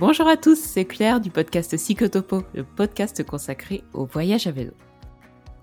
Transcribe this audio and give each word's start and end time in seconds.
Bonjour 0.00 0.26
à 0.28 0.38
tous, 0.38 0.58
c'est 0.58 0.86
Claire 0.86 1.20
du 1.20 1.28
podcast 1.28 1.76
Psychotopo, 1.76 2.42
le 2.54 2.64
podcast 2.64 3.22
consacré 3.22 3.84
au 3.92 4.06
voyage 4.06 4.46
à 4.46 4.50
vélo. 4.50 4.72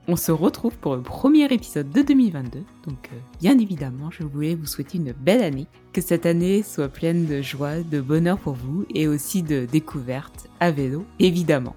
On 0.08 0.15
se 0.15 0.31
retrouve 0.31 0.78
pour 0.78 0.96
le 0.96 1.02
premier 1.02 1.46
épisode 1.46 1.90
de 1.90 2.04
2022, 2.04 2.60
donc 2.86 3.10
euh, 3.12 3.18
bien 3.40 3.58
évidemment, 3.58 4.12
je 4.12 4.22
voulais 4.22 4.54
vous 4.54 4.68
souhaiter 4.68 5.00
une 5.00 5.12
belle 5.12 5.42
année, 5.42 5.65
que 5.92 6.01
cette 6.01 6.28
année 6.28 6.62
soit 6.62 6.87
pleine 6.87 7.26
de 7.26 7.42
joie, 7.42 7.79
de 7.79 8.00
bonheur 8.00 8.37
pour 8.37 8.54
vous 8.54 8.86
et 8.94 9.08
aussi 9.08 9.42
de 9.42 9.65
découvertes 9.65 10.47
à 10.60 10.69
vélo, 10.69 11.04
évidemment. 11.17 11.76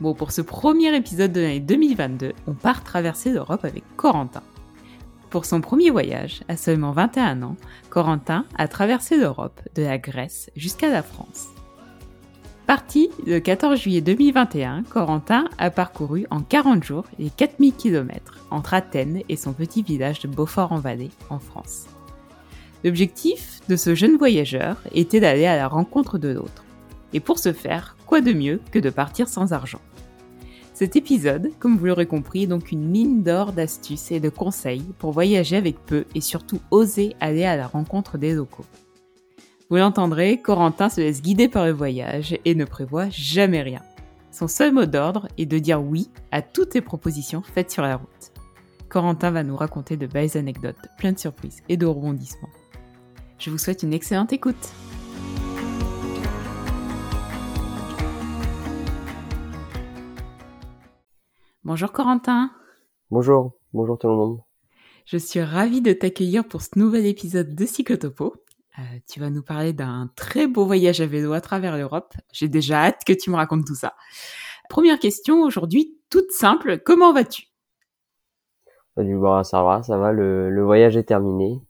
Bon, 0.00 0.12
pour 0.12 0.32
ce 0.32 0.42
premier 0.42 0.96
épisode 0.96 1.30
de 1.30 1.40
l'année 1.40 1.60
2022, 1.60 2.32
on 2.48 2.54
part 2.54 2.82
traverser 2.82 3.30
l'Europe 3.30 3.64
avec 3.64 3.84
Corentin. 3.94 4.42
Pour 5.30 5.44
son 5.44 5.60
premier 5.60 5.90
voyage, 5.90 6.40
à 6.48 6.56
seulement 6.56 6.90
21 6.90 7.42
ans, 7.42 7.56
Corentin 7.90 8.44
a 8.58 8.66
traversé 8.66 9.16
l'Europe, 9.16 9.60
de 9.76 9.84
la 9.84 9.98
Grèce 9.98 10.50
jusqu'à 10.56 10.90
la 10.90 11.04
France. 11.04 11.50
Parti 12.72 13.10
le 13.26 13.38
14 13.38 13.78
juillet 13.78 14.00
2021, 14.00 14.84
Corentin 14.84 15.44
a 15.58 15.70
parcouru 15.70 16.24
en 16.30 16.40
40 16.40 16.82
jours 16.82 17.04
les 17.18 17.28
4000 17.28 17.74
km 17.74 18.46
entre 18.50 18.72
Athènes 18.72 19.20
et 19.28 19.36
son 19.36 19.52
petit 19.52 19.82
village 19.82 20.20
de 20.20 20.28
Beaufort-en-Vallée, 20.28 21.10
en 21.28 21.38
France. 21.38 21.84
L'objectif 22.82 23.60
de 23.68 23.76
ce 23.76 23.94
jeune 23.94 24.16
voyageur 24.16 24.78
était 24.94 25.20
d'aller 25.20 25.44
à 25.44 25.58
la 25.58 25.68
rencontre 25.68 26.16
de 26.16 26.30
l'autre. 26.30 26.64
Et 27.12 27.20
pour 27.20 27.38
ce 27.38 27.52
faire, 27.52 27.94
quoi 28.06 28.22
de 28.22 28.32
mieux 28.32 28.58
que 28.70 28.78
de 28.78 28.88
partir 28.88 29.28
sans 29.28 29.52
argent? 29.52 29.82
Cet 30.72 30.96
épisode, 30.96 31.50
comme 31.58 31.76
vous 31.76 31.84
l'aurez 31.84 32.06
compris, 32.06 32.44
est 32.44 32.46
donc 32.46 32.72
une 32.72 32.88
mine 32.88 33.22
d'or 33.22 33.52
d'astuces 33.52 34.12
et 34.12 34.18
de 34.18 34.30
conseils 34.30 34.86
pour 34.98 35.12
voyager 35.12 35.56
avec 35.56 35.76
peu 35.84 36.06
et 36.14 36.22
surtout 36.22 36.60
oser 36.70 37.16
aller 37.20 37.44
à 37.44 37.54
la 37.54 37.66
rencontre 37.66 38.16
des 38.16 38.32
locaux. 38.32 38.64
Vous 39.72 39.78
l'entendrez, 39.78 40.38
Corentin 40.38 40.90
se 40.90 41.00
laisse 41.00 41.22
guider 41.22 41.48
par 41.48 41.64
le 41.64 41.72
voyage 41.72 42.38
et 42.44 42.54
ne 42.54 42.66
prévoit 42.66 43.08
jamais 43.08 43.62
rien. 43.62 43.80
Son 44.30 44.46
seul 44.46 44.70
mot 44.70 44.84
d'ordre 44.84 45.28
est 45.38 45.46
de 45.46 45.58
dire 45.58 45.82
oui 45.82 46.10
à 46.30 46.42
toutes 46.42 46.74
les 46.74 46.82
propositions 46.82 47.40
faites 47.40 47.70
sur 47.70 47.82
la 47.82 47.96
route. 47.96 48.32
Corentin 48.90 49.30
va 49.30 49.42
nous 49.42 49.56
raconter 49.56 49.96
de 49.96 50.06
belles 50.06 50.36
anecdotes, 50.36 50.76
plein 50.98 51.12
de 51.12 51.18
surprises 51.18 51.62
et 51.70 51.78
de 51.78 51.86
rebondissements. 51.86 52.50
Je 53.38 53.48
vous 53.48 53.56
souhaite 53.56 53.82
une 53.82 53.94
excellente 53.94 54.34
écoute. 54.34 54.74
Bonjour 61.64 61.92
Corentin. 61.92 62.50
Bonjour, 63.10 63.54
bonjour 63.72 63.98
tout 63.98 64.08
le 64.08 64.16
monde. 64.16 64.42
Je 65.06 65.16
suis 65.16 65.40
ravie 65.40 65.80
de 65.80 65.94
t'accueillir 65.94 66.46
pour 66.46 66.60
ce 66.60 66.78
nouvel 66.78 67.06
épisode 67.06 67.54
de 67.54 67.64
Psychotopo. 67.64 68.34
Euh, 68.78 68.82
tu 69.06 69.20
vas 69.20 69.28
nous 69.28 69.42
parler 69.42 69.72
d'un 69.72 70.10
très 70.16 70.46
beau 70.46 70.64
voyage 70.64 71.00
à 71.00 71.06
vélo 71.06 71.32
à 71.32 71.40
travers 71.40 71.76
l'Europe. 71.76 72.14
J'ai 72.32 72.48
déjà 72.48 72.84
hâte 72.84 73.04
que 73.04 73.12
tu 73.12 73.30
me 73.30 73.36
racontes 73.36 73.66
tout 73.66 73.74
ça. 73.74 73.94
Première 74.68 74.98
question 74.98 75.42
aujourd'hui, 75.42 75.98
toute 76.08 76.30
simple. 76.30 76.78
Comment 76.78 77.12
vas-tu? 77.12 77.48
Bah, 78.96 79.44
Ça 79.44 79.62
va, 79.62 79.82
ça 79.82 79.98
va. 79.98 80.12
Le, 80.12 80.62
voyage 80.62 80.96
est 80.96 81.04
terminé. 81.04 81.60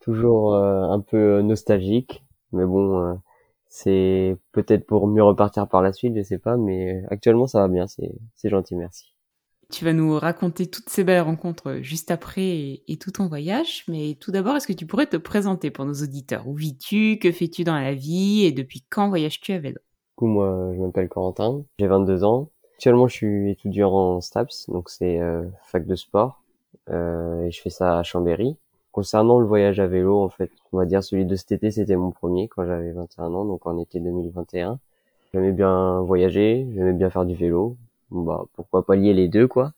Toujours 0.00 0.54
euh, 0.54 0.82
un 0.90 1.00
peu 1.00 1.40
nostalgique, 1.42 2.24
mais 2.52 2.64
bon, 2.64 3.00
euh, 3.00 3.14
c'est 3.68 4.36
peut-être 4.52 4.86
pour 4.86 5.06
mieux 5.06 5.22
repartir 5.22 5.68
par 5.68 5.80
la 5.80 5.92
suite, 5.92 6.16
je 6.16 6.22
sais 6.22 6.38
pas. 6.38 6.56
Mais 6.56 7.02
actuellement, 7.10 7.46
ça 7.46 7.60
va 7.60 7.68
bien. 7.68 7.86
C'est 7.86 8.48
gentil, 8.48 8.74
merci. 8.74 9.11
Tu 9.72 9.86
vas 9.86 9.94
nous 9.94 10.18
raconter 10.18 10.66
toutes 10.66 10.90
ces 10.90 11.02
belles 11.02 11.22
rencontres 11.22 11.78
juste 11.80 12.10
après 12.10 12.82
et, 12.86 12.96
tout 13.00 13.10
ton 13.10 13.26
voyage. 13.26 13.84
Mais 13.88 14.18
tout 14.20 14.30
d'abord, 14.30 14.54
est-ce 14.54 14.66
que 14.66 14.74
tu 14.74 14.84
pourrais 14.84 15.06
te 15.06 15.16
présenter 15.16 15.70
pour 15.70 15.86
nos 15.86 15.94
auditeurs? 15.94 16.46
Où 16.46 16.54
vis-tu? 16.54 17.18
Que 17.18 17.32
fais-tu 17.32 17.64
dans 17.64 17.74
la 17.74 17.94
vie? 17.94 18.44
Et 18.44 18.52
depuis 18.52 18.84
quand 18.90 19.08
voyages-tu 19.08 19.52
à 19.52 19.58
vélo? 19.58 19.78
Du 19.78 20.16
coup, 20.16 20.26
moi, 20.26 20.72
je 20.74 20.78
m'appelle 20.78 21.08
Corentin. 21.08 21.64
J'ai 21.78 21.86
22 21.86 22.22
ans. 22.22 22.50
Actuellement, 22.74 23.08
je 23.08 23.14
suis 23.14 23.50
étudiant 23.50 23.90
en 23.90 24.20
STAPS, 24.20 24.68
donc 24.68 24.90
c'est 24.90 25.18
euh, 25.18 25.42
fac 25.62 25.86
de 25.86 25.94
sport. 25.94 26.42
Euh, 26.90 27.46
et 27.46 27.50
je 27.50 27.62
fais 27.62 27.70
ça 27.70 27.98
à 27.98 28.02
Chambéry. 28.02 28.56
Concernant 28.90 29.40
le 29.40 29.46
voyage 29.46 29.80
à 29.80 29.86
vélo, 29.86 30.20
en 30.20 30.28
fait, 30.28 30.50
on 30.74 30.76
va 30.76 30.84
dire 30.84 31.02
celui 31.02 31.24
de 31.24 31.34
cet 31.34 31.50
été, 31.52 31.70
c'était 31.70 31.96
mon 31.96 32.10
premier 32.10 32.48
quand 32.48 32.66
j'avais 32.66 32.92
21 32.92 33.32
ans, 33.32 33.46
donc 33.46 33.66
en 33.66 33.78
été 33.78 34.00
2021. 34.00 34.78
J'aimais 35.32 35.52
bien 35.52 36.02
voyager, 36.02 36.66
j'aimais 36.74 36.92
bien 36.92 37.08
faire 37.08 37.24
du 37.24 37.34
vélo 37.34 37.78
bah 38.12 38.44
pourquoi 38.54 38.84
pas 38.84 38.96
lier 38.96 39.14
les 39.14 39.28
deux 39.28 39.48
quoi. 39.48 39.72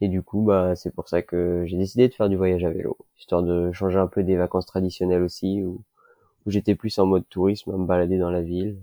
Et 0.00 0.08
du 0.08 0.22
coup 0.22 0.42
bah 0.44 0.76
c'est 0.76 0.94
pour 0.94 1.08
ça 1.08 1.22
que 1.22 1.64
j'ai 1.66 1.76
décidé 1.78 2.08
de 2.08 2.14
faire 2.14 2.28
du 2.28 2.36
voyage 2.36 2.64
à 2.64 2.70
vélo, 2.70 2.98
histoire 3.18 3.42
de 3.42 3.72
changer 3.72 3.98
un 3.98 4.08
peu 4.08 4.22
des 4.24 4.36
vacances 4.36 4.66
traditionnelles 4.66 5.22
aussi 5.22 5.62
où, 5.64 5.82
où 6.46 6.50
j'étais 6.50 6.74
plus 6.76 6.98
en 6.98 7.06
mode 7.06 7.28
tourisme 7.28 7.72
à 7.72 7.78
me 7.78 7.86
balader 7.86 8.18
dans 8.18 8.30
la 8.30 8.42
ville. 8.42 8.78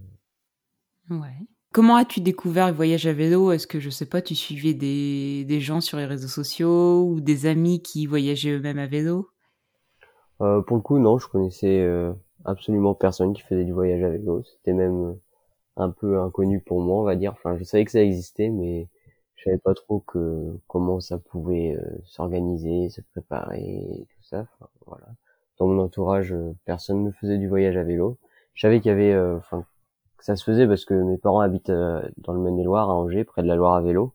Ouais. 1.11 1.35
Comment 1.73 1.95
as-tu 1.95 2.21
découvert 2.21 2.67
le 2.67 2.73
voyage 2.73 3.05
à 3.05 3.13
vélo? 3.13 3.51
Est-ce 3.51 3.67
que 3.67 3.79
je 3.79 3.89
sais 3.89 4.05
pas, 4.07 4.21
tu 4.21 4.35
suivais 4.35 4.73
des, 4.73 5.45
des 5.45 5.61
gens 5.61 5.79
sur 5.81 5.97
les 5.97 6.05
réseaux 6.05 6.27
sociaux 6.27 7.05
ou 7.05 7.21
des 7.21 7.45
amis 7.45 7.81
qui 7.81 8.05
voyageaient 8.07 8.57
eux-mêmes 8.57 8.79
à 8.79 8.87
vélo? 8.87 9.29
Euh, 10.41 10.61
Pour 10.61 10.77
le 10.77 10.81
coup, 10.83 10.99
non, 10.99 11.17
je 11.19 11.27
connaissais 11.27 11.79
euh, 11.81 12.13
absolument 12.45 12.93
personne 12.95 13.33
qui 13.33 13.41
faisait 13.41 13.63
du 13.65 13.71
voyage 13.73 14.03
à 14.03 14.09
vélo. 14.09 14.43
C'était 14.43 14.73
même 14.73 15.17
un 15.77 15.89
peu 15.89 16.19
inconnu 16.19 16.59
pour 16.59 16.81
moi, 16.81 16.97
on 17.01 17.03
va 17.03 17.15
dire. 17.15 17.31
Enfin, 17.33 17.57
je 17.57 17.63
savais 17.63 17.85
que 17.85 17.91
ça 17.91 18.01
existait, 18.01 18.49
mais 18.49 18.87
je 19.41 19.45
savais 19.45 19.57
pas 19.57 19.73
trop 19.73 20.01
que 20.01 20.55
comment 20.67 20.99
ça 20.99 21.17
pouvait 21.17 21.75
euh, 21.75 21.97
s'organiser, 22.05 22.89
se 22.89 23.01
préparer, 23.01 24.05
tout 24.09 24.23
ça. 24.23 24.41
Enfin, 24.41 24.69
voilà. 24.85 25.07
Dans 25.57 25.67
mon 25.67 25.81
entourage, 25.81 26.31
euh, 26.31 26.55
personne 26.65 27.03
ne 27.03 27.11
faisait 27.11 27.39
du 27.39 27.47
voyage 27.47 27.75
à 27.75 27.83
vélo. 27.83 28.17
Je 28.53 28.61
savais 28.61 28.79
qu'il 28.81 28.89
y 28.89 28.93
avait, 28.93 29.13
euh, 29.13 29.37
enfin, 29.37 29.65
que 30.17 30.25
ça 30.25 30.35
se 30.35 30.43
faisait 30.43 30.67
parce 30.67 30.85
que 30.85 30.93
mes 30.93 31.17
parents 31.17 31.39
habitent 31.39 31.71
dans 31.71 32.33
le 32.33 32.39
Maine-et-Loire, 32.39 32.91
à 32.91 32.93
Angers, 32.93 33.23
près 33.23 33.41
de 33.41 33.47
la 33.47 33.55
Loire 33.55 33.73
à 33.73 33.81
vélo. 33.81 34.13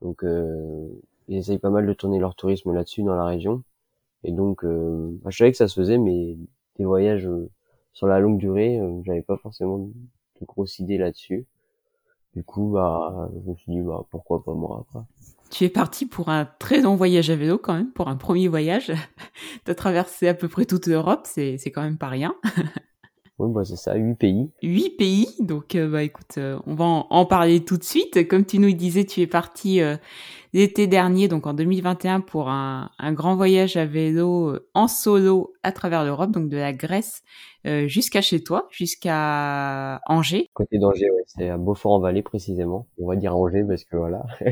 Donc, 0.00 0.24
ils 0.24 1.36
essayent 1.36 1.58
pas 1.58 1.70
mal 1.70 1.86
de 1.86 1.92
tourner 1.92 2.18
leur 2.18 2.34
tourisme 2.34 2.72
là-dessus 2.72 3.02
dans 3.02 3.16
la 3.16 3.26
région. 3.26 3.62
Et 4.24 4.32
donc, 4.32 4.64
bah, 4.64 5.30
je 5.30 5.36
savais 5.36 5.50
que 5.50 5.58
ça 5.58 5.68
se 5.68 5.78
faisait, 5.78 5.98
mais 5.98 6.38
des 6.76 6.84
voyages 6.86 7.28
sur 7.92 8.06
la 8.06 8.20
longue 8.20 8.38
durée, 8.38 8.80
j'avais 9.04 9.22
pas 9.22 9.36
forcément 9.36 9.90
grosse 10.44 10.78
idée 10.78 10.98
là-dessus. 10.98 11.46
Du 12.34 12.44
coup, 12.44 12.70
bah, 12.72 13.30
je 13.44 13.50
me 13.50 13.56
suis 13.56 13.72
dit, 13.72 13.80
bah, 13.80 14.04
pourquoi 14.10 14.44
pas 14.44 14.54
moi, 14.54 14.86
après. 14.88 15.04
Tu 15.50 15.64
es 15.64 15.68
parti 15.70 16.04
pour 16.06 16.28
un 16.28 16.44
très 16.58 16.80
long 16.80 16.94
voyage 16.94 17.30
à 17.30 17.36
vélo 17.36 17.58
quand 17.58 17.74
même, 17.74 17.90
pour 17.92 18.08
un 18.08 18.16
premier 18.16 18.48
voyage. 18.48 18.92
tu 19.64 19.70
as 19.70 19.74
traversé 19.74 20.28
à 20.28 20.34
peu 20.34 20.48
près 20.48 20.66
toute 20.66 20.86
l'Europe, 20.86 21.22
c'est 21.24 21.58
quand 21.66 21.82
même 21.82 21.98
pas 21.98 22.08
rien. 22.08 22.34
oui, 23.38 23.52
bah, 23.52 23.64
c'est 23.64 23.76
ça, 23.76 23.94
huit 23.94 24.16
pays. 24.16 24.50
Huit 24.62 24.90
pays, 24.90 25.28
donc, 25.38 25.76
euh, 25.76 25.88
bah, 25.88 26.02
écoute, 26.02 26.38
euh, 26.38 26.58
on 26.66 26.74
va 26.74 26.84
en, 26.84 27.24
parler 27.24 27.64
tout 27.64 27.76
de 27.76 27.84
suite. 27.84 28.26
Comme 28.26 28.44
tu 28.44 28.58
nous 28.58 28.72
disais, 28.72 29.04
tu 29.04 29.20
es 29.20 29.28
parti 29.28 29.80
euh, 29.80 29.96
l'été 30.52 30.88
dernier, 30.88 31.28
donc 31.28 31.46
en 31.46 31.54
2021, 31.54 32.20
pour 32.20 32.48
un, 32.48 32.90
un, 32.98 33.12
grand 33.12 33.36
voyage 33.36 33.76
à 33.76 33.86
vélo 33.86 34.58
en 34.74 34.88
solo 34.88 35.52
à 35.62 35.70
travers 35.70 36.04
l'Europe, 36.04 36.32
donc 36.32 36.48
de 36.48 36.56
la 36.56 36.72
Grèce 36.72 37.22
jusqu'à 37.86 38.22
chez 38.22 38.42
toi, 38.42 38.66
jusqu'à 38.70 40.00
Angers. 40.06 40.48
Côté 40.54 40.78
d'Angers, 40.78 41.10
ouais, 41.10 41.24
c'est 41.26 41.50
à 41.50 41.58
Beaufort-en-Vallée 41.58 42.22
précisément. 42.22 42.86
On 42.98 43.06
va 43.06 43.16
dire 43.16 43.36
Angers 43.36 43.64
parce 43.68 43.84
que 43.84 43.96
voilà. 43.96 44.24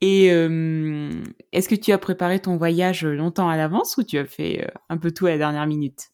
Et 0.00 0.32
euh, 0.32 1.10
est-ce 1.52 1.68
que 1.68 1.74
tu 1.74 1.92
as 1.92 1.98
préparé 1.98 2.40
ton 2.40 2.56
voyage 2.56 3.04
longtemps 3.04 3.48
à 3.48 3.56
l'avance 3.56 3.96
ou 3.96 4.02
tu 4.02 4.18
as 4.18 4.24
fait 4.24 4.68
un 4.88 4.96
peu 4.96 5.12
tout 5.12 5.26
à 5.26 5.30
la 5.30 5.38
dernière 5.38 5.66
minute? 5.66 6.10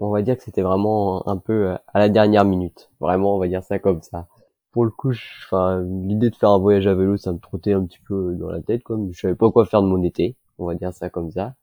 On 0.00 0.10
va 0.10 0.22
dire 0.22 0.36
que 0.36 0.42
c'était 0.42 0.62
vraiment 0.62 1.28
un 1.28 1.36
peu 1.36 1.74
à 1.88 1.98
la 1.98 2.08
dernière 2.08 2.44
minute. 2.44 2.90
Vraiment, 3.00 3.36
on 3.36 3.38
va 3.38 3.48
dire 3.48 3.62
ça 3.62 3.78
comme 3.78 4.02
ça 4.02 4.26
pour 4.72 4.84
le 4.84 4.90
coup, 4.90 5.12
enfin, 5.46 5.82
l'idée 5.82 6.30
de 6.30 6.36
faire 6.36 6.50
un 6.50 6.58
voyage 6.58 6.86
à 6.86 6.94
vélo, 6.94 7.16
ça 7.16 7.32
me 7.32 7.38
trottait 7.38 7.72
un 7.72 7.84
petit 7.84 7.98
peu 8.06 8.34
dans 8.36 8.50
la 8.50 8.60
tête, 8.60 8.82
comme 8.82 9.12
je 9.12 9.20
savais 9.20 9.34
pas 9.34 9.50
quoi 9.50 9.66
faire 9.66 9.82
de 9.82 9.88
mon 9.88 10.02
été, 10.02 10.36
on 10.58 10.66
va 10.66 10.74
dire 10.74 10.92
ça 10.92 11.10
comme 11.10 11.30
ça. 11.30 11.54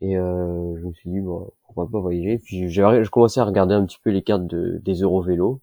Et 0.00 0.16
euh, 0.16 0.76
je 0.80 0.86
me 0.86 0.92
suis 0.92 1.10
dit, 1.10 1.20
bon, 1.20 1.50
pourquoi 1.64 1.88
pas 1.88 2.00
voyager. 2.00 2.38
Puis 2.38 2.68
j'ai 2.68 3.02
commencé 3.12 3.40
à 3.40 3.44
regarder 3.44 3.74
un 3.74 3.84
petit 3.86 3.98
peu 4.02 4.10
les 4.10 4.22
cartes 4.22 4.46
de, 4.46 4.80
des 4.84 4.94
Eurovélos. 4.94 5.60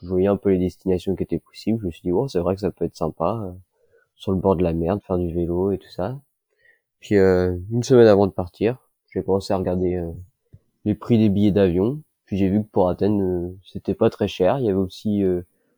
Je 0.00 0.08
voyais 0.08 0.28
un 0.28 0.36
peu 0.36 0.50
les 0.50 0.58
destinations 0.58 1.16
qui 1.16 1.24
étaient 1.24 1.40
possibles. 1.40 1.80
Je 1.80 1.86
me 1.86 1.90
suis 1.90 2.02
dit, 2.02 2.12
oh, 2.12 2.28
c'est 2.28 2.38
vrai 2.38 2.54
que 2.54 2.60
ça 2.60 2.70
peut 2.70 2.84
être 2.84 2.96
sympa, 2.96 3.42
euh, 3.44 3.52
sur 4.16 4.32
le 4.32 4.38
bord 4.38 4.56
de 4.56 4.62
la 4.62 4.72
mer, 4.72 4.96
de 4.96 5.02
faire 5.02 5.18
du 5.18 5.32
vélo 5.34 5.72
et 5.72 5.78
tout 5.78 5.90
ça. 5.90 6.18
Puis 7.00 7.16
euh, 7.16 7.56
une 7.70 7.82
semaine 7.82 8.06
avant 8.06 8.26
de 8.26 8.32
partir, 8.32 8.78
j'ai 9.12 9.22
commencé 9.22 9.52
à 9.52 9.58
regarder 9.58 10.02
euh, 10.88 10.92
les 10.92 10.94
prix 10.94 11.18
des 11.18 11.28
billets 11.28 11.52
d'avion. 11.52 12.00
Puis 12.26 12.36
j'ai 12.36 12.48
vu 12.48 12.62
que 12.62 12.68
pour 12.68 12.88
Athènes, 12.88 13.22
euh, 13.22 13.56
c'était 13.64 13.94
pas 13.94 14.10
très 14.10 14.28
cher. 14.28 14.58
Il 14.58 14.66
y 14.66 14.68
avait 14.68 14.78
aussi 14.78 15.22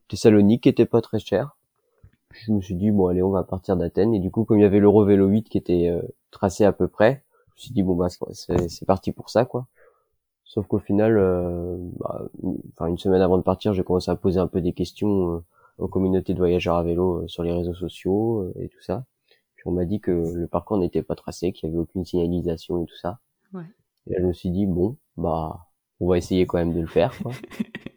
Thessalonique 0.08 0.64
qui 0.64 0.68
était 0.68 0.86
pas 0.86 1.00
très 1.00 1.18
cher. 1.18 1.56
Je 2.32 2.52
me 2.52 2.60
suis 2.60 2.76
dit 2.76 2.90
bon 2.90 3.08
allez 3.08 3.22
on 3.22 3.30
va 3.30 3.42
partir 3.42 3.76
d'Athènes 3.76 4.14
et 4.14 4.20
du 4.20 4.30
coup 4.30 4.44
comme 4.44 4.58
il 4.58 4.62
y 4.62 4.64
avait 4.64 4.78
l'Euro 4.78 5.04
Vélo 5.04 5.26
8 5.26 5.48
qui 5.48 5.58
était 5.58 5.88
euh, 5.88 6.00
tracé 6.30 6.64
à 6.64 6.72
peu 6.72 6.86
près, 6.86 7.24
je 7.48 7.52
me 7.54 7.58
suis 7.58 7.72
dit 7.72 7.82
bon 7.82 7.96
bah 7.96 8.08
c'est 8.08 8.86
parti 8.86 9.12
pour 9.12 9.30
ça 9.30 9.44
quoi. 9.44 9.66
Sauf 10.44 10.66
qu'au 10.66 10.80
final, 10.80 11.16
euh, 11.16 11.76
bah, 11.98 12.22
enfin 12.72 12.86
une 12.86 12.98
semaine 12.98 13.22
avant 13.22 13.36
de 13.36 13.42
partir, 13.42 13.72
j'ai 13.72 13.84
commencé 13.84 14.10
à 14.10 14.16
poser 14.16 14.40
un 14.40 14.46
peu 14.46 14.60
des 14.60 14.72
questions 14.72 15.34
euh, 15.36 15.44
aux 15.78 15.88
communautés 15.88 16.34
de 16.34 16.38
voyageurs 16.38 16.76
à 16.76 16.82
vélo 16.82 17.26
sur 17.28 17.42
les 17.42 17.52
réseaux 17.52 17.74
sociaux 17.74 18.52
et 18.58 18.68
tout 18.68 18.80
ça. 18.80 19.04
Puis 19.56 19.64
on 19.66 19.72
m'a 19.72 19.84
dit 19.84 20.00
que 20.00 20.10
le 20.10 20.46
parcours 20.46 20.78
n'était 20.78 21.02
pas 21.02 21.14
tracé, 21.14 21.52
qu'il 21.52 21.68
y 21.68 21.72
avait 21.72 21.80
aucune 21.80 22.04
signalisation 22.04 22.82
et 22.82 22.86
tout 22.86 22.96
ça. 22.96 23.18
Ouais. 23.52 23.64
Et 24.06 24.12
là 24.12 24.18
je 24.20 24.26
me 24.26 24.32
suis 24.32 24.50
dit 24.50 24.66
bon 24.66 24.96
bah 25.16 25.66
on 26.00 26.08
va 26.08 26.18
essayer 26.18 26.46
quand 26.46 26.58
même 26.58 26.74
de 26.74 26.80
le 26.80 26.86
faire. 26.86 27.16
Quoi. 27.22 27.32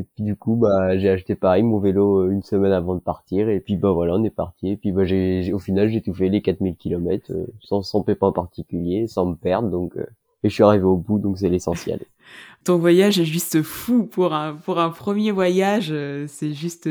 Et 0.00 0.04
puis 0.04 0.24
du 0.24 0.34
coup, 0.34 0.56
bah, 0.56 0.96
j'ai 0.96 1.10
acheté 1.10 1.34
pareil 1.34 1.62
mon 1.62 1.78
vélo 1.78 2.20
euh, 2.20 2.30
une 2.30 2.42
semaine 2.42 2.72
avant 2.72 2.94
de 2.94 3.00
partir. 3.00 3.50
Et 3.50 3.60
puis 3.60 3.76
bah 3.76 3.92
voilà, 3.92 4.14
on 4.14 4.24
est 4.24 4.30
parti. 4.30 4.70
Et 4.70 4.76
puis 4.78 4.92
bah, 4.92 5.04
j'ai, 5.04 5.52
au 5.52 5.58
final, 5.58 5.90
j'ai 5.90 6.00
tout 6.00 6.14
fait 6.14 6.30
les 6.30 6.40
4000 6.40 6.76
km 6.76 7.30
euh, 7.30 7.46
sans, 7.60 7.82
sans 7.82 8.00
pépin 8.02 8.32
particulier, 8.32 9.06
sans 9.08 9.26
me 9.26 9.34
perdre. 9.34 9.68
Donc, 9.68 9.98
euh, 9.98 10.06
et 10.42 10.48
je 10.48 10.54
suis 10.54 10.62
arrivé 10.62 10.84
au 10.84 10.96
bout, 10.96 11.18
donc 11.18 11.36
c'est 11.36 11.50
l'essentiel. 11.50 12.00
Ton 12.64 12.78
voyage 12.78 13.20
est 13.20 13.26
juste 13.26 13.60
fou 13.60 14.06
pour 14.06 14.32
un 14.32 14.54
pour 14.54 14.78
un 14.78 14.88
premier 14.88 15.32
voyage. 15.32 15.92
C'est 16.28 16.52
juste 16.52 16.88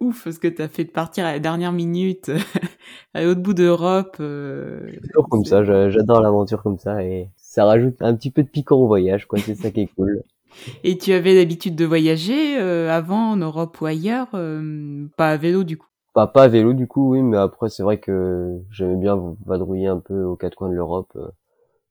ouf 0.00 0.28
ce 0.28 0.38
que 0.38 0.48
t'as 0.48 0.68
fait 0.68 0.84
de 0.84 0.90
partir 0.90 1.24
à 1.24 1.32
la 1.32 1.38
dernière 1.38 1.72
minute 1.72 2.30
à 3.14 3.22
l'autre 3.22 3.40
bout 3.40 3.54
d'Europe. 3.54 4.16
toujours 4.16 5.28
comme 5.30 5.44
ça. 5.44 5.64
J'adore 5.64 6.20
l'aventure 6.20 6.62
comme 6.62 6.78
ça 6.78 7.02
et 7.02 7.28
ça 7.52 7.66
rajoute 7.66 8.00
un 8.00 8.16
petit 8.16 8.30
peu 8.30 8.42
de 8.42 8.48
piquant 8.48 8.78
au 8.78 8.86
voyage, 8.86 9.26
quoi. 9.26 9.38
C'est 9.38 9.54
ça 9.54 9.70
qui 9.70 9.82
est 9.82 9.94
cool. 9.94 10.22
Et 10.84 10.96
tu 10.96 11.12
avais 11.12 11.34
l'habitude 11.34 11.76
de 11.76 11.84
voyager 11.84 12.58
euh, 12.58 12.90
avant 12.90 13.32
en 13.32 13.36
Europe 13.36 13.78
ou 13.82 13.84
ailleurs, 13.84 14.28
euh, 14.32 15.06
pas 15.18 15.28
à 15.28 15.36
vélo 15.36 15.62
du 15.62 15.76
coup? 15.76 15.86
Pas 16.14 16.26
pas 16.26 16.44
à 16.44 16.48
vélo 16.48 16.72
du 16.72 16.86
coup, 16.86 17.10
oui, 17.10 17.20
mais 17.20 17.36
après 17.36 17.68
c'est 17.68 17.82
vrai 17.82 17.98
que 17.98 18.58
j'aimais 18.70 18.96
bien 18.96 19.18
vadrouiller 19.44 19.88
un 19.88 19.98
peu 19.98 20.24
aux 20.24 20.34
quatre 20.34 20.54
coins 20.54 20.70
de 20.70 20.74
l'Europe, 20.74 21.12
euh, 21.16 21.28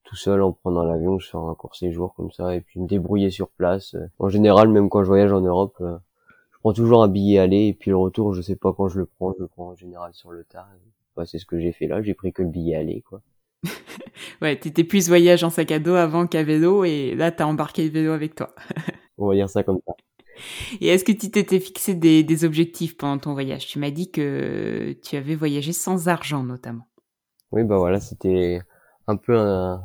tout 0.04 0.16
seul 0.16 0.42
en 0.42 0.52
prenant 0.52 0.84
l'avion, 0.84 1.20
je 1.20 1.30
fais 1.30 1.38
un 1.38 1.54
court 1.54 1.76
séjour 1.76 2.16
comme 2.16 2.32
ça, 2.32 2.56
et 2.56 2.62
puis 2.62 2.80
me 2.80 2.88
débrouiller 2.88 3.30
sur 3.30 3.48
place. 3.50 3.96
En 4.18 4.30
général, 4.30 4.68
même 4.68 4.90
quand 4.90 5.04
je 5.04 5.10
voyage 5.10 5.32
en 5.32 5.42
Europe, 5.42 5.76
je 5.80 6.60
prends 6.60 6.74
toujours 6.74 7.04
un 7.04 7.08
billet 7.08 7.38
aller, 7.38 7.68
et 7.68 7.74
puis 7.74 7.92
le 7.92 7.98
retour, 7.98 8.34
je 8.34 8.42
sais 8.42 8.56
pas 8.56 8.74
quand 8.74 8.88
je 8.88 8.98
le 8.98 9.06
prends, 9.06 9.32
je 9.34 9.42
le 9.42 9.48
prends 9.48 9.68
en 9.68 9.76
général 9.76 10.12
sur 10.14 10.32
le 10.32 10.44
tard. 10.44 10.68
Bah, 11.16 11.26
c'est 11.28 11.38
ce 11.38 11.46
que 11.46 11.60
j'ai 11.60 11.72
fait 11.72 11.86
là, 11.86 12.02
j'ai 12.02 12.16
pris 12.16 12.34
que 12.34 12.42
le 12.42 12.50
billet 12.50 12.76
aller, 12.76 13.04
quoi. 13.08 13.22
ouais, 14.42 14.56
t'étais 14.58 14.84
plus 14.84 15.08
voyage 15.08 15.44
en 15.44 15.50
sac 15.50 15.72
à 15.72 15.80
dos 15.80 15.96
avant 15.96 16.28
qu'à 16.28 16.44
vélo 16.44 16.84
et 16.84 17.16
là 17.16 17.32
t'as 17.32 17.46
embarqué 17.46 17.84
le 17.84 17.92
vélo 17.92 18.12
avec 18.12 18.36
toi. 18.36 18.54
On 19.18 19.28
va 19.28 19.36
dire 19.36 19.50
ça 19.50 19.64
comme 19.64 19.80
ça. 19.86 19.94
Et 20.80 20.88
est-ce 20.88 21.04
que 21.04 21.12
tu 21.12 21.30
t'étais 21.30 21.60
fixé 21.60 21.94
des, 21.94 22.24
des, 22.24 22.46
objectifs 22.46 22.98
pendant 22.98 23.20
ton 23.20 23.34
voyage? 23.34 23.68
Tu 23.68 23.78
m'as 23.78 23.92
dit 23.92 24.10
que 24.10 24.94
tu 25.04 25.16
avais 25.16 25.36
voyagé 25.36 25.72
sans 25.74 26.08
argent 26.08 26.44
notamment. 26.44 26.88
Oui, 27.52 27.64
bah 27.64 27.78
voilà, 27.78 28.00
c'était 28.00 28.62
un 29.08 29.18
peu 29.18 29.38
un, 29.38 29.84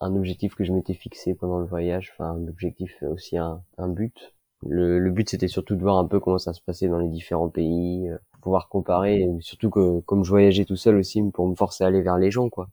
un, 0.00 0.16
objectif 0.16 0.54
que 0.54 0.64
je 0.64 0.72
m'étais 0.72 0.94
fixé 0.94 1.34
pendant 1.34 1.58
le 1.58 1.66
voyage, 1.66 2.12
enfin 2.14 2.30
un 2.30 2.48
objectif 2.48 3.02
aussi 3.02 3.36
un, 3.36 3.62
un 3.76 3.88
but. 3.88 4.34
Le, 4.66 4.98
le 4.98 5.10
but 5.10 5.28
c'était 5.28 5.48
surtout 5.48 5.76
de 5.76 5.82
voir 5.82 5.98
un 5.98 6.06
peu 6.06 6.20
comment 6.20 6.38
ça 6.38 6.52
se 6.52 6.60
passait 6.62 6.88
dans 6.88 6.98
les 6.98 7.08
différents 7.08 7.48
pays, 7.48 8.08
euh, 8.08 8.18
pouvoir 8.40 8.68
comparer, 8.68 9.20
et 9.20 9.28
surtout 9.40 9.70
que 9.70 10.00
comme 10.00 10.24
je 10.24 10.30
voyageais 10.30 10.64
tout 10.64 10.76
seul 10.76 10.96
aussi, 10.96 11.22
pour 11.32 11.48
me 11.48 11.54
forcer 11.54 11.84
à 11.84 11.88
aller 11.88 12.02
vers 12.02 12.18
les 12.18 12.30
gens 12.30 12.48
quoi 12.48 12.68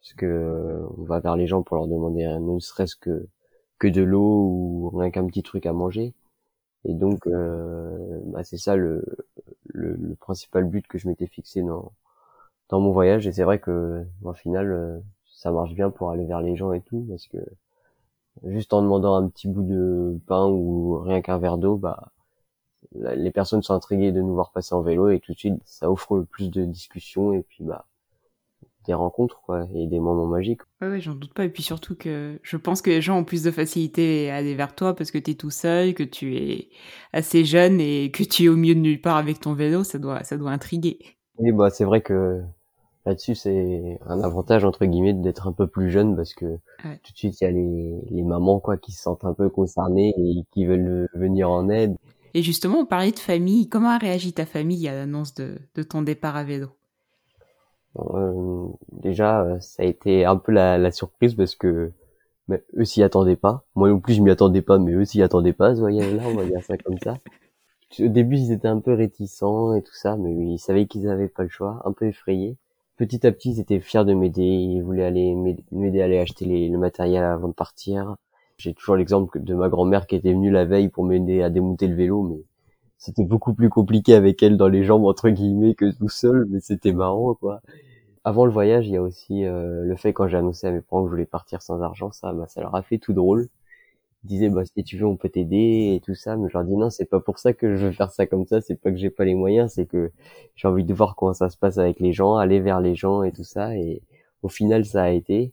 parce 0.00 0.14
que 0.14 0.84
on 0.98 1.04
va 1.04 1.20
vers 1.20 1.36
les 1.36 1.46
gens 1.46 1.62
pour 1.62 1.76
leur 1.76 1.86
demander 1.88 2.26
ne 2.40 2.58
serait-ce 2.60 2.96
que 2.96 3.26
que 3.78 3.88
de 3.88 4.02
l'eau 4.02 4.20
ou 4.22 4.90
rien 4.94 5.10
qu'un 5.10 5.26
petit 5.26 5.42
truc 5.42 5.66
à 5.66 5.72
manger. 5.72 6.14
Et 6.84 6.94
donc, 6.94 7.26
euh, 7.26 8.20
bah 8.26 8.44
c'est 8.44 8.58
ça 8.58 8.76
le, 8.76 9.04
le, 9.66 9.94
le, 9.94 10.14
principal 10.16 10.64
but 10.64 10.86
que 10.86 10.98
je 10.98 11.08
m'étais 11.08 11.26
fixé 11.26 11.62
dans 11.62 11.92
dans 12.70 12.80
mon 12.80 12.92
voyage. 12.92 13.26
Et 13.26 13.32
c'est 13.32 13.44
vrai 13.44 13.60
que 13.60 14.04
au 14.24 14.32
final, 14.34 14.70
euh, 14.72 14.98
ça 15.26 15.52
marche 15.52 15.74
bien 15.74 15.90
pour 15.90 16.10
aller 16.10 16.26
vers 16.26 16.40
les 16.42 16.56
gens 16.56 16.72
et 16.72 16.82
tout, 16.82 17.06
parce 17.08 17.26
que 17.28 17.38
juste 18.44 18.72
en 18.72 18.82
demandant 18.82 19.16
un 19.16 19.28
petit 19.28 19.48
bout 19.48 19.62
de 19.62 20.18
pain 20.26 20.46
ou 20.48 20.98
rien 21.00 21.22
qu'un 21.22 21.38
verre 21.38 21.58
d'eau, 21.58 21.76
bah 21.76 22.12
les 22.92 23.30
personnes 23.30 23.62
sont 23.62 23.74
intriguées 23.74 24.12
de 24.12 24.20
nous 24.20 24.34
voir 24.34 24.50
passer 24.52 24.74
en 24.74 24.82
vélo 24.82 25.10
et 25.10 25.20
tout 25.20 25.32
de 25.32 25.38
suite 25.38 25.60
ça 25.64 25.90
offre 25.90 26.20
plus 26.20 26.50
de 26.50 26.64
discussions 26.64 27.32
et 27.32 27.42
puis 27.42 27.64
bah 27.64 27.86
des 28.88 28.94
rencontres 28.94 29.40
quoi, 29.46 29.68
et 29.74 29.86
des 29.86 30.00
moments 30.00 30.26
magiques. 30.26 30.62
Ouais 30.80 31.00
j'en 31.00 31.14
doute 31.14 31.34
pas. 31.34 31.44
Et 31.44 31.48
puis 31.48 31.62
surtout 31.62 31.94
que 31.94 32.40
je 32.42 32.56
pense 32.56 32.82
que 32.82 32.90
les 32.90 33.00
gens 33.00 33.18
ont 33.18 33.24
plus 33.24 33.44
de 33.44 33.52
facilité 33.52 34.30
à 34.30 34.36
aller 34.36 34.56
vers 34.56 34.74
toi 34.74 34.96
parce 34.96 35.12
que 35.12 35.18
tu 35.18 35.30
es 35.30 35.34
tout 35.34 35.50
seul, 35.50 35.94
que 35.94 36.02
tu 36.02 36.36
es 36.36 36.70
assez 37.12 37.44
jeune 37.44 37.80
et 37.80 38.10
que 38.10 38.24
tu 38.24 38.44
es 38.44 38.48
au 38.48 38.56
milieu 38.56 38.74
de 38.74 38.80
nulle 38.80 39.00
part 39.00 39.16
avec 39.16 39.38
ton 39.38 39.54
vélo, 39.54 39.84
ça 39.84 39.98
doit, 39.98 40.24
ça 40.24 40.36
doit 40.36 40.50
intriguer. 40.50 40.98
Oui, 41.38 41.52
bah 41.52 41.70
c'est 41.70 41.84
vrai 41.84 42.00
que 42.00 42.40
là-dessus 43.06 43.36
c'est 43.36 44.00
un 44.06 44.22
avantage 44.22 44.64
entre 44.64 44.84
guillemets 44.86 45.14
d'être 45.14 45.46
un 45.46 45.52
peu 45.52 45.66
plus 45.66 45.90
jeune 45.90 46.16
parce 46.16 46.34
que 46.34 46.58
tout 46.82 47.12
de 47.12 47.16
suite 47.16 47.40
il 47.40 47.44
y 47.44 47.46
a 47.46 47.50
les, 47.50 48.00
les 48.10 48.22
mamans 48.22 48.58
quoi 48.58 48.76
qui 48.76 48.92
se 48.92 49.02
sentent 49.02 49.24
un 49.24 49.34
peu 49.34 49.48
concernées 49.48 50.14
et 50.16 50.42
qui 50.50 50.64
veulent 50.64 51.08
venir 51.14 51.50
en 51.50 51.68
aide. 51.68 51.94
Et 52.34 52.42
justement, 52.42 52.80
on 52.80 52.86
parlait 52.86 53.12
de 53.12 53.18
famille. 53.18 53.68
Comment 53.68 53.88
a 53.88 53.98
réagi 53.98 54.32
ta 54.34 54.44
famille 54.46 54.86
à 54.86 54.94
l'annonce 54.94 55.34
de, 55.34 55.58
de 55.74 55.82
ton 55.82 56.02
départ 56.02 56.36
à 56.36 56.44
vélo? 56.44 56.68
Euh, 57.98 58.66
déjà, 58.92 59.42
euh, 59.42 59.60
ça 59.60 59.82
a 59.82 59.86
été 59.86 60.24
un 60.24 60.36
peu 60.36 60.52
la, 60.52 60.78
la 60.78 60.90
surprise 60.90 61.34
parce 61.34 61.54
que 61.54 61.92
mais 62.48 62.62
eux 62.76 62.84
s'y 62.84 63.02
attendaient 63.02 63.36
pas. 63.36 63.64
Moi 63.74 63.90
non 63.90 64.00
plus, 64.00 64.14
je 64.14 64.22
m'y 64.22 64.30
attendais 64.30 64.62
pas, 64.62 64.78
mais 64.78 64.92
eux 64.92 65.04
s'y 65.04 65.22
attendaient 65.22 65.52
pas 65.52 65.74
ce 65.74 65.80
voyage-là, 65.80 66.22
on 66.26 66.34
va 66.34 66.44
dire 66.44 66.62
ça 66.64 66.76
comme 66.78 66.98
ça. 66.98 67.18
Au 68.00 68.08
début, 68.08 68.36
ils 68.36 68.52
étaient 68.52 68.68
un 68.68 68.80
peu 68.80 68.94
réticents 68.94 69.74
et 69.74 69.82
tout 69.82 69.94
ça, 69.94 70.16
mais 70.16 70.34
ils 70.34 70.58
savaient 70.58 70.86
qu'ils 70.86 71.08
avaient 71.08 71.28
pas 71.28 71.42
le 71.42 71.48
choix, 71.48 71.82
un 71.84 71.92
peu 71.92 72.06
effrayés. 72.06 72.56
Petit 72.96 73.26
à 73.26 73.32
petit, 73.32 73.52
ils 73.52 73.60
étaient 73.60 73.80
fiers 73.80 74.04
de 74.04 74.14
m'aider, 74.14 74.42
ils 74.42 74.82
voulaient 74.82 75.04
aller 75.04 75.34
m'aider 75.72 76.00
à 76.02 76.04
aller 76.04 76.18
acheter 76.18 76.44
les, 76.44 76.68
le 76.68 76.78
matériel 76.78 77.24
avant 77.24 77.48
de 77.48 77.54
partir. 77.54 78.16
J'ai 78.58 78.74
toujours 78.74 78.96
l'exemple 78.96 79.40
de 79.40 79.54
ma 79.54 79.68
grand-mère 79.68 80.06
qui 80.06 80.16
était 80.16 80.32
venue 80.32 80.50
la 80.50 80.64
veille 80.64 80.88
pour 80.88 81.04
m'aider 81.04 81.42
à 81.42 81.50
démonter 81.50 81.86
le 81.86 81.94
vélo, 81.94 82.22
mais 82.22 82.42
c'était 82.98 83.24
beaucoup 83.24 83.54
plus 83.54 83.70
compliqué 83.70 84.14
avec 84.14 84.42
elle 84.42 84.56
dans 84.56 84.68
les 84.68 84.84
jambes 84.84 85.04
entre 85.04 85.30
guillemets 85.30 85.74
que 85.74 85.90
tout 85.96 86.08
seul, 86.08 86.46
mais 86.50 86.60
c'était 86.60 86.92
marrant 86.92 87.34
quoi 87.34 87.60
avant 88.28 88.44
le 88.44 88.52
voyage, 88.52 88.86
il 88.86 88.92
y 88.92 88.96
a 88.96 89.02
aussi 89.02 89.44
euh, 89.44 89.84
le 89.84 89.96
fait 89.96 90.12
quand 90.12 90.28
j'ai 90.28 90.36
annoncé 90.36 90.66
à 90.66 90.70
mes 90.70 90.80
parents 90.80 91.02
que 91.02 91.08
je 91.08 91.12
voulais 91.12 91.26
partir 91.26 91.62
sans 91.62 91.80
argent, 91.82 92.12
ça, 92.12 92.32
bah, 92.32 92.46
ça 92.46 92.60
leur 92.60 92.74
a 92.74 92.82
fait 92.82 92.98
tout 92.98 93.12
drôle. 93.12 93.48
Ils 94.24 94.28
disaient 94.28 94.50
bah 94.50 94.64
si 94.64 94.84
tu 94.84 94.98
veux 94.98 95.06
on 95.06 95.16
peut 95.16 95.28
t'aider 95.28 95.94
et 95.96 96.00
tout 96.04 96.14
ça, 96.14 96.36
mais 96.36 96.48
je 96.48 96.54
leur 96.54 96.64
dis 96.64 96.76
non 96.76 96.90
c'est 96.90 97.06
pas 97.06 97.20
pour 97.20 97.38
ça 97.38 97.52
que 97.52 97.76
je 97.76 97.86
veux 97.86 97.92
faire 97.92 98.10
ça 98.10 98.26
comme 98.26 98.46
ça, 98.46 98.60
c'est 98.60 98.74
pas 98.76 98.90
que 98.90 98.96
j'ai 98.96 99.10
pas 99.10 99.24
les 99.24 99.34
moyens, 99.34 99.72
c'est 99.74 99.86
que 99.86 100.10
j'ai 100.56 100.68
envie 100.68 100.84
de 100.84 100.92
voir 100.94 101.16
comment 101.16 101.34
ça 101.34 101.50
se 101.50 101.56
passe 101.56 101.78
avec 101.78 102.00
les 102.00 102.12
gens, 102.12 102.36
aller 102.36 102.60
vers 102.60 102.80
les 102.80 102.94
gens 102.96 103.22
et 103.22 103.32
tout 103.32 103.44
ça, 103.44 103.76
et 103.76 104.02
au 104.42 104.48
final 104.48 104.84
ça 104.84 105.04
a 105.04 105.10
été. 105.10 105.52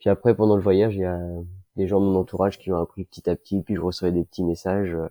Puis 0.00 0.10
après 0.10 0.34
pendant 0.34 0.56
le 0.56 0.62
voyage, 0.62 0.96
il 0.96 1.02
y 1.02 1.04
a 1.04 1.20
des 1.76 1.86
gens 1.86 2.00
de 2.00 2.06
mon 2.06 2.16
entourage 2.16 2.58
qui 2.58 2.70
m'ont 2.70 2.82
appris 2.82 3.04
petit 3.04 3.28
à 3.30 3.36
petit, 3.36 3.60
puis 3.62 3.76
je 3.76 3.80
recevais 3.80 4.12
des 4.12 4.24
petits 4.24 4.44
messages 4.44 4.94
euh, 4.94 5.08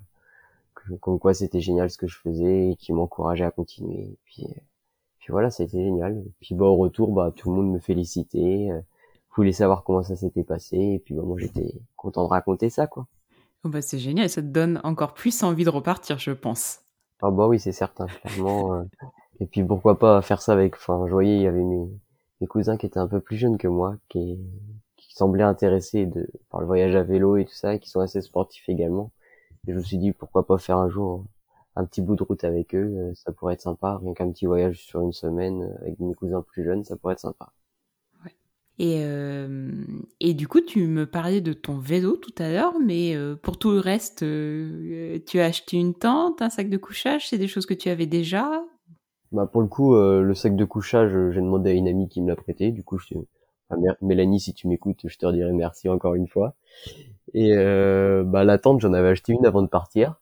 comme 1.01 1.19
quoi 1.19 1.33
c'était 1.33 1.61
génial 1.61 1.89
ce 1.89 1.97
que 1.97 2.07
je 2.07 2.17
faisais 2.17 2.71
et 2.71 2.75
qui 2.75 2.93
m'encourageaient 2.93 3.45
à 3.45 3.51
continuer. 3.51 4.17
puis 4.25 4.47
puis 5.27 5.33
voilà, 5.33 5.51
c'était 5.51 5.83
génial. 5.83 6.17
Et 6.25 6.31
puis 6.39 6.55
bah 6.55 6.67
au 6.67 6.77
retour, 6.77 7.11
bah 7.11 7.33
tout 7.35 7.49
le 7.49 7.57
monde 7.57 7.73
me 7.73 7.79
félicitait, 7.79 8.69
euh, 8.71 8.79
voulait 9.35 9.51
savoir 9.51 9.83
comment 9.83 10.01
ça 10.01 10.15
s'était 10.15 10.45
passé. 10.45 10.77
Et 10.77 10.99
puis 10.99 11.13
bah 11.13 11.23
moi 11.25 11.37
j'étais 11.37 11.73
content 11.97 12.23
de 12.23 12.29
raconter 12.29 12.69
ça 12.69 12.87
quoi. 12.87 13.07
Oh 13.65 13.69
bah 13.69 13.81
c'est 13.81 13.99
génial, 13.99 14.29
ça 14.29 14.41
te 14.41 14.47
donne 14.47 14.79
encore 14.85 15.13
plus 15.13 15.43
envie 15.43 15.65
de 15.65 15.69
repartir, 15.69 16.17
je 16.17 16.31
pense. 16.31 16.79
Ah 17.21 17.29
bah 17.29 17.45
oui, 17.45 17.59
c'est 17.59 17.73
certain, 17.73 18.05
clairement. 18.05 18.75
Euh. 18.75 18.83
Et 19.41 19.47
puis 19.47 19.65
pourquoi 19.65 19.99
pas 19.99 20.21
faire 20.21 20.41
ça 20.41 20.53
avec. 20.53 20.75
Enfin, 20.75 21.03
je 21.07 21.11
voyais 21.11 21.35
il 21.35 21.41
y 21.41 21.47
avait 21.47 21.61
mes, 21.61 21.89
mes 22.39 22.47
cousins 22.47 22.77
qui 22.77 22.85
étaient 22.85 22.99
un 22.99 23.07
peu 23.07 23.19
plus 23.19 23.35
jeunes 23.35 23.57
que 23.57 23.67
moi, 23.67 23.97
qui 24.07 24.39
qui 24.95 25.13
semblaient 25.13 25.43
intéressés 25.43 26.05
de 26.05 26.25
par 26.49 26.61
le 26.61 26.67
voyage 26.67 26.95
à 26.95 27.03
vélo 27.03 27.35
et 27.35 27.43
tout 27.43 27.53
ça, 27.53 27.73
et 27.73 27.79
qui 27.79 27.89
sont 27.89 27.99
assez 27.99 28.21
sportifs 28.21 28.69
également. 28.69 29.11
Et 29.67 29.71
je 29.73 29.77
me 29.77 29.83
suis 29.83 29.97
dit 29.97 30.11
pourquoi 30.11 30.45
pas 30.45 30.57
faire 30.57 30.77
un 30.77 30.89
jour 30.89 31.25
un 31.77 31.85
petit 31.85 32.01
bout 32.01 32.15
de 32.15 32.23
route 32.23 32.43
avec 32.43 32.73
eux, 32.73 32.95
euh, 32.97 33.13
ça 33.13 33.31
pourrait 33.31 33.53
être 33.53 33.61
sympa. 33.61 33.99
Rien 34.01 34.13
qu'un 34.13 34.31
petit 34.31 34.47
voyage 34.47 34.81
sur 34.81 35.01
une 35.01 35.13
semaine 35.13 35.61
euh, 35.61 35.81
avec 35.81 35.99
mes 35.99 36.15
cousins 36.15 36.41
plus 36.41 36.63
jeunes, 36.63 36.83
ça 36.83 36.95
pourrait 36.95 37.13
être 37.13 37.19
sympa. 37.19 37.53
Ouais. 38.25 38.35
Et, 38.79 39.03
euh, 39.03 39.71
et 40.19 40.33
du 40.33 40.47
coup, 40.47 40.61
tu 40.61 40.87
me 40.87 41.05
parlais 41.05 41.39
de 41.39 41.53
ton 41.53 41.77
vélo 41.77 42.17
tout 42.17 42.33
à 42.39 42.49
l'heure, 42.51 42.73
mais 42.83 43.15
pour 43.43 43.59
tout 43.59 43.71
le 43.71 43.79
reste, 43.79 44.19
tu 44.19 45.39
as 45.39 45.45
acheté 45.45 45.77
une 45.77 45.93
tente, 45.93 46.41
un 46.41 46.49
sac 46.49 46.69
de 46.69 46.77
couchage, 46.77 47.29
c'est 47.29 47.37
des 47.37 47.47
choses 47.47 47.67
que 47.67 47.75
tu 47.75 47.89
avais 47.89 48.07
déjà? 48.07 48.63
Bah 49.31 49.45
pour 49.45 49.61
le 49.61 49.67
coup, 49.67 49.93
le 49.95 50.33
sac 50.33 50.55
de 50.55 50.65
couchage, 50.65 51.11
j'ai 51.11 51.41
demandé 51.41 51.71
à 51.71 51.73
une 51.73 51.87
amie 51.87 52.07
qui 52.07 52.21
me 52.21 52.27
l'a 52.27 52.35
prêté. 52.35 52.71
Du 52.71 52.83
coup, 52.83 52.97
je 52.97 53.15
Mélanie, 54.01 54.39
si 54.39 54.53
tu 54.53 54.67
m'écoutes, 54.67 55.01
je 55.05 55.17
te 55.17 55.25
redirai 55.25 55.51
merci 55.51 55.89
encore 55.89 56.15
une 56.15 56.27
fois. 56.27 56.55
Et 57.33 57.55
bah 57.55 58.43
la 58.43 58.57
tente, 58.57 58.81
j'en 58.81 58.93
avais 58.93 59.09
acheté 59.09 59.33
une 59.33 59.45
avant 59.45 59.61
de 59.61 59.67
partir. 59.67 60.19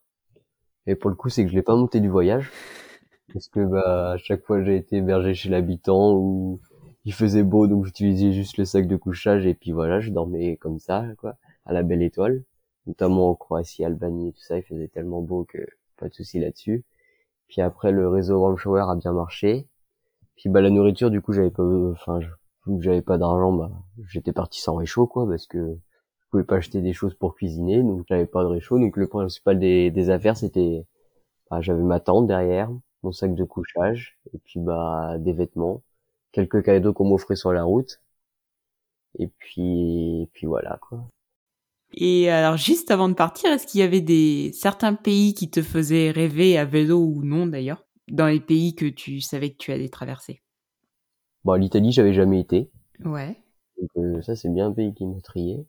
Et 0.87 0.95
pour 0.95 1.09
le 1.09 1.15
coup, 1.15 1.29
c'est 1.29 1.43
que 1.43 1.49
je 1.51 1.55
l'ai 1.55 1.61
pas 1.63 1.75
monté 1.75 1.99
du 1.99 2.09
voyage. 2.09 2.51
Parce 3.33 3.47
que 3.49 3.59
bah, 3.65 4.11
à 4.11 4.17
chaque 4.17 4.43
fois 4.45 4.63
j'ai 4.63 4.77
été 4.77 4.97
hébergé 4.97 5.33
chez 5.33 5.49
l'habitant 5.49 6.13
où 6.13 6.59
il 7.05 7.13
faisait 7.13 7.43
beau, 7.43 7.67
donc 7.67 7.85
j'utilisais 7.85 8.31
juste 8.31 8.57
le 8.57 8.65
sac 8.65 8.87
de 8.87 8.95
couchage 8.95 9.45
et 9.45 9.53
puis 9.53 9.71
voilà, 9.71 9.99
je 9.99 10.11
dormais 10.11 10.57
comme 10.57 10.79
ça, 10.79 11.05
quoi, 11.17 11.35
à 11.65 11.73
la 11.73 11.83
belle 11.83 12.01
étoile. 12.01 12.43
Notamment 12.87 13.31
en 13.31 13.35
Croatie, 13.35 13.83
Albanie, 13.83 14.33
tout 14.33 14.41
ça, 14.41 14.57
il 14.57 14.63
faisait 14.63 14.87
tellement 14.87 15.21
beau 15.21 15.43
que 15.45 15.57
pas 15.97 16.07
de 16.07 16.13
souci 16.13 16.39
là-dessus. 16.39 16.83
Puis 17.47 17.61
après, 17.61 17.91
le 17.91 18.07
réseau 18.09 18.39
warm 18.39 18.57
shower 18.57 18.85
a 18.87 18.95
bien 18.95 19.13
marché. 19.13 19.67
Puis 20.35 20.49
bah 20.49 20.61
la 20.61 20.69
nourriture, 20.69 21.11
du 21.11 21.21
coup, 21.21 21.33
j'avais 21.33 21.51
pas, 21.51 21.63
enfin, 21.63 22.19
vu 22.67 22.77
que 22.77 22.83
j'avais 22.83 23.01
pas 23.01 23.17
d'argent, 23.17 23.53
bah 23.53 23.71
j'étais 24.07 24.33
parti 24.33 24.61
sans 24.61 24.75
réchaud, 24.75 25.07
quoi, 25.07 25.27
parce 25.27 25.47
que 25.47 25.77
pouvais 26.35 26.43
pas 26.43 26.57
acheter 26.57 26.81
des 26.81 26.93
choses 26.93 27.13
pour 27.15 27.35
cuisiner, 27.35 27.81
donc 27.81 28.05
j'avais 28.09 28.25
pas 28.25 28.43
de 28.43 28.49
réchaud. 28.49 28.77
Donc 28.77 28.97
le 28.97 29.07
principal 29.07 29.57
des, 29.59 29.91
des 29.91 30.09
affaires, 30.09 30.37
c'était, 30.37 30.85
bah, 31.49 31.61
j'avais 31.61 31.83
ma 31.83 31.99
tente 31.99 32.27
derrière, 32.27 32.69
mon 33.03 33.11
sac 33.11 33.35
de 33.35 33.43
couchage, 33.43 34.17
et 34.33 34.37
puis 34.39 34.59
bah 34.59 35.17
des 35.19 35.33
vêtements, 35.33 35.81
quelques 36.31 36.63
cadeaux 36.63 36.93
qu'on 36.93 37.05
m'offrait 37.05 37.35
sur 37.37 37.53
la 37.53 37.63
route, 37.63 38.01
et 39.17 39.27
puis, 39.27 40.23
et 40.23 40.29
puis 40.33 40.47
voilà 40.47 40.77
quoi. 40.81 41.07
Et 41.93 42.29
alors, 42.29 42.57
juste 42.57 42.91
avant 42.91 43.07
de 43.07 43.13
partir, 43.13 43.51
est-ce 43.51 43.65
qu'il 43.67 43.79
y 43.79 43.83
avait 43.83 44.01
des 44.01 44.51
certains 44.53 44.95
pays 44.95 45.33
qui 45.33 45.49
te 45.49 45.61
faisaient 45.61 46.11
rêver 46.11 46.57
à 46.57 46.65
vélo 46.65 46.99
ou 46.99 47.23
non 47.23 47.47
d'ailleurs, 47.47 47.85
dans 48.09 48.27
les 48.27 48.41
pays 48.41 48.75
que 48.75 48.85
tu 48.85 49.21
savais 49.21 49.51
que 49.51 49.57
tu 49.57 49.71
allais 49.71 49.87
traverser? 49.87 50.41
Bon, 51.45 51.53
l'Italie, 51.53 51.93
j'avais 51.93 52.13
jamais 52.13 52.41
été. 52.41 52.69
Ouais. 53.05 53.37
Donc 53.79 53.89
euh, 53.97 54.21
ça, 54.21 54.35
c'est 54.35 54.49
bien 54.49 54.67
un 54.67 54.73
pays 54.73 54.93
qui 54.93 55.05
m'a 55.05 55.21
trié. 55.21 55.65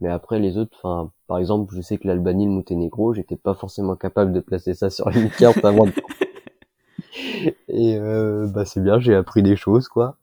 Mais 0.00 0.08
après, 0.08 0.38
les 0.38 0.56
autres, 0.56 0.76
enfin, 0.82 1.12
par 1.26 1.38
exemple, 1.38 1.74
je 1.74 1.80
sais 1.80 1.98
que 1.98 2.06
l'Albanie, 2.06 2.46
le 2.46 2.52
Monténégro, 2.52 3.12
j'étais 3.14 3.36
pas 3.36 3.54
forcément 3.54 3.96
capable 3.96 4.32
de 4.32 4.40
placer 4.40 4.74
ça 4.74 4.90
sur 4.90 5.08
une 5.08 5.30
carte 5.30 5.64
avant 5.64 5.86
de... 5.86 5.92
Et 7.68 7.96
euh, 7.96 8.46
bah 8.48 8.64
c'est 8.64 8.82
bien, 8.82 8.98
j'ai 8.98 9.14
appris 9.14 9.42
des 9.42 9.56
choses, 9.56 9.88
quoi. 9.88 10.16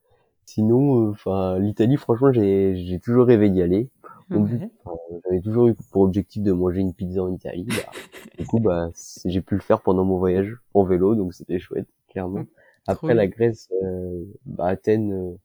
Sinon, 0.46 1.08
euh, 1.08 1.12
enfin, 1.12 1.60
l'Italie, 1.60 1.98
franchement, 1.98 2.32
j'ai 2.32 2.76
j'ai 2.76 3.00
toujours 3.00 3.26
rêvé 3.26 3.50
d'y 3.50 3.62
aller. 3.62 3.90
J'avais 4.30 5.42
toujours 5.42 5.68
eu 5.68 5.76
pour 5.92 6.02
objectif 6.02 6.44
de 6.44 6.52
manger 6.52 6.82
une 6.82 6.94
pizza 6.94 7.24
en 7.24 7.32
Italie. 7.32 7.68
Bah, 7.68 7.92
du 8.38 8.46
coup, 8.46 8.60
bah, 8.60 8.90
j'ai 9.26 9.42
pu 9.42 9.56
le 9.56 9.62
faire 9.62 9.82
pendant 9.82 10.04
mon 10.04 10.18
voyage 10.18 10.58
en 10.74 10.84
vélo, 10.84 11.16
donc 11.16 11.34
c'était 11.34 11.60
chouette, 11.60 11.88
clairement. 12.10 12.44
Après 12.88 13.14
la 13.14 13.28
Grèce, 13.28 13.70
euh, 13.84 14.24
bah, 14.46 14.68
Athènes, 14.68 15.14
euh, 15.14 15.36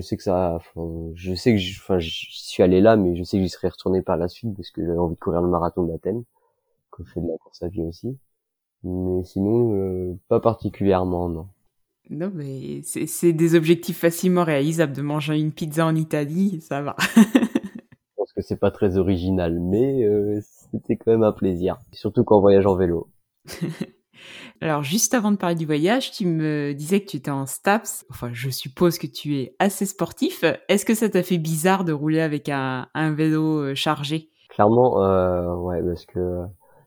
je 0.00 0.06
sais 0.06 0.16
que 0.16 0.22
ça, 0.22 0.58
je 1.14 1.34
sais 1.34 1.54
que, 1.54 1.60
enfin, 1.78 1.98
je 1.98 2.08
suis 2.08 2.62
allé 2.62 2.80
là, 2.80 2.96
mais 2.96 3.16
je 3.16 3.24
sais 3.24 3.38
que 3.38 3.42
j'y 3.42 3.48
serais 3.48 3.68
retourné 3.68 4.02
par 4.02 4.16
la 4.16 4.28
suite 4.28 4.54
parce 4.54 4.70
que 4.70 4.84
j'avais 4.84 4.98
envie 4.98 5.14
de 5.14 5.20
courir 5.20 5.42
le 5.42 5.48
marathon 5.48 5.82
d'Athènes, 5.82 6.22
que 6.92 7.02
je 7.04 7.12
fais 7.12 7.20
de 7.20 7.26
la 7.26 7.36
course 7.38 7.62
à 7.62 7.68
pied 7.68 7.82
aussi. 7.82 8.16
Mais 8.84 9.24
sinon, 9.24 9.74
euh, 9.74 10.16
pas 10.28 10.40
particulièrement, 10.40 11.28
non. 11.28 11.48
Non, 12.10 12.30
mais 12.32 12.82
c'est 12.82 13.32
des 13.32 13.54
objectifs 13.54 13.98
facilement 13.98 14.44
réalisables. 14.44 14.94
De 14.94 15.02
manger 15.02 15.38
une 15.38 15.52
pizza 15.52 15.84
en 15.84 15.94
Italie, 15.94 16.60
ça 16.62 16.80
va. 16.80 16.96
je 17.16 18.14
pense 18.16 18.32
que 18.32 18.40
c'est 18.40 18.56
pas 18.58 18.70
très 18.70 18.96
original, 18.96 19.58
mais 19.60 20.04
euh, 20.04 20.40
c'était 20.70 20.96
quand 20.96 21.10
même 21.10 21.24
un 21.24 21.32
plaisir. 21.32 21.78
Surtout 21.92 22.24
quand 22.24 22.38
on 22.38 22.40
voyage 22.40 22.66
en 22.66 22.76
vélo. 22.76 23.10
Alors, 24.60 24.82
juste 24.82 25.14
avant 25.14 25.30
de 25.30 25.36
parler 25.36 25.54
du 25.54 25.66
voyage, 25.66 26.10
tu 26.10 26.26
me 26.26 26.72
disais 26.72 27.00
que 27.00 27.06
tu 27.06 27.16
étais 27.16 27.30
en 27.30 27.46
STAPS. 27.46 28.04
Enfin, 28.10 28.30
je 28.32 28.50
suppose 28.50 28.98
que 28.98 29.06
tu 29.06 29.36
es 29.36 29.54
assez 29.58 29.86
sportif. 29.86 30.44
Est-ce 30.68 30.84
que 30.84 30.94
ça 30.94 31.08
t'a 31.08 31.22
fait 31.22 31.38
bizarre 31.38 31.84
de 31.84 31.92
rouler 31.92 32.20
avec 32.20 32.48
un, 32.48 32.88
un 32.94 33.12
vélo 33.12 33.58
euh, 33.58 33.74
chargé? 33.74 34.30
Clairement, 34.58 35.04
euh, 35.04 35.54
ouais, 35.54 35.80
parce 35.84 36.04
que 36.04 36.42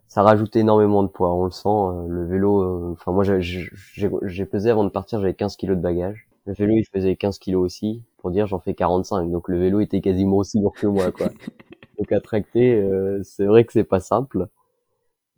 ça 0.09 0.23
rajoute 0.23 0.57
énormément 0.57 1.03
de 1.03 1.07
poids. 1.07 1.33
On 1.33 1.45
le 1.45 1.51
sent. 1.51 1.69
Euh, 1.69 2.05
le 2.09 2.25
vélo, 2.25 2.61
euh, 2.61 2.91
enfin 2.91 3.13
moi 3.13 3.23
j'ai 3.23 4.45
pesé 4.45 4.69
avant 4.69 4.83
de 4.83 4.89
partir, 4.89 5.21
j'avais 5.21 5.33
15 5.33 5.55
kilos 5.55 5.77
de 5.77 5.81
bagages. 5.81 6.27
Le 6.45 6.53
vélo 6.53 6.73
il 6.73 6.83
faisait 6.83 7.15
15 7.15 7.39
kilos 7.39 7.63
aussi. 7.63 8.03
Pour 8.17 8.31
dire, 8.31 8.45
j'en 8.45 8.59
fais 8.59 8.73
45. 8.73 9.31
Donc 9.31 9.47
le 9.47 9.57
vélo 9.57 9.79
était 9.79 10.01
quasiment 10.01 10.35
aussi 10.37 10.59
lourd 10.59 10.73
que 10.73 10.85
moi, 10.87 11.13
quoi. 11.13 11.29
donc 11.97 12.11
à 12.11 12.19
tracter, 12.19 12.85
c'est 13.23 13.45
vrai 13.45 13.63
que 13.63 13.71
c'est 13.71 13.85
pas 13.85 14.01
simple. 14.01 14.47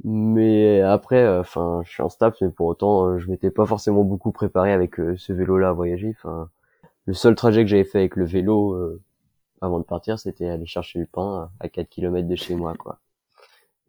Mais 0.03 0.81
après, 0.81 1.23
euh, 1.23 1.41
enfin, 1.41 1.81
je 1.85 1.91
suis 1.91 2.03
en 2.03 2.09
STAPS, 2.09 2.41
mais 2.41 2.49
pour 2.49 2.67
autant, 2.67 3.05
euh, 3.05 3.19
je 3.19 3.29
m'étais 3.29 3.51
pas 3.51 3.65
forcément 3.65 4.03
beaucoup 4.03 4.31
préparé 4.31 4.73
avec 4.73 4.99
euh, 4.99 5.15
ce 5.17 5.31
vélo-là 5.33 5.69
à 5.69 5.73
voyager. 5.73 6.15
Enfin, 6.17 6.49
le 7.05 7.13
seul 7.13 7.35
trajet 7.35 7.63
que 7.63 7.69
j'avais 7.69 7.83
fait 7.83 7.99
avec 7.99 8.15
le 8.15 8.25
vélo 8.25 8.77
avant 9.61 9.79
de 9.79 9.83
partir, 9.83 10.19
c'était 10.19 10.47
aller 10.47 10.65
chercher 10.65 10.99
du 10.99 11.05
pain 11.05 11.49
à 11.59 11.69
4 11.69 11.89
km 11.89 12.27
de 12.27 12.35
chez 12.35 12.55
moi, 12.55 12.75
quoi. 12.75 12.99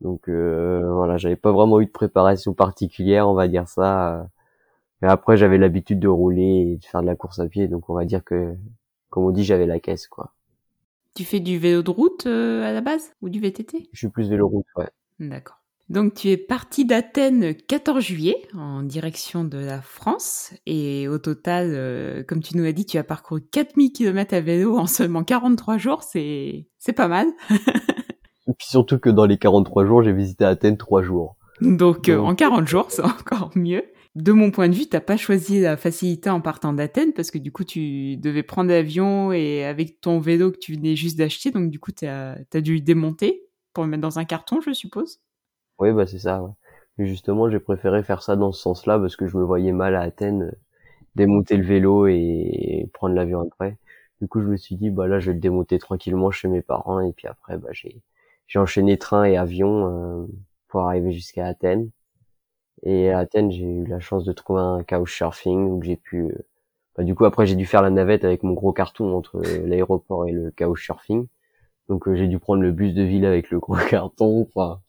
Donc 0.01 0.29
voilà, 0.29 1.17
j'avais 1.17 1.37
pas 1.37 1.53
vraiment 1.53 1.81
eu 1.81 1.87
de 1.87 1.91
préparation 1.93 2.55
particulière, 2.55 3.29
on 3.29 3.35
va 3.35 3.47
dire 3.49 3.69
ça. 3.69 4.27
Mais 5.01 5.09
après, 5.09 5.37
j'avais 5.37 5.59
l'habitude 5.59 6.01
de 6.01 6.09
rouler 6.09 6.73
et 6.73 6.77
de 6.77 6.85
faire 6.85 7.03
de 7.03 7.07
la 7.07 7.15
course 7.15 7.39
à 7.39 7.47
pied, 7.47 7.69
donc 7.69 7.89
on 7.89 7.95
va 7.95 8.05
dire 8.05 8.25
que, 8.25 8.55
comme 9.11 9.25
on 9.25 9.31
dit, 9.31 9.45
j'avais 9.45 9.67
la 9.67 9.79
caisse, 9.79 10.09
quoi. 10.09 10.33
Tu 11.15 11.25
fais 11.25 11.41
du 11.41 11.59
vélo 11.59 11.83
de 11.83 11.91
route 11.91 12.27
à 12.27 12.73
la 12.73 12.81
base? 12.81 13.13
Ou 13.23 13.29
du 13.29 13.39
VTT 13.39 13.89
Je 13.93 13.99
suis 13.99 14.09
plus 14.09 14.29
vélo 14.29 14.49
route, 14.49 14.67
ouais. 14.77 14.91
D'accord. 15.21 15.64
Donc 15.91 16.15
tu 16.15 16.29
es 16.29 16.37
parti 16.39 16.87
d'Athènes 16.87 17.55
14 17.55 18.03
juillet 18.03 18.37
en 18.55 18.83
direction 18.83 19.45
de 19.45 19.59
la 19.59 19.83
France 19.83 20.55
et 20.65 21.09
au 21.09 21.19
total, 21.19 21.71
euh, 21.73 22.23
comme 22.23 22.43
tu 22.43 22.57
nous 22.57 22.65
as 22.65 22.73
dit, 22.73 22.87
tu 22.87 22.97
as 22.97 23.05
parcouru 23.05 23.43
4000 23.43 23.93
km 23.93 24.35
à 24.35 24.41
vélo 24.41 24.79
en 24.79 24.87
seulement 24.87 25.25
43 25.25 25.77
jours, 25.77 26.03
c'est 26.03 26.69
c'est 26.79 26.95
pas 26.95 27.09
mal. 27.09 27.27
et 27.51 28.55
puis 28.59 28.67
surtout 28.67 28.99
que 28.99 29.11
dans 29.11 29.27
les 29.27 29.37
43 29.37 29.85
jours, 29.85 30.03
j'ai 30.03 30.13
visité 30.13 30.45
Athènes 30.45 30.79
3 30.79 31.03
jours. 31.03 31.37
Donc, 31.61 32.09
euh, 32.09 32.19
en 32.19 32.35
40 32.35 32.67
jours, 32.67 32.87
c'est 32.89 33.03
encore 33.03 33.51
mieux. 33.55 33.85
De 34.15 34.33
mon 34.33 34.51
point 34.51 34.69
de 34.69 34.75
vue, 34.75 34.87
t'as 34.87 35.01
pas 35.01 35.17
choisi 35.17 35.61
la 35.61 35.77
facilité 35.77 36.31
en 36.31 36.41
partant 36.41 36.73
d'Athènes 36.73 37.13
parce 37.13 37.33
que 37.33 37.39
du 37.39 37.51
coup 37.51 37.65
tu 37.65 38.17
devais 38.17 38.45
prendre 38.45 38.71
l'avion 38.71 39.33
et 39.33 39.65
avec 39.65 40.01
ton 40.01 40.21
vélo 40.21 40.53
que 40.53 40.59
tu 40.59 40.75
venais 40.75 40.95
juste 40.95 41.19
d'acheter, 41.19 41.51
donc 41.51 41.69
du 41.69 41.81
coup 41.81 41.91
t'as 41.91 42.37
as 42.53 42.61
dû 42.61 42.75
le 42.75 42.81
démonter 42.81 43.43
pour 43.73 43.83
le 43.83 43.91
mettre 43.91 44.03
dans 44.03 44.21
un 44.21 44.25
carton, 44.25 44.61
je 44.61 44.73
suppose. 44.73 45.19
Oui, 45.85 45.93
bah 45.93 46.07
c'est 46.07 46.19
ça. 46.19 46.43
Ouais. 46.43 46.51
Mais 46.99 47.07
justement, 47.07 47.51
j'ai 47.51 47.61
préféré 47.61 48.03
faire 48.03 48.23
ça 48.23 48.37
dans 48.37 48.53
ce 48.53 48.61
sens-là 48.63 48.99
parce 48.99 49.17
que 49.17 49.27
je 49.27 49.37
me 49.37 49.43
voyais 49.45 49.73
mal 49.73 49.95
à 49.97 50.01
Athènes 50.03 50.43
euh, 50.45 50.53
démonter 51.17 51.57
le 51.59 51.65
vélo 51.65 52.07
et 52.09 52.91
prendre 52.95 53.15
l'avion 53.15 53.41
après. 53.43 53.79
Du 54.21 54.29
coup, 54.29 54.41
je 54.43 54.47
me 54.49 54.57
suis 54.57 54.77
dit, 54.77 54.91
bah 54.91 55.09
là, 55.09 55.21
je 55.21 55.29
vais 55.29 55.35
le 55.35 55.41
démonter 55.41 55.79
tranquillement 55.79 56.31
chez 56.31 56.49
mes 56.49 56.63
parents 56.63 57.01
et 57.01 57.13
puis 57.13 57.29
après, 57.29 57.59
bah 57.59 57.71
j'ai 57.73 58.03
j'ai 58.49 58.59
enchaîné 58.61 58.99
train 58.99 59.25
et 59.25 59.37
avion 59.39 60.23
euh, 60.25 60.27
pour 60.69 60.83
arriver 60.83 61.13
jusqu'à 61.13 61.47
Athènes. 61.47 61.91
Et 62.85 63.11
à 63.11 63.19
Athènes, 63.21 63.51
j'ai 63.53 63.65
eu 63.67 63.85
la 63.87 64.01
chance 64.01 64.25
de 64.25 64.33
trouver 64.33 64.61
un 64.63 64.85
couchsurfing 64.85 65.67
où 65.69 65.83
j'ai 65.83 65.97
pu. 65.97 66.25
Euh, 66.27 66.47
bah, 66.97 67.05
du 67.05 67.15
coup, 67.15 67.25
après, 67.27 67.47
j'ai 67.47 67.57
dû 67.57 67.67
faire 67.67 67.83
la 67.83 67.91
navette 67.91 68.25
avec 68.25 68.43
mon 68.45 68.55
gros 68.55 68.73
carton 68.75 69.17
entre 69.17 69.43
l'aéroport 69.67 70.27
et 70.29 70.33
le 70.33 70.53
couchsurfing. 70.53 71.27
Donc 71.89 72.13
j'ai 72.13 72.29
dû 72.29 72.39
prendre 72.39 72.63
le 72.63 72.73
bus 72.73 72.95
de 72.95 73.03
ville 73.03 73.27
avec 73.27 73.51
le 73.51 73.59
gros 73.61 73.77
carton. 73.91 74.47
Enfin, 74.49 74.81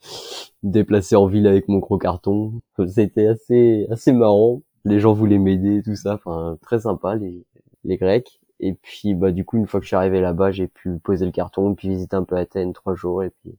déplacer 0.64 1.16
en 1.16 1.28
ville 1.28 1.48
avec 1.48 1.68
mon 1.68 1.80
gros 1.80 1.98
carton. 1.98 2.62
C'était 2.88 3.28
assez 3.28 3.88
assez 3.90 4.14
marrant. 4.14 4.62
Les 4.86 5.00
gens 5.00 5.14
voulaient 5.14 5.40
m'aider, 5.40 5.82
tout 5.84 5.96
ça. 5.96 6.16
Enfin, 6.16 6.58
très 6.62 6.82
sympa 6.82 7.16
les 7.16 7.46
les 7.84 7.98
Grecs. 7.98 8.40
Et 8.60 8.74
puis 8.74 9.16
bah 9.16 9.32
du 9.32 9.46
coup 9.46 9.58
une 9.58 9.68
fois 9.68 9.80
que 9.80 9.86
je 9.86 9.90
suis 9.90 9.96
arrivé 9.98 10.22
là-bas, 10.22 10.52
j'ai 10.52 10.68
pu 10.68 10.98
poser 11.00 11.26
le 11.26 11.32
carton, 11.32 11.76
puis 11.76 11.90
visiter 11.90 12.16
un 12.16 12.24
peu 12.24 12.38
Athènes 12.38 12.74
trois 12.74 12.96
jours 12.96 13.24
et 13.24 13.30
puis 13.30 13.58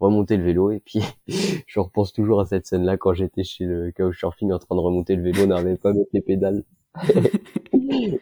remonter 0.00 0.36
le 0.36 0.44
vélo. 0.44 0.70
Et 0.70 0.80
puis 0.80 1.00
je 1.66 1.80
repense 1.80 2.12
toujours 2.12 2.40
à 2.40 2.46
cette 2.46 2.66
scène-là 2.66 2.96
quand 2.96 3.12
j'étais 3.14 3.44
chez 3.44 3.64
le 3.64 3.92
couchsurfing 3.92 4.52
en 4.52 4.58
train 4.58 4.76
de 4.76 4.80
remonter 4.80 5.16
le 5.16 5.22
vélo, 5.22 5.46
n'arrivait 5.46 5.76
pas 5.76 5.90
à 5.90 5.92
mettre 5.92 6.10
les 6.12 6.22
pédales. 6.22 6.64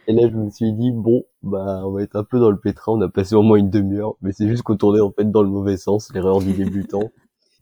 Et 0.07 0.13
là, 0.13 0.29
je 0.29 0.35
me 0.35 0.49
suis 0.49 0.73
dit, 0.73 0.91
bon, 0.91 1.23
bah, 1.43 1.81
on 1.85 1.91
va 1.91 2.03
être 2.03 2.15
un 2.15 2.23
peu 2.23 2.39
dans 2.39 2.51
le 2.51 2.59
pétrin, 2.59 2.93
on 2.93 3.01
a 3.01 3.09
passé 3.09 3.35
au 3.35 3.41
moins 3.41 3.57
une 3.57 3.69
demi-heure, 3.69 4.15
mais 4.21 4.31
c'est 4.31 4.47
juste 4.47 4.63
qu'on 4.63 4.77
tournait 4.77 5.01
en 5.01 5.11
fait 5.11 5.29
dans 5.29 5.43
le 5.43 5.49
mauvais 5.49 5.77
sens, 5.77 6.13
l'erreur 6.13 6.39
du 6.39 6.53
débutant 6.53 7.11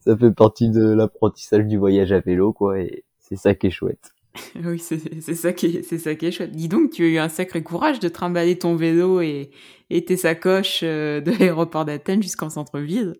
ça 0.05 0.15
fait 0.15 0.31
partie 0.31 0.69
de 0.69 0.93
l'apprentissage 0.93 1.65
du 1.65 1.77
voyage 1.77 2.11
à 2.11 2.19
vélo, 2.19 2.53
quoi, 2.53 2.79
et 2.79 3.03
c'est 3.19 3.35
ça 3.35 3.55
qui 3.55 3.67
est 3.67 3.71
chouette. 3.71 4.11
Oui, 4.65 4.79
c'est 4.79 5.33
ça 5.33 5.53
qui 5.53 5.67
est, 5.67 5.97
ça 5.97 6.15
qui 6.15 6.25
est 6.25 6.31
chouette. 6.31 6.51
Dis 6.51 6.67
donc, 6.67 6.91
tu 6.91 7.03
as 7.03 7.07
eu 7.07 7.17
un 7.17 7.29
sacré 7.29 7.63
courage 7.63 7.99
de 7.99 8.09
trimballer 8.09 8.59
ton 8.59 8.75
vélo 8.75 9.21
et, 9.21 9.49
et 9.89 10.03
tes 10.03 10.17
sacoches 10.17 10.81
euh, 10.83 11.21
de 11.21 11.31
l'aéroport 11.31 11.85
d'Athènes 11.85 12.21
jusqu'en 12.21 12.49
centre-ville. 12.49 13.15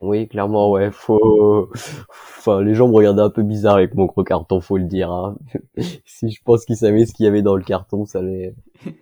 Oui, 0.00 0.28
clairement, 0.28 0.70
ouais, 0.70 0.90
faut, 0.92 1.70
enfin, 2.08 2.62
les 2.62 2.74
gens 2.74 2.86
me 2.86 2.94
regardaient 2.94 3.22
un 3.22 3.30
peu 3.30 3.42
bizarre 3.42 3.76
avec 3.76 3.94
mon 3.94 4.04
gros 4.04 4.22
carton, 4.22 4.60
faut 4.60 4.78
le 4.78 4.84
dire, 4.84 5.10
hein. 5.10 5.36
si 6.04 6.30
je 6.30 6.40
pense 6.44 6.64
qu'ils 6.64 6.76
savaient 6.76 7.04
ce 7.04 7.12
qu'il 7.12 7.24
y 7.24 7.28
avait 7.28 7.42
dans 7.42 7.56
le 7.56 7.64
carton, 7.64 8.06
ça 8.06 8.22
les, 8.22 8.54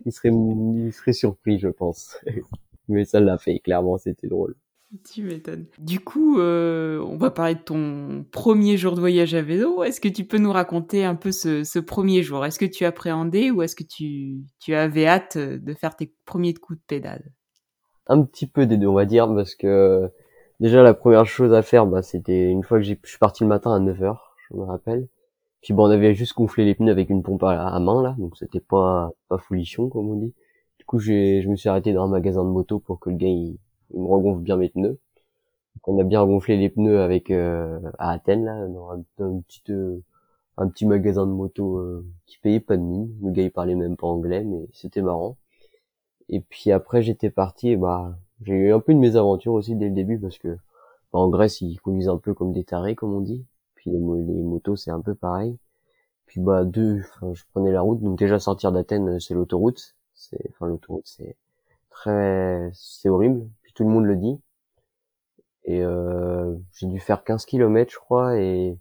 ils 0.07 0.13
seraient, 0.13 0.31
ils 0.31 0.93
seraient 0.93 1.13
surpris, 1.13 1.59
je 1.59 1.69
pense. 1.69 2.17
Mais 2.89 3.05
ça 3.05 3.21
l'a 3.21 3.37
fait, 3.37 3.59
clairement, 3.59 3.99
c'était 3.99 4.29
drôle. 4.29 4.57
Tu 5.05 5.23
m'étonnes. 5.25 5.67
Du 5.79 6.01
coup, 6.01 6.39
euh, 6.39 7.01
on 7.01 7.17
va 7.17 7.31
parler 7.31 7.57
de 7.57 7.61
ton 7.61 8.25
premier 8.31 8.77
jour 8.77 8.95
de 8.95 9.01
voyage 9.01 9.35
à 9.35 9.43
vélo. 9.43 9.83
Est-ce 9.83 10.01
que 10.01 10.09
tu 10.09 10.25
peux 10.25 10.39
nous 10.39 10.53
raconter 10.53 11.05
un 11.05 11.17
peu 11.17 11.33
ce, 11.33 11.79
premier 11.81 12.23
jour? 12.23 12.47
Est-ce 12.47 12.59
que 12.59 12.65
tu 12.65 12.85
appréhendais 12.85 13.51
ou 13.51 13.63
est-ce 13.63 13.75
que 13.75 13.83
tu, 13.83 14.39
tu 14.61 14.75
avais 14.75 15.07
hâte 15.07 15.37
de 15.37 15.75
faire 15.75 15.97
tes 15.97 16.15
premiers 16.25 16.55
coups 16.55 16.79
de 16.79 16.85
pédale? 16.87 17.33
Un 18.07 18.23
petit 18.23 18.47
peu 18.47 18.65
des 18.67 18.77
deux, 18.77 18.87
on 18.87 18.95
va 18.95 19.05
dire, 19.05 19.27
parce 19.27 19.57
que 19.57 20.09
déjà 20.61 20.83
la 20.83 20.95
première 20.95 21.27
chose 21.27 21.53
à 21.53 21.63
faire, 21.63 21.87
bah, 21.87 22.03
c'était 22.03 22.51
une 22.51 22.63
fois 22.63 22.79
que 22.79 22.85
je 22.85 22.95
suis 23.05 23.19
parti 23.19 23.43
le 23.45 23.49
matin 23.49 23.75
à 23.75 23.81
9h, 23.81 24.19
je 24.51 24.57
me 24.57 24.63
rappelle. 24.65 25.09
Puis 25.63 25.75
on 25.77 25.85
avait 25.87 26.15
juste 26.15 26.37
gonflé 26.37 26.65
les 26.65 26.75
pneus 26.75 26.93
avec 26.93 27.11
une 27.11 27.23
pompe 27.23 27.43
à, 27.45 27.79
main 27.81 28.03
là, 28.03 28.15
donc 28.19 28.37
c'était 28.37 28.61
pas 28.61 29.11
pas 29.29 29.39
foulichon 29.39 29.89
comme 29.89 30.09
on 30.11 30.17
dit. 30.17 30.35
Du 30.79 30.85
coup, 30.85 30.99
j'ai 31.01 31.43
je 31.43 31.49
me 31.49 31.57
suis 31.57 31.69
arrêté 31.69 31.93
dans 31.93 32.05
un 32.05 32.09
magasin 32.09 32.45
de 32.45 32.51
moto 32.51 32.79
pour 32.79 33.01
que 33.01 33.11
le 33.11 33.17
gars 33.17 33.29
il, 33.29 33.59
il 33.95 34.01
me 34.01 34.07
regonfle 34.07 34.43
bien 34.43 34.57
mes 34.57 34.69
pneus. 34.69 34.99
on 35.85 35.99
a 35.99 36.05
bien 36.05 36.25
gonflé 36.27 36.57
les 36.57 36.69
pneus 36.71 37.01
avec 37.01 37.31
euh, 37.31 37.81
à 37.99 38.13
Athènes 38.13 38.45
là, 38.45 38.67
dans 38.69 38.91
un, 38.91 39.03
petit 39.41 39.63
euh, 39.71 40.03
un 40.57 40.69
petit 40.69 40.87
magasin 40.87 41.27
de 41.27 41.33
moto 41.33 41.79
euh, 41.79 42.07
qui 42.27 42.39
payait 42.39 42.61
pas 42.61 42.77
de 42.77 42.83
mine. 42.83 43.13
Le 43.23 43.31
gars 43.33 43.43
il 43.43 43.51
parlait 43.53 43.75
même 43.75 43.97
pas 43.97 44.07
anglais, 44.07 44.45
mais 44.45 44.69
c'était 44.73 45.03
marrant. 45.03 45.37
Et 46.29 46.41
puis 46.41 46.73
après 46.73 47.03
j'étais 47.03 47.31
parti, 47.31 47.71
et 47.71 47.77
bah 47.77 48.17
j'ai 48.43 48.55
eu 48.55 48.73
un 48.73 48.81
peu 48.81 48.95
de 48.95 48.99
mésaventures 48.99 49.55
aussi 49.55 49.75
dès 49.77 49.89
le 49.89 49.95
début 49.95 50.19
parce 50.19 50.39
que 50.39 50.49
bah, 51.13 51.19
en 51.21 51.29
Grèce 51.29 51.61
ils 51.61 51.81
conduisent 51.81 52.09
un 52.09 52.19
peu 52.19 52.35
comme 52.35 52.53
des 52.53 52.65
tarés 52.65 52.95
comme 52.95 53.15
on 53.15 53.21
dit. 53.21 53.45
Puis 53.75 53.91
les, 53.91 53.99
motos 53.99 54.77
c'est 54.77 54.91
un 54.91 55.01
peu 55.01 55.15
pareil. 55.15 55.59
Puis 56.27 56.41
bah 56.41 56.65
deux, 56.65 57.03
je 57.33 57.43
prenais 57.53 57.73
la 57.73 57.83
route, 57.83 58.01
donc 58.01 58.19
déjà 58.19 58.39
sortir 58.39 58.73
d'Athènes 58.73 59.21
c'est 59.21 59.35
l'autoroute, 59.35 59.97
c'est 60.15 60.51
enfin 60.51 60.67
l'autoroute 60.67 61.07
c'est 61.07 61.37
très 61.91 62.71
c'est 62.75 63.09
horrible 63.09 63.49
tout 63.77 63.85
le 63.85 63.91
monde 63.91 64.07
le 64.07 64.17
dit. 64.17 64.41
et 65.65 65.83
euh, 65.83 66.57
j'ai 66.73 66.87
dû 66.87 66.99
faire 66.99 67.23
15 67.25 67.45
km 67.45 67.93
je 67.93 67.99
crois 67.99 68.39
et 68.39 68.79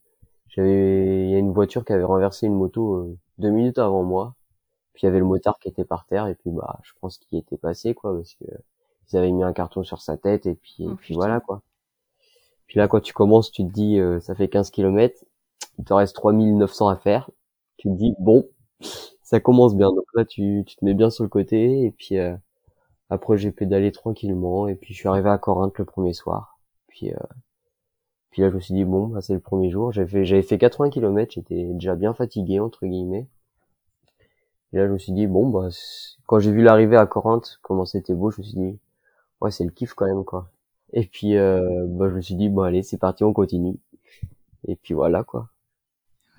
j'avais 0.47 1.25
il 1.25 1.31
y 1.31 1.35
a 1.35 1.39
une 1.39 1.51
voiture 1.51 1.83
qui 1.85 1.93
avait 1.93 2.03
renversé 2.03 2.47
une 2.47 2.55
moto 2.55 2.95
euh, 2.95 3.17
deux 3.37 3.49
minutes 3.49 3.77
avant 3.77 4.03
moi 4.03 4.35
puis 4.93 5.03
il 5.03 5.05
y 5.07 5.09
avait 5.09 5.19
le 5.19 5.25
motard 5.25 5.59
qui 5.59 5.67
était 5.67 5.83
par 5.83 6.05
terre 6.05 6.27
et 6.27 6.35
puis 6.35 6.51
bah 6.51 6.79
je 6.83 6.93
pense 7.01 7.17
qu'il 7.17 7.37
était 7.37 7.57
passé 7.57 7.93
quoi 7.93 8.15
parce 8.15 8.35
que 8.35 8.45
ils 9.11 9.17
avaient 9.17 9.31
mis 9.31 9.43
un 9.43 9.53
carton 9.53 9.83
sur 9.83 10.01
sa 10.01 10.17
tête 10.17 10.45
et 10.45 10.55
puis, 10.55 10.85
Oh, 10.87 10.95
puis 10.95 11.13
voilà 11.15 11.39
quoi. 11.39 11.61
Puis 12.67 12.79
là 12.79 12.87
quand 12.87 12.99
tu 13.01 13.13
commences 13.13 13.51
tu 13.51 13.65
te 13.65 13.71
dis 13.71 13.99
euh, 13.99 14.19
ça 14.19 14.35
fait 14.35 14.47
15 14.49 14.71
km 14.71 15.23
il 15.77 15.85
te 15.85 15.93
reste 15.93 16.15
3900 16.15 16.87
à 16.87 16.95
faire. 16.95 17.29
Tu 17.77 17.89
te 17.89 17.93
dis 17.93 18.15
bon 18.19 18.47
ça 19.23 19.39
commence 19.39 19.75
bien. 19.75 19.89
Donc 19.89 20.05
là 20.15 20.25
tu, 20.25 20.63
tu 20.65 20.75
te 20.75 20.85
mets 20.85 20.93
bien 20.93 21.09
sur 21.09 21.23
le 21.23 21.29
côté 21.29 21.83
et 21.85 21.91
puis 21.91 22.17
euh, 22.17 22.35
après 23.09 23.37
j'ai 23.37 23.51
pédalé 23.51 23.91
tranquillement 23.91 24.67
et 24.67 24.75
puis 24.75 24.93
je 24.93 24.99
suis 24.99 25.09
arrivé 25.09 25.29
à 25.29 25.37
Corinthe 25.37 25.77
le 25.77 25.85
premier 25.85 26.13
soir. 26.13 26.59
Puis 26.87 27.11
euh, 27.11 27.17
puis 28.31 28.41
là 28.41 28.49
je 28.49 28.55
me 28.55 28.59
suis 28.59 28.73
dit 28.73 28.85
bon 28.85 29.07
bah, 29.07 29.21
c'est 29.21 29.33
le 29.33 29.39
premier 29.39 29.69
jour. 29.69 29.91
J'avais 29.91 30.07
fait 30.07 30.25
j'avais 30.25 30.41
fait 30.43 30.57
80 30.57 30.89
km 30.89 31.33
j'étais 31.33 31.65
déjà 31.73 31.95
bien 31.95 32.13
fatigué 32.13 32.59
entre 32.59 32.85
guillemets. 32.85 33.27
Et 34.73 34.77
là 34.77 34.87
je 34.87 34.93
me 34.93 34.97
suis 34.97 35.13
dit 35.13 35.27
bon 35.27 35.49
bah 35.49 35.69
quand 36.27 36.39
j'ai 36.39 36.51
vu 36.51 36.61
l'arrivée 36.61 36.97
à 36.97 37.05
Corinthe 37.05 37.59
comment 37.61 37.85
c'était 37.85 38.13
beau 38.13 38.31
je 38.31 38.41
me 38.41 38.43
suis 38.43 38.57
dit 38.57 38.79
ouais 39.41 39.51
c'est 39.51 39.63
le 39.63 39.71
kiff 39.71 39.93
quand 39.93 40.05
même 40.07 40.25
quoi 40.25 40.51
et 40.93 41.05
puis 41.05 41.37
euh, 41.37 41.85
bah 41.87 42.09
je 42.09 42.15
me 42.15 42.21
suis 42.21 42.35
dit 42.35 42.49
bon 42.49 42.61
allez 42.63 42.83
c'est 42.83 42.97
parti 42.97 43.23
on 43.23 43.33
continue 43.33 43.77
et 44.67 44.75
puis 44.75 44.93
voilà 44.93 45.23
quoi 45.23 45.49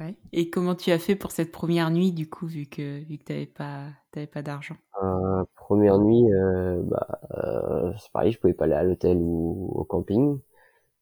Ouais. 0.01 0.15
Et 0.33 0.51
comment 0.51 0.75
tu 0.75 0.91
as 0.91 0.99
fait 0.99 1.17
pour 1.17 1.31
cette 1.31 1.53
première 1.53 1.91
nuit, 1.91 2.13
du 2.13 2.29
coup, 2.29 2.47
vu 2.47 2.67
que, 2.67 3.03
vu 3.05 3.17
que 3.19 3.25
t'avais 3.25 3.47
pas, 3.47 3.85
t'avais 4.13 4.27
pas 4.27 4.43
d'argent? 4.43 4.77
Euh, 5.03 5.45
première 5.57 5.99
nuit, 5.99 6.33
euh, 6.33 6.81
bah, 6.85 7.21
euh, 7.37 7.93
c'est 7.99 8.11
pareil, 8.13 8.33
je 8.33 8.39
pouvais 8.39 8.55
pas 8.55 8.65
aller 8.65 8.75
à 8.75 8.83
l'hôtel 8.85 9.19
ou 9.21 9.73
au 9.75 9.85
camping. 9.85 10.39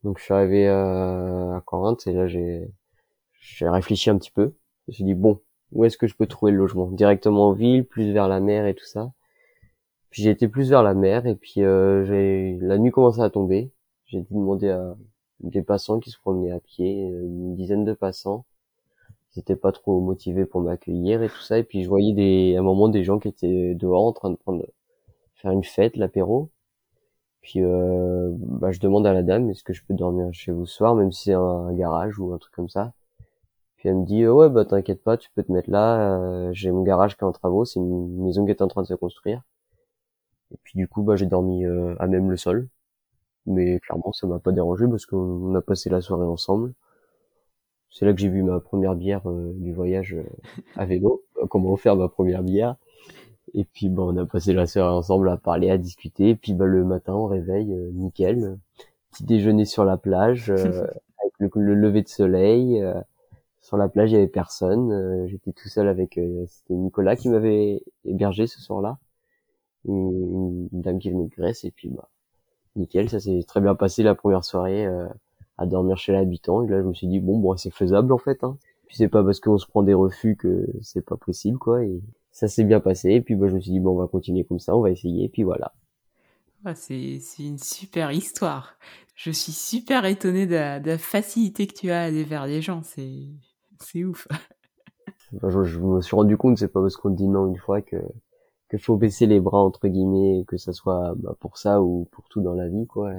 Donc 0.04 0.18
je 0.18 0.24
suis 0.24 0.34
arrivé 0.34 0.68
euh, 0.68 1.56
à 1.56 1.60
Corinthe 1.62 2.06
et 2.06 2.12
là 2.12 2.26
j'ai 2.28 2.70
j'ai 3.40 3.68
réfléchi 3.68 4.10
un 4.10 4.18
petit 4.18 4.30
peu. 4.32 4.54
Je 4.88 4.92
me 4.92 4.94
suis 4.94 5.04
dit 5.04 5.14
bon, 5.14 5.40
où 5.72 5.84
est-ce 5.84 5.98
que 5.98 6.06
je 6.08 6.16
peux 6.16 6.26
trouver 6.26 6.52
le 6.52 6.58
logement? 6.58 6.88
Directement 6.90 7.48
en 7.50 7.52
ville, 7.52 7.86
plus 7.86 8.12
vers 8.12 8.28
la 8.28 8.40
mer 8.40 8.66
et 8.66 8.74
tout 8.74 8.86
ça. 8.86 9.12
Puis 10.14 10.22
j'ai 10.22 10.30
été 10.30 10.46
plus 10.46 10.70
vers 10.70 10.84
la 10.84 10.94
mer 10.94 11.26
et 11.26 11.34
puis 11.34 11.64
euh, 11.64 12.56
la 12.60 12.78
nuit 12.78 12.92
commençait 12.92 13.20
à 13.20 13.30
tomber. 13.30 13.72
J'ai 14.06 14.20
dû 14.20 14.32
demander 14.32 14.68
à 14.68 14.94
des 15.40 15.62
passants 15.62 15.98
qui 15.98 16.12
se 16.12 16.20
promenaient 16.20 16.52
à 16.52 16.60
pied, 16.60 17.10
euh, 17.10 17.24
une 17.24 17.56
dizaine 17.56 17.84
de 17.84 17.94
passants. 17.94 18.44
Ils 19.34 19.40
étaient 19.40 19.56
pas 19.56 19.72
trop 19.72 20.00
motivés 20.00 20.46
pour 20.46 20.60
m'accueillir 20.60 21.24
et 21.24 21.28
tout 21.28 21.40
ça. 21.40 21.58
Et 21.58 21.64
puis 21.64 21.82
je 21.82 21.88
voyais 21.88 22.12
des, 22.12 22.54
à 22.54 22.60
un 22.60 22.62
moment 22.62 22.86
des 22.86 23.02
gens 23.02 23.18
qui 23.18 23.26
étaient 23.26 23.74
dehors 23.74 24.04
en 24.04 24.12
train 24.12 24.30
de 24.30 24.36
prendre, 24.36 24.64
faire 25.34 25.50
une 25.50 25.64
fête, 25.64 25.96
l'apéro. 25.96 26.48
Puis 27.40 27.60
euh, 27.64 28.30
bah, 28.38 28.70
je 28.70 28.78
demande 28.78 29.08
à 29.08 29.12
la 29.12 29.24
dame 29.24 29.50
est-ce 29.50 29.64
que 29.64 29.72
je 29.72 29.82
peux 29.84 29.94
dormir 29.94 30.28
chez 30.32 30.52
vous 30.52 30.64
ce 30.64 30.76
soir, 30.76 30.94
même 30.94 31.10
si 31.10 31.24
c'est 31.24 31.32
un, 31.32 31.72
garage 31.72 32.20
ou 32.20 32.32
un 32.32 32.38
truc 32.38 32.54
comme 32.54 32.68
ça. 32.68 32.92
Puis 33.78 33.88
elle 33.88 33.96
me 33.96 34.04
dit 34.06 34.22
euh, 34.22 34.32
ouais 34.32 34.48
bah 34.48 34.64
t'inquiète 34.64 35.02
pas, 35.02 35.16
tu 35.16 35.30
peux 35.34 35.42
te 35.42 35.50
mettre 35.50 35.70
là. 35.70 36.20
euh, 36.20 36.50
j'ai 36.52 36.70
mon 36.70 36.84
garage 36.84 37.16
qui 37.16 37.24
est 37.24 37.26
en 37.26 37.32
travaux, 37.32 37.64
c'est 37.64 37.80
une 37.80 38.22
maison 38.22 38.44
qui 38.44 38.52
est 38.52 38.62
en 38.62 38.68
train 38.68 38.82
de 38.82 38.86
se 38.86 38.94
construire. 38.94 39.42
Et 40.54 40.58
puis 40.64 40.78
du 40.78 40.88
coup 40.88 41.02
bah 41.02 41.16
j'ai 41.16 41.26
dormi 41.26 41.64
euh, 41.66 41.96
à 42.00 42.06
même 42.08 42.30
le 42.30 42.36
sol. 42.38 42.68
Mais 43.46 43.80
clairement 43.80 44.12
ça 44.12 44.26
m'a 44.28 44.40
pas 44.40 44.52
dérangé 44.52 44.86
parce 44.88 45.06
qu'on 45.06 45.54
a 45.56 45.62
passé 45.62 45.90
la 45.90 46.00
soirée 46.02 46.26
ensemble. 46.26 46.74
C'est 47.90 48.04
là 48.04 48.12
que 48.12 48.20
j'ai 48.20 48.28
vu 48.28 48.42
ma 48.42 48.60
première 48.60 48.94
bière 48.94 49.22
euh, 49.30 49.52
du 49.56 49.72
voyage 49.72 50.14
euh, 50.14 50.24
à 50.76 50.84
vélo, 50.84 51.22
euh, 51.42 51.46
comment 51.46 51.76
faire 51.76 51.96
ma 51.96 52.08
première 52.08 52.42
bière. 52.42 52.76
Et 53.54 53.64
puis 53.64 53.88
bah, 53.90 54.02
on 54.04 54.16
a 54.18 54.26
passé 54.26 54.52
la 54.54 54.66
soirée 54.66 54.94
ensemble 54.94 55.28
à 55.30 55.36
parler, 55.38 55.70
à 55.70 55.78
discuter. 55.78 56.30
Et 56.30 56.36
puis 56.36 56.54
bah, 56.54 56.66
le 56.66 56.84
matin 56.84 57.14
on 57.14 57.26
réveille, 57.26 57.72
euh, 57.74 57.90
nickel. 57.92 58.58
Petit 59.12 59.24
déjeuner 59.24 59.64
sur 59.66 59.84
la 59.84 59.96
plage, 59.98 60.50
euh, 60.50 60.86
avec 61.20 61.34
le, 61.38 61.50
le 61.56 61.74
lever 61.76 62.02
de 62.02 62.08
soleil. 62.08 62.82
euh, 62.82 62.94
sur 63.62 63.76
la 63.78 63.88
plage 63.88 64.12
il 64.12 64.14
y 64.14 64.18
avait 64.18 64.28
personne. 64.28 64.92
euh, 64.92 65.26
J'étais 65.28 65.52
tout 65.52 65.68
seul 65.68 65.88
avec 65.88 66.18
euh, 66.18 66.46
c'était 66.48 66.74
Nicolas 66.74 67.16
qui 67.16 67.28
m'avait 67.30 67.82
hébergé 68.06 68.46
ce 68.48 68.60
soir-là. 68.60 68.98
Une, 69.86 70.68
une 70.72 70.80
dame 70.80 70.98
qui 70.98 71.10
venait 71.10 71.24
de 71.24 71.34
Grèce 71.34 71.64
et 71.64 71.70
puis 71.70 71.88
bah 71.88 72.08
nickel, 72.76 73.08
ça 73.08 73.20
s'est 73.20 73.44
très 73.46 73.60
bien 73.60 73.74
passé 73.74 74.02
la 74.02 74.14
première 74.14 74.44
soirée 74.44 74.86
euh, 74.86 75.06
à 75.58 75.66
dormir 75.66 75.96
chez 75.96 76.12
l'habitant. 76.12 76.62
Et 76.62 76.68
là 76.68 76.82
je 76.82 76.86
me 76.86 76.94
suis 76.94 77.06
dit 77.06 77.20
bon 77.20 77.38
bon 77.38 77.56
c'est 77.56 77.70
faisable 77.70 78.12
en 78.12 78.18
fait. 78.18 78.42
Hein. 78.44 78.56
Puis 78.86 78.96
c'est 78.96 79.08
pas 79.08 79.22
parce 79.24 79.40
qu'on 79.40 79.58
se 79.58 79.66
prend 79.66 79.82
des 79.82 79.94
refus 79.94 80.36
que 80.36 80.66
c'est 80.82 81.04
pas 81.04 81.16
possible 81.16 81.58
quoi. 81.58 81.84
Et 81.84 82.00
ça 82.32 82.48
s'est 82.48 82.64
bien 82.64 82.80
passé. 82.80 83.10
Et 83.10 83.20
puis 83.20 83.34
bah, 83.34 83.48
je 83.48 83.54
me 83.54 83.60
suis 83.60 83.72
dit 83.72 83.80
bon 83.80 83.92
on 83.92 84.00
va 84.00 84.08
continuer 84.08 84.44
comme 84.44 84.58
ça, 84.58 84.76
on 84.76 84.80
va 84.80 84.90
essayer. 84.90 85.24
Et 85.24 85.28
puis 85.28 85.42
voilà. 85.42 85.72
C'est, 86.74 87.18
c'est 87.20 87.42
une 87.42 87.58
super 87.58 88.10
histoire. 88.10 88.78
Je 89.14 89.30
suis 89.30 89.52
super 89.52 90.06
étonnée 90.06 90.46
de 90.46 90.54
la, 90.54 90.80
de 90.80 90.92
la 90.92 90.98
facilité 90.98 91.66
que 91.66 91.74
tu 91.74 91.90
as 91.90 92.00
à 92.00 92.04
aller 92.04 92.24
vers 92.24 92.46
les 92.46 92.62
gens. 92.62 92.82
C'est, 92.82 93.26
c'est 93.80 94.02
ouf. 94.02 94.26
Enfin, 95.36 95.50
je, 95.50 95.64
je 95.64 95.78
me 95.78 96.00
suis 96.00 96.16
rendu 96.16 96.38
compte 96.38 96.56
c'est 96.56 96.72
pas 96.72 96.80
parce 96.80 96.96
qu'on 96.96 97.10
dit 97.10 97.28
non 97.28 97.46
une 97.46 97.58
fois 97.58 97.82
que 97.82 97.96
que 98.76 98.82
faut 98.82 98.96
baisser 98.96 99.26
les 99.26 99.40
bras 99.40 99.60
entre 99.60 99.88
guillemets 99.88 100.44
que 100.48 100.56
ça 100.56 100.72
soit 100.72 101.14
bah, 101.16 101.36
pour 101.38 101.58
ça 101.58 101.80
ou 101.80 102.08
pour 102.10 102.28
tout 102.28 102.40
dans 102.40 102.54
la 102.54 102.68
vie 102.68 102.86
quoi. 102.86 103.12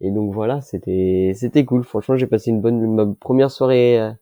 Et, 0.00 0.10
donc 0.10 0.34
voilà 0.34 0.60
c'était 0.60 1.32
c'était 1.34 1.64
cool. 1.64 1.84
Franchement 1.84 2.16
j'ai 2.16 2.26
passé 2.26 2.50
une 2.50 2.60
bonne 2.60 2.94
ma 2.94 3.06
première 3.06 3.50
soirée 3.50 4.00
euh, 4.00 4.12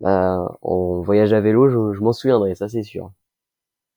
bah, 0.00 0.58
en 0.62 1.00
voyage 1.00 1.32
à 1.32 1.40
vélo. 1.40 1.68
Je, 1.68 2.00
m'en 2.00 2.12
souviendrai 2.12 2.54
ça 2.54 2.68
c'est 2.68 2.82
sûr. 2.82 3.10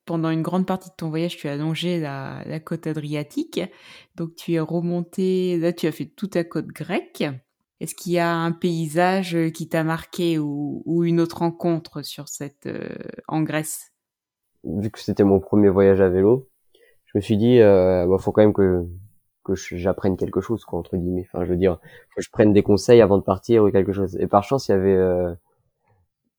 Pendant 0.06 0.30
une 0.30 0.42
grande 0.42 0.66
partie 0.66 0.90
de 0.90 0.96
ton 0.96 1.10
voyage, 1.10 1.36
tu 1.36 1.50
as 1.50 1.58
longé 1.58 2.00
la, 2.00 2.60
côte 2.64 2.88
adriatique. 2.88 3.60
Donc, 4.16 4.36
tu 4.36 4.54
es 4.54 4.60
remonté, 4.62 5.58
là, 5.58 5.74
tu 5.74 5.86
as 5.86 5.92
fait 5.92 6.06
toute 6.06 6.36
la 6.36 6.46
côte 6.46 6.68
grecque. 6.68 7.26
Est-ce 7.82 7.94
qu'il 7.94 8.14
y 8.14 8.18
a 8.18 8.34
un 8.34 8.54
paysage 8.54 9.38
qui 9.54 9.68
t'a 9.68 9.84
marqué 9.84 10.40
ou, 10.40 10.82
ou 10.86 11.04
une 11.04 11.20
autre 11.20 11.40
rencontre 11.40 12.04
sur 12.04 12.30
cette, 12.30 12.68
euh, 12.68 12.88
en 13.28 13.42
Grèce? 13.42 13.92
Vu 14.68 14.92
que 14.92 15.00
c'était 15.00 15.24
mon 15.24 15.40
premier 15.40 15.70
voyage 15.70 16.02
à 16.02 16.10
vélo, 16.10 16.50
je 17.06 17.18
me 17.18 17.22
suis 17.22 17.38
dit 17.38 17.62
euh, 17.62 18.06
bah, 18.08 18.18
faut 18.20 18.32
quand 18.32 18.42
même 18.42 18.54
que 18.54 18.86
que 19.44 19.56
j'apprenne 19.56 20.18
quelque 20.18 20.42
chose 20.42 20.66
quoi 20.66 20.80
entre 20.80 20.98
guillemets. 20.98 21.26
Enfin 21.32 21.46
je 21.46 21.52
veux 21.52 21.58
dire 21.58 21.80
faut 22.10 22.18
que 22.18 22.22
je 22.22 22.30
prenne 22.32 22.54
des 22.54 22.64
conseils 22.64 23.02
avant 23.02 23.18
de 23.18 23.24
partir 23.24 23.64
ou 23.64 23.72
quelque 23.72 23.94
chose. 23.94 24.18
Et 24.20 24.28
par 24.28 24.44
chance 24.44 24.68
il 24.68 24.72
y 24.72 24.76
avait 24.76 24.96
euh, 24.96 25.34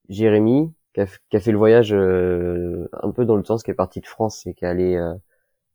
Jérémy 0.09 0.73
qui 0.95 1.01
a, 1.01 1.07
qui 1.31 1.37
a 1.37 1.41
fait 1.41 1.53
le 1.53 1.59
voyage 1.59 1.93
euh, 1.93 2.89
un 3.03 3.11
peu 3.11 3.25
dans 3.25 3.37
le 3.37 3.45
sens 3.45 3.63
qui 3.63 3.71
est 3.71 3.75
parti 3.75 4.01
de 4.01 4.07
France 4.07 4.47
et 4.47 4.55
qui 4.55 4.65
est 4.65 4.69
allé 4.69 4.97
euh, 4.97 5.15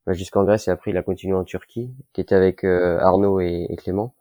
bah, 0.06 0.14
jusqu'en 0.14 0.44
Grèce 0.44 0.68
et 0.68 0.72
après 0.72 0.92
il 0.92 0.98
a 0.98 1.04
continué 1.04 1.36
en 1.36 1.44
Turquie, 1.44 1.94
qui 2.14 2.22
était 2.22 2.36
avec 2.36 2.64
euh, 2.64 3.00
Arnaud 3.00 3.40
et, 3.40 3.74
Clément. 3.78 4.16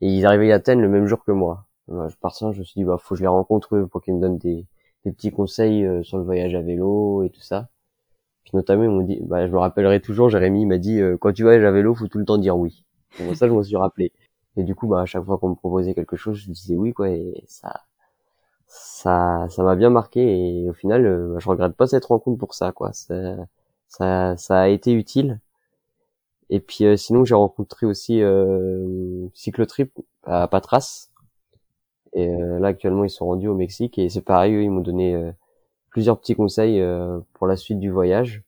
Et 0.00 0.08
ils 0.08 0.26
arrivaient 0.26 0.52
à 0.52 0.56
Athènes 0.56 0.80
le 0.80 0.88
même 0.88 1.06
jour 1.06 1.24
que 1.24 1.32
moi. 1.32 1.66
Bah, 1.88 2.08
par 2.20 2.34
ça, 2.34 2.52
je 2.52 2.60
me 2.60 2.64
suis 2.64 2.80
dit 2.80 2.84
bah 2.84 2.98
faut 2.98 3.14
que 3.14 3.18
je 3.18 3.22
les 3.22 3.28
rencontre 3.28 3.80
pour 3.90 4.02
qu'ils 4.02 4.14
me 4.14 4.20
donnent 4.20 4.38
des, 4.38 4.66
des 5.04 5.12
petits 5.12 5.30
conseils 5.32 5.84
euh, 5.84 6.02
sur 6.02 6.18
le 6.18 6.24
voyage 6.24 6.54
à 6.54 6.62
vélo 6.62 7.22
et 7.24 7.30
tout 7.30 7.40
ça. 7.40 7.68
Puis 8.44 8.52
notamment 8.54 8.84
ils 8.84 8.90
m'ont 8.90 9.02
dit, 9.02 9.20
bah 9.22 9.46
je 9.46 9.52
me 9.52 9.58
rappellerai 9.58 10.00
toujours, 10.00 10.28
Jérémy 10.30 10.66
m'a 10.66 10.78
dit 10.78 11.00
euh, 11.00 11.16
quand 11.18 11.32
tu 11.32 11.42
voyages 11.44 11.64
à 11.64 11.70
vélo 11.72 11.94
faut 11.94 12.08
tout 12.08 12.18
le 12.18 12.24
temps 12.24 12.38
dire 12.38 12.56
oui. 12.56 12.84
Bon, 13.18 13.34
ça 13.34 13.48
je 13.48 13.52
m'en 13.52 13.62
suis 13.62 13.76
rappelé. 13.76 14.12
Et 14.56 14.64
du 14.64 14.74
coup 14.74 14.86
bah 14.88 15.02
à 15.02 15.06
chaque 15.06 15.24
fois 15.24 15.38
qu'on 15.38 15.50
me 15.50 15.54
proposait 15.56 15.94
quelque 15.94 16.16
chose 16.16 16.36
je 16.38 16.50
disais 16.50 16.76
oui 16.76 16.92
quoi 16.92 17.08
et 17.10 17.44
ça 17.46 17.82
ça 18.66 19.46
ça 19.50 19.62
m'a 19.62 19.76
bien 19.76 19.90
marqué 19.90 20.62
et 20.64 20.68
au 20.68 20.72
final 20.72 21.06
euh, 21.06 21.32
bah, 21.34 21.38
je 21.40 21.48
regrette 21.48 21.74
pas 21.74 21.86
cette 21.86 22.04
rencontre 22.06 22.38
pour 22.38 22.54
ça 22.54 22.72
quoi 22.72 22.92
ça 22.92 23.36
ça, 23.88 24.36
ça 24.36 24.60
a 24.62 24.68
été 24.68 24.92
utile 24.92 25.40
et 26.50 26.60
puis 26.60 26.84
euh, 26.84 26.96
sinon 26.96 27.24
j'ai 27.24 27.34
rencontré 27.34 27.86
aussi 27.86 28.22
euh, 28.22 29.26
cyclotrip 29.34 29.92
à 30.24 30.48
Patras 30.48 31.08
et 32.14 32.28
euh, 32.28 32.58
là 32.58 32.68
actuellement 32.68 33.04
ils 33.04 33.10
sont 33.10 33.26
rendus 33.26 33.48
au 33.48 33.54
Mexique 33.54 33.98
et 33.98 34.08
c'est 34.08 34.22
pareil 34.22 34.54
eux, 34.54 34.62
ils 34.62 34.70
m'ont 34.70 34.80
donné 34.80 35.14
euh, 35.14 35.32
plusieurs 35.90 36.18
petits 36.18 36.34
conseils 36.34 36.80
euh, 36.80 37.18
pour 37.34 37.46
la 37.46 37.56
suite 37.56 37.80
du 37.80 37.90
voyage 37.90 38.42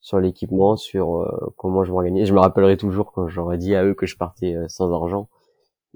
sur 0.00 0.20
l'équipement 0.20 0.76
sur 0.76 1.26
comment 1.56 1.82
je 1.84 1.92
m'organise 1.92 2.28
je 2.28 2.34
me 2.34 2.40
rappellerai 2.40 2.76
toujours 2.76 3.12
quand 3.12 3.26
j'aurais 3.28 3.56
dit 3.56 3.74
à 3.74 3.84
eux 3.84 3.94
que 3.94 4.06
je 4.06 4.18
partais 4.18 4.54
sans 4.68 4.92
argent 4.92 5.28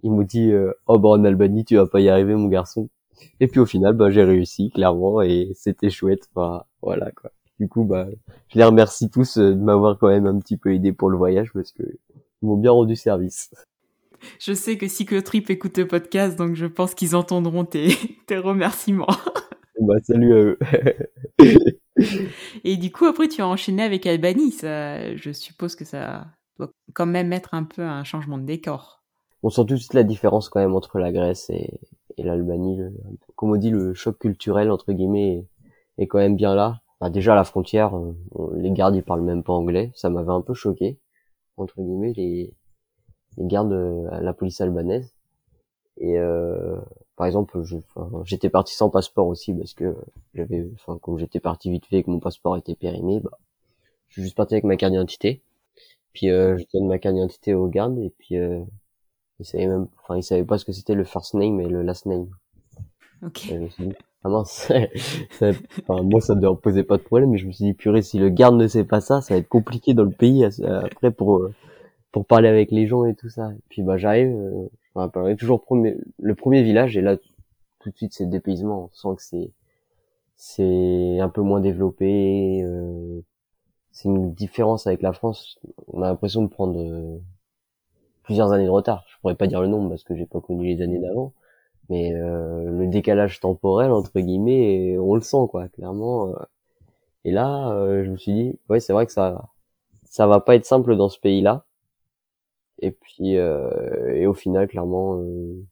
ils 0.02 0.10
m'ont 0.10 0.22
dit 0.22 0.50
oh 0.86 0.98
bah 0.98 1.10
en 1.10 1.24
Albanie 1.24 1.66
tu 1.66 1.76
vas 1.76 1.86
pas 1.86 2.00
y 2.00 2.08
arriver 2.08 2.34
mon 2.34 2.48
garçon 2.48 2.88
et 3.40 3.48
puis 3.48 3.60
au 3.60 3.66
final, 3.66 3.94
bah, 3.94 4.10
j'ai 4.10 4.24
réussi 4.24 4.70
clairement 4.70 5.22
et 5.22 5.52
c'était 5.54 5.90
chouette. 5.90 6.28
Enfin, 6.34 6.64
voilà 6.82 7.10
quoi. 7.12 7.30
Du 7.58 7.68
coup, 7.68 7.84
bah, 7.84 8.06
je 8.48 8.58
les 8.58 8.64
remercie 8.64 9.10
tous 9.10 9.38
de 9.38 9.54
m'avoir 9.54 9.98
quand 9.98 10.08
même 10.08 10.26
un 10.26 10.38
petit 10.38 10.56
peu 10.56 10.72
aidé 10.74 10.92
pour 10.92 11.10
le 11.10 11.16
voyage 11.16 11.52
parce 11.52 11.72
que 11.72 11.82
ils 12.42 12.46
m'ont 12.46 12.56
bien 12.56 12.70
rendu 12.70 12.96
service. 12.96 13.50
Je 14.40 14.52
sais 14.52 14.76
que 14.78 14.88
Cyclotrip 14.88 15.50
écoute 15.50 15.78
le 15.78 15.86
podcast, 15.86 16.38
donc 16.38 16.54
je 16.54 16.66
pense 16.66 16.94
qu'ils 16.94 17.14
entendront 17.16 17.64
tes, 17.64 17.88
tes 18.26 18.38
remerciements. 18.38 19.06
Bah, 19.80 19.94
salut 20.02 20.32
à 20.32 20.36
eux. 20.36 20.58
Et 22.64 22.76
du 22.76 22.90
coup, 22.92 23.04
après, 23.06 23.28
tu 23.28 23.42
as 23.42 23.46
enchaîné 23.48 23.82
avec 23.82 24.06
Albanie. 24.06 24.52
Ça, 24.52 25.14
je 25.16 25.30
suppose 25.32 25.74
que 25.74 25.84
ça 25.84 26.26
doit 26.58 26.70
quand 26.94 27.06
même 27.06 27.32
être 27.32 27.54
un 27.54 27.64
peu 27.64 27.82
un 27.82 28.04
changement 28.04 28.38
de 28.38 28.44
décor. 28.44 29.02
On 29.42 29.50
sent 29.50 29.62
tout 29.66 29.74
de 29.74 29.78
suite 29.78 29.94
la 29.94 30.02
différence 30.04 30.48
quand 30.48 30.60
même 30.60 30.74
entre 30.74 30.98
la 30.98 31.12
Grèce 31.12 31.48
et, 31.50 31.78
et 32.16 32.22
l'Albanie. 32.22 32.80
Comme 33.36 33.52
on 33.52 33.56
dit, 33.56 33.70
le 33.70 33.94
choc 33.94 34.18
culturel 34.18 34.70
entre 34.70 34.92
guillemets 34.92 35.46
est, 35.98 36.02
est 36.02 36.06
quand 36.08 36.18
même 36.18 36.36
bien 36.36 36.54
là. 36.54 36.80
Déjà 37.10 37.32
à 37.32 37.36
la 37.36 37.44
frontière, 37.44 37.94
on- 37.94 38.16
on- 38.32 38.50
les 38.54 38.72
gardes 38.72 38.96
ils 38.96 39.04
parlent 39.04 39.22
même 39.22 39.44
pas 39.44 39.52
anglais. 39.52 39.92
Ça 39.94 40.10
m'avait 40.10 40.32
un 40.32 40.40
peu 40.40 40.54
choqué 40.54 40.98
entre 41.56 41.76
guillemets. 41.80 42.12
Les 42.16 42.52
les 43.38 43.46
gardes 43.46 43.70
de 43.70 44.08
la 44.20 44.32
police 44.32 44.60
albanaise. 44.60 45.12
Et 45.96 46.18
euh, 46.18 46.76
par 47.16 47.26
exemple, 47.26 47.60
j'étais 48.24 48.50
parti 48.50 48.74
sans 48.74 48.90
passeport 48.90 49.26
aussi 49.26 49.52
parce 49.54 49.74
que 49.74 49.96
j'avais, 50.34 50.68
enfin, 50.74 50.98
comme 51.00 51.18
j'étais 51.18 51.40
parti 51.40 51.70
vite 51.70 51.86
fait 51.86 51.98
et 51.98 52.02
que 52.04 52.10
mon 52.10 52.20
passeport 52.20 52.56
était 52.56 52.76
périmé, 52.76 53.20
bah, 53.20 53.38
je 54.08 54.14
suis 54.14 54.22
juste 54.22 54.36
parti 54.36 54.54
avec 54.54 54.64
ma 54.64 54.76
carte 54.76 54.92
d'identité. 54.92 55.42
Puis 56.12 56.30
euh, 56.30 56.56
je 56.56 56.64
donne 56.72 56.88
ma 56.88 56.98
carte 56.98 57.14
d'identité 57.14 57.54
au 57.54 57.66
garde 57.66 57.98
et 57.98 58.10
puis 58.18 58.36
euh, 58.36 58.60
il 59.40 59.46
savait 59.46 59.66
même, 59.66 59.88
enfin, 60.02 60.16
il 60.16 60.22
savait 60.22 60.44
pas 60.44 60.58
ce 60.58 60.64
que 60.64 60.72
c'était 60.72 60.94
le 60.94 61.04
first 61.04 61.34
name 61.34 61.60
et 61.60 61.68
le 61.68 61.82
last 61.82 62.06
name. 62.06 62.28
Ok. 63.24 63.52
ah 64.22 64.28
non, 64.28 64.38
enfin, 64.42 66.02
moi 66.02 66.20
ça 66.20 66.34
ne 66.36 66.40
me 66.40 66.54
posait 66.54 66.84
pas 66.84 66.96
de 66.96 67.02
problème, 67.02 67.30
mais 67.30 67.38
je 67.38 67.46
me 67.46 67.52
suis 67.52 67.64
dit 67.64 67.74
purée, 67.74 68.02
si 68.02 68.18
le 68.18 68.28
garde 68.28 68.56
ne 68.56 68.68
sait 68.68 68.84
pas 68.84 69.00
ça, 69.00 69.20
ça 69.20 69.34
va 69.34 69.38
être 69.38 69.48
compliqué 69.48 69.94
dans 69.94 70.04
le 70.04 70.10
pays 70.10 70.44
après 70.44 71.10
pour 71.10 71.38
euh, 71.38 71.52
pour 72.18 72.26
parler 72.26 72.48
avec 72.48 72.72
les 72.72 72.88
gens 72.88 73.04
et 73.04 73.14
tout 73.14 73.28
ça. 73.28 73.52
Puis 73.68 73.82
bah 73.82 73.96
j'arrive, 73.96 74.34
euh, 74.34 74.68
je 74.96 75.34
toujours 75.34 75.62
premier, 75.62 75.96
le 76.18 76.34
premier 76.34 76.64
village 76.64 76.96
et 76.96 77.00
là 77.00 77.16
tout 77.78 77.90
de 77.90 77.96
suite 77.96 78.12
c'est 78.12 78.26
dépaysement. 78.26 78.90
On 78.92 78.92
sent 78.92 79.16
que 79.16 79.22
c'est 79.22 79.52
c'est 80.34 81.20
un 81.20 81.28
peu 81.28 81.42
moins 81.42 81.60
développé. 81.60 82.60
Euh, 82.64 83.20
c'est 83.92 84.08
une 84.08 84.34
différence 84.34 84.88
avec 84.88 85.00
la 85.00 85.12
France. 85.12 85.60
On 85.86 86.02
a 86.02 86.08
l'impression 86.08 86.42
de 86.42 86.48
prendre 86.48 86.76
euh, 86.80 87.18
plusieurs 88.24 88.52
années 88.52 88.64
de 88.66 88.70
retard. 88.70 89.04
Je 89.08 89.20
pourrais 89.20 89.36
pas 89.36 89.46
dire 89.46 89.60
le 89.60 89.68
nombre 89.68 89.88
parce 89.90 90.02
que 90.02 90.16
j'ai 90.16 90.26
pas 90.26 90.40
connu 90.40 90.66
les 90.74 90.82
années 90.82 90.98
d'avant, 90.98 91.32
mais 91.88 92.12
euh, 92.14 92.68
le 92.68 92.88
décalage 92.88 93.38
temporel 93.38 93.92
entre 93.92 94.18
guillemets, 94.18 94.98
on 94.98 95.14
le 95.14 95.20
sent 95.20 95.46
quoi, 95.50 95.68
clairement. 95.68 96.30
Euh. 96.30 96.34
Et 97.24 97.30
là, 97.30 97.72
je 98.02 98.10
me 98.10 98.16
suis 98.16 98.32
dit, 98.32 98.58
ouais, 98.68 98.80
c'est 98.80 98.92
vrai 98.92 99.06
que 99.06 99.12
ça 99.12 99.50
ça 100.04 100.26
va 100.26 100.40
pas 100.40 100.56
être 100.56 100.64
simple 100.64 100.96
dans 100.96 101.08
ce 101.08 101.20
pays-là 101.20 101.64
et 102.78 102.90
puis, 102.92 103.36
euh, 103.36 104.14
et 104.14 104.26
au 104.26 104.34
final, 104.34 104.68
clairement, 104.68 105.18
euh, 105.20 105.64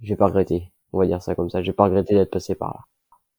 j'ai 0.00 0.16
pas 0.16 0.26
regretté. 0.26 0.72
On 0.92 0.98
va 0.98 1.06
dire 1.06 1.22
ça 1.22 1.34
comme 1.34 1.50
ça. 1.50 1.62
J'ai 1.62 1.72
pas 1.72 1.84
regretté 1.84 2.14
d'être 2.14 2.30
passé 2.30 2.54
par 2.54 2.68
là. 2.68 2.80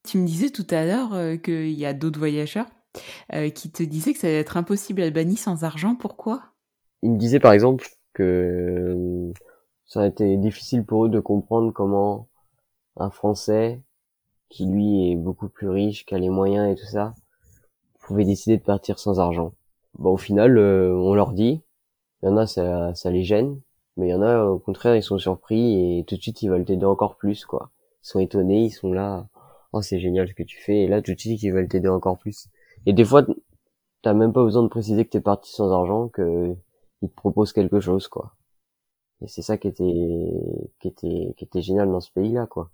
Tu 0.03 0.17
me 0.17 0.25
disais 0.25 0.49
tout 0.49 0.65
à 0.69 0.85
l'heure 0.85 1.13
euh, 1.13 1.37
qu'il 1.37 1.71
y 1.71 1.85
a 1.85 1.93
d'autres 1.93 2.19
voyageurs 2.19 2.67
euh, 3.33 3.49
qui 3.49 3.71
te 3.71 3.83
disaient 3.83 4.13
que 4.13 4.19
ça 4.19 4.27
allait 4.27 4.39
être 4.39 4.57
impossible 4.57 5.01
Albanie 5.01 5.35
sans 5.35 5.63
argent. 5.63 5.95
Pourquoi? 5.95 6.43
Ils 7.03 7.11
me 7.11 7.17
disaient 7.17 7.39
par 7.39 7.53
exemple 7.53 7.87
que 8.13 8.95
euh, 8.95 9.33
ça 9.85 10.01
a 10.01 10.07
été 10.07 10.37
difficile 10.37 10.83
pour 10.85 11.05
eux 11.05 11.09
de 11.09 11.19
comprendre 11.19 11.71
comment 11.71 12.27
un 12.97 13.11
Français 13.11 13.81
qui 14.49 14.65
lui 14.65 15.11
est 15.11 15.15
beaucoup 15.15 15.49
plus 15.49 15.69
riche, 15.69 16.05
qui 16.05 16.15
a 16.15 16.19
les 16.19 16.29
moyens 16.29 16.71
et 16.71 16.75
tout 16.75 16.87
ça, 16.87 17.13
pouvait 18.01 18.25
décider 18.25 18.57
de 18.57 18.63
partir 18.63 18.99
sans 18.99 19.19
argent. 19.19 19.53
Bon, 19.97 20.11
au 20.11 20.17
final, 20.17 20.57
on 20.57 21.13
leur 21.13 21.31
dit, 21.31 21.61
il 22.23 22.27
y 22.27 22.29
en 22.29 22.37
a, 22.37 22.47
ça, 22.47 22.93
ça 22.95 23.11
les 23.11 23.23
gêne, 23.23 23.59
mais 23.97 24.07
il 24.07 24.11
y 24.11 24.13
en 24.13 24.21
a, 24.21 24.45
au 24.45 24.59
contraire, 24.59 24.95
ils 24.95 25.03
sont 25.03 25.17
surpris 25.17 25.99
et 25.99 26.05
tout 26.05 26.15
de 26.15 26.21
suite, 26.21 26.41
ils 26.41 26.49
veulent 26.49 26.65
t'aider 26.65 26.85
encore 26.85 27.15
plus, 27.17 27.45
quoi. 27.45 27.71
Ils 28.03 28.07
sont 28.07 28.19
étonnés, 28.19 28.65
ils 28.65 28.71
sont 28.71 28.93
là, 28.93 29.27
oh, 29.73 29.81
c'est 29.81 29.99
génial 29.99 30.27
ce 30.27 30.33
que 30.33 30.43
tu 30.43 30.59
fais, 30.61 30.83
et 30.83 30.87
là, 30.87 31.01
tout 31.01 31.13
de 31.13 31.19
suite, 31.19 31.41
ils 31.43 31.51
veulent 31.51 31.67
t'aider 31.67 31.89
encore 31.89 32.17
plus. 32.17 32.47
Et 32.85 32.93
des 32.93 33.05
fois, 33.05 33.23
t'as 34.01 34.13
même 34.13 34.33
pas 34.33 34.43
besoin 34.43 34.63
de 34.63 34.67
préciser 34.67 35.05
que 35.05 35.09
t'es 35.09 35.21
parti 35.21 35.51
sans 35.51 35.71
argent, 35.71 36.09
que 36.09 36.55
ils 37.01 37.09
te 37.09 37.15
proposent 37.15 37.53
quelque 37.53 37.79
chose, 37.79 38.07
quoi. 38.07 38.35
Et 39.21 39.27
c'est 39.27 39.41
ça 39.41 39.57
qui 39.57 39.67
était, 39.67 39.83
qui 40.79 40.87
était, 40.87 41.33
qui 41.37 41.45
était 41.45 41.61
génial 41.61 41.91
dans 41.91 42.01
ce 42.01 42.11
pays-là, 42.11 42.47
quoi. 42.47 42.71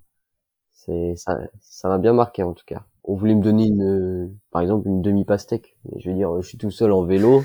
C'est, 0.73 1.15
ça, 1.15 1.39
ça 1.59 1.89
m'a 1.89 1.97
bien 1.97 2.13
marqué, 2.13 2.43
en 2.43 2.53
tout 2.53 2.65
cas. 2.65 2.85
On 3.03 3.15
voulait 3.15 3.35
me 3.35 3.43
donner 3.43 3.67
une, 3.67 4.37
par 4.51 4.61
exemple, 4.61 4.87
une 4.87 5.01
demi-pastèque. 5.01 5.77
Je 5.97 6.09
veux 6.09 6.15
dire, 6.15 6.41
je 6.41 6.47
suis 6.47 6.57
tout 6.57 6.71
seul 6.71 6.91
en 6.91 7.03
vélo 7.03 7.43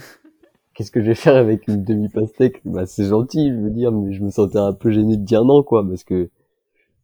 qu'est-ce 0.75 0.91
que 0.91 1.01
je 1.01 1.07
vais 1.07 1.15
faire 1.15 1.37
avec 1.37 1.69
une 1.69 1.83
demi-pastèque? 1.83 2.61
Bah 2.65 2.87
c'est 2.87 3.07
gentil, 3.07 3.51
je 3.51 3.57
veux 3.57 3.71
dire, 3.71 3.93
mais 3.93 4.13
je 4.13 4.23
me 4.23 4.31
sentais 4.31 4.59
un 4.59 4.73
peu 4.73 4.91
gêné 4.91 5.17
de 5.17 5.25
dire 5.25 5.45
non, 5.45 5.63
quoi, 5.63 5.87
parce 5.87 6.05
que 6.05 6.31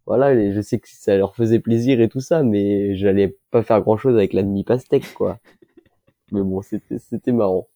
voilà, 0.06 0.52
je 0.52 0.60
sais 0.62 0.78
que 0.78 0.88
ça 0.88 1.16
leur 1.16 1.36
faisait 1.36 1.60
plaisir 1.60 2.00
et 2.00 2.08
tout 2.08 2.20
ça, 2.20 2.42
mais 2.42 2.96
j'allais 2.96 3.36
pas 3.50 3.62
faire 3.62 3.80
grand-chose 3.82 4.14
avec 4.16 4.32
la 4.32 4.42
demi-pastèque, 4.42 5.12
quoi. 5.14 5.38
mais 6.32 6.42
bon, 6.42 6.62
c'était 6.62 6.98
c'était 6.98 7.32
marrant. 7.32 7.68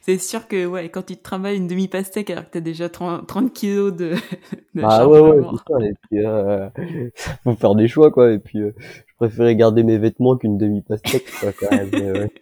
C'est 0.00 0.18
sûr 0.18 0.48
que 0.48 0.66
ouais, 0.66 0.88
quand 0.88 1.02
tu 1.02 1.16
te 1.16 1.22
travailles 1.22 1.56
une 1.56 1.66
demi-pastèque 1.66 2.30
alors 2.30 2.44
que 2.44 2.50
t'as 2.52 2.60
déjà 2.60 2.88
30, 2.88 3.26
30 3.26 3.52
kilos 3.52 3.94
de, 3.94 4.14
de 4.74 4.82
ah 4.82 5.08
ouais 5.08 5.20
ouais, 5.20 5.42
ça. 5.68 5.84
Et 5.84 5.94
puis 6.08 6.26
euh, 6.26 6.68
faut 7.44 7.54
faire 7.54 7.74
des 7.74 7.88
choix 7.88 8.10
quoi. 8.10 8.32
Et 8.32 8.38
puis 8.38 8.60
euh, 8.60 8.72
je 8.78 9.14
préférais 9.16 9.56
garder 9.56 9.82
mes 9.82 9.98
vêtements 9.98 10.36
qu'une 10.36 10.58
demi-pastèque 10.58 11.30
quoi 11.40 11.52
quand 11.52 11.70
même. 11.70 11.90
ouais. 11.92 12.32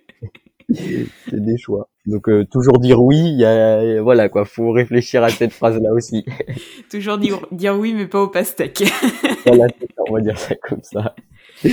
C'est 0.72 1.40
des 1.40 1.56
choix. 1.56 1.88
Donc 2.06 2.28
euh, 2.28 2.44
toujours 2.44 2.78
dire 2.78 3.02
oui, 3.02 3.18
il 3.18 3.38
y 3.38 3.44
a, 3.44 4.02
voilà 4.02 4.28
quoi, 4.28 4.44
faut 4.44 4.70
réfléchir 4.70 5.22
à 5.22 5.30
cette 5.30 5.52
phrase-là 5.52 5.92
aussi. 5.92 6.24
toujours 6.90 7.18
dire, 7.18 7.46
dire 7.52 7.76
oui, 7.78 7.94
mais 7.94 8.06
pas 8.06 8.22
au 8.22 8.28
pastèque. 8.28 8.84
voilà, 9.46 9.66
on 10.08 10.14
va 10.14 10.20
dire 10.20 10.38
ça 10.38 10.54
comme 10.56 10.82
ça. 10.82 11.14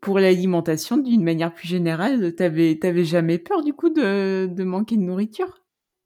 Pour 0.00 0.18
l'alimentation, 0.18 0.96
d'une 0.96 1.22
manière 1.22 1.54
plus 1.54 1.68
générale, 1.68 2.34
t'avais, 2.34 2.78
t'avais 2.80 3.04
jamais 3.04 3.38
peur 3.38 3.62
du 3.62 3.72
coup 3.72 3.90
de, 3.90 4.46
de 4.46 4.64
manquer 4.64 4.96
de 4.96 5.02
nourriture? 5.02 5.62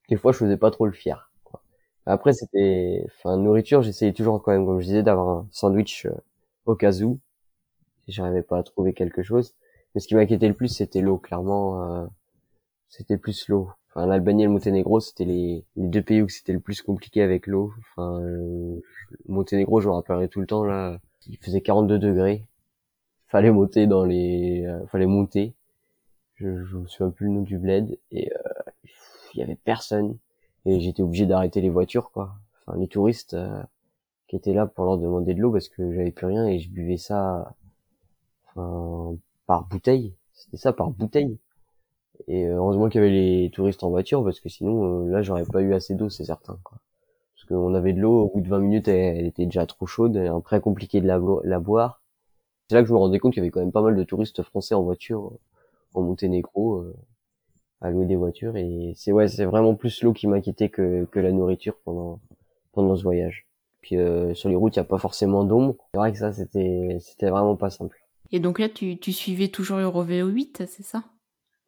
Des 0.09 0.17
fois, 0.17 0.33
je 0.33 0.39
faisais 0.39 0.57
pas 0.57 0.71
trop 0.71 0.87
le 0.87 0.93
fier. 0.93 1.31
Quoi. 1.45 1.63
Après, 2.07 2.33
c'était, 2.33 3.05
enfin, 3.07 3.37
nourriture, 3.37 3.83
j'essayais 3.83 4.13
toujours 4.13 4.43
quand 4.43 4.53
même, 4.53 4.67
comme 4.67 4.81
je 4.81 4.87
disais, 4.87 5.03
d'avoir 5.03 5.29
un 5.29 5.49
sandwich 5.51 6.07
euh, 6.07 6.13
au 6.67 6.75
cas 6.75 6.93
où, 7.01 7.19
si 8.05 8.13
j'arrivais 8.13 8.43
pas 8.43 8.59
à 8.59 8.63
trouver 8.63 8.93
quelque 8.93 9.23
chose. 9.23 9.55
Mais 9.95 10.01
ce 10.01 10.09
qui 10.09 10.15
m'inquiétait 10.15 10.49
le 10.49 10.55
plus, 10.55 10.69
c'était 10.69 11.01
l'eau. 11.01 11.19
Clairement, 11.19 11.83
euh, 11.83 12.07
c'était 12.89 13.17
plus 13.17 13.49
l'eau. 13.49 13.71
Enfin, 13.95 14.07
l'Albanie 14.07 14.45
et 14.45 14.47
le 14.47 14.53
Monténégro, 14.53 15.01
c'était 15.01 15.27
les, 15.27 15.65
deux 15.77 16.03
pays 16.03 16.23
où 16.23 16.29
c'était 16.29 16.55
le 16.55 16.61
plus 16.61 16.81
compliqué 16.81 17.23
avec 17.23 17.47
l'eau. 17.47 17.73
Enfin, 17.81 18.21
euh, 18.21 18.81
le 19.11 19.33
Monténégro, 19.33 19.81
je 19.81 19.89
me 19.89 19.93
rappellerai 19.93 20.29
tout 20.29 20.41
le 20.41 20.47
temps 20.47 20.65
là, 20.65 20.99
il 21.27 21.37
faisait 21.39 21.61
42 21.61 21.99
degrés. 21.99 22.45
Fallait 23.29 23.51
monter 23.51 23.87
dans 23.87 24.05
les, 24.05 24.65
euh, 24.67 24.87
fallait 24.87 25.07
monter. 25.07 25.55
Je, 26.37 26.65
je 26.65 26.77
me 26.77 26.87
souviens 26.87 27.11
plus 27.11 27.27
le 27.27 27.33
nom 27.33 27.43
du 27.43 27.59
bled 27.59 27.99
et 28.11 28.33
euh, 28.33 28.63
il 29.35 29.41
y 29.41 29.43
avait 29.43 29.57
personne 29.57 30.17
et 30.65 30.81
j'étais 30.81 31.03
obligé 31.03 31.27
d'arrêter 31.27 31.61
les 31.61 31.71
voitures 31.71 32.11
quoi. 32.13 32.35
Enfin, 32.67 32.79
les 32.79 32.89
touristes 32.89 33.37
qui 34.29 34.37
étaient 34.37 34.55
là 34.55 34.67
pour 34.67 34.85
leur 34.87 34.99
demander 34.99 35.35
de 35.35 35.41
l'eau 35.41 35.53
parce 35.53 35.69
que 35.69 35.93
j'avais 35.93 36.13
plus 36.13 36.27
rien 36.27 36.47
et 36.47 36.59
je 36.59 36.71
buvais 36.71 36.97
ça. 36.97 37.55
Enfin, 38.55 39.17
par 39.47 39.67
bouteille. 39.67 40.15
C'était 40.33 40.57
ça, 40.57 40.73
par 40.73 40.91
bouteille. 40.91 41.39
Et 42.29 42.47
euh, 42.47 42.57
heureusement 42.57 42.89
qu'il 42.89 43.01
y 43.01 43.05
avait 43.05 43.13
les 43.13 43.51
touristes 43.51 43.83
en 43.85 43.91
voiture, 43.91 44.25
parce 44.25 44.41
que 44.41 44.49
sinon, 44.49 45.07
euh, 45.07 45.11
là, 45.11 45.23
j'aurais 45.23 45.45
pas 45.45 45.61
eu 45.61 45.75
assez 45.75 45.95
d'eau, 45.95 46.09
c'est 46.09 46.25
certain. 46.25 46.59
Quoi. 46.63 46.79
Parce 47.35 47.49
qu'on 47.49 47.75
avait 47.75 47.93
de 47.93 48.01
l'eau, 48.01 48.23
au 48.23 48.29
bout 48.29 48.41
de 48.41 48.49
20 48.49 48.59
minutes, 48.61 48.89
elle, 48.89 49.27
était 49.27 49.47
déjà 49.47 49.67
trop 49.67 49.87
chaude, 49.87 50.17
elle 50.17 50.27
est 50.27 50.43
très 50.43 50.61
compliqué 50.61 51.01
de 51.01 51.07
la, 51.07 51.19
boire. 51.59 52.03
C'est 52.69 52.77
là 52.77 52.83
que 52.83 52.89
je 52.89 52.93
me 52.93 52.99
rendais 52.99 53.19
compte 53.19 53.33
qu'il 53.33 53.43
y 53.43 53.45
avait 53.45 53.51
quand 53.51 53.61
même 53.61 53.73
pas 53.73 53.83
mal 53.83 53.97
de 53.97 54.05
touristes 54.05 54.43
français 54.43 54.75
en 54.75 54.83
voiture, 54.83 55.27
euh, 55.27 55.39
en 55.95 56.03
Monténégro, 56.03 56.85
à 57.81 57.91
louer 57.91 58.07
des 58.07 58.17
voitures. 58.17 58.57
Et 58.57 58.93
c'est 58.97 59.13
ouais, 59.13 59.29
c'est 59.29 59.45
vraiment 59.45 59.75
plus 59.75 60.03
l'eau 60.03 60.13
qui 60.13 60.27
m'inquiétait 60.27 60.69
que, 60.69 61.05
que 61.11 61.21
la 61.21 61.33
nourriture 61.33 61.77
pendant 61.85 62.21
pendant 62.73 62.97
ce 62.97 63.03
voyage. 63.03 63.47
Puis 63.83 63.97
sur 64.35 64.49
les 64.49 64.55
routes, 64.55 64.77
il 64.77 64.79
y 64.79 64.81
a 64.81 64.85
pas 64.85 64.99
forcément 64.99 65.45
d'ombre. 65.45 65.75
C'est 65.93 65.99
vrai 65.99 66.13
que 66.13 66.19
ça, 66.19 66.33
c'était 66.33 66.97
c'était 67.01 67.29
vraiment 67.29 67.57
pas 67.57 67.69
simple. 67.69 68.02
Et 68.33 68.41
donc 68.41 68.59
là, 68.59 68.69
tu, 68.69 68.99
tu 68.99 69.13
suivais 69.13 69.47
toujours 69.47 69.79
Eurovéo 69.79 70.27
8, 70.27 70.65
c'est 70.67 70.83
ça? 70.83 71.05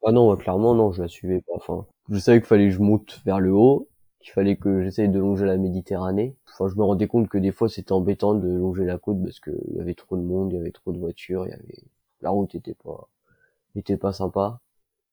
Ah 0.05 0.11
non, 0.11 0.35
clairement, 0.37 0.75
non, 0.75 0.91
je 0.91 1.01
la 1.01 1.07
suivais 1.07 1.41
pas. 1.41 1.53
Enfin, 1.55 1.85
je 2.09 2.17
savais 2.19 2.39
qu'il 2.39 2.47
fallait 2.47 2.65
que 2.67 2.71
je 2.75 2.79
monte 2.81 3.21
vers 3.25 3.39
le 3.39 3.51
haut, 3.53 3.89
qu'il 4.19 4.31
fallait 4.33 4.55
que 4.55 4.81
j'essaye 4.83 5.09
de 5.09 5.19
longer 5.19 5.45
la 5.45 5.57
Méditerranée. 5.57 6.35
Enfin, 6.53 6.67
je 6.69 6.75
me 6.75 6.83
rendais 6.83 7.07
compte 7.07 7.27
que 7.27 7.37
des 7.37 7.51
fois, 7.51 7.69
c'était 7.69 7.91
embêtant 7.91 8.35
de 8.35 8.47
longer 8.47 8.85
la 8.85 8.97
côte 8.97 9.21
parce 9.23 9.39
qu'il 9.39 9.53
y 9.75 9.79
avait 9.81 9.95
trop 9.95 10.15
de 10.17 10.21
monde, 10.21 10.51
il 10.53 10.57
y 10.57 10.59
avait 10.59 10.71
trop 10.71 10.91
de 10.91 10.99
voitures, 10.99 11.47
il 11.47 11.57
la 12.21 12.29
route 12.31 12.55
était 12.55 12.73
pas, 12.75 13.09
était 13.75 13.97
pas 13.97 14.13
sympa. 14.13 14.59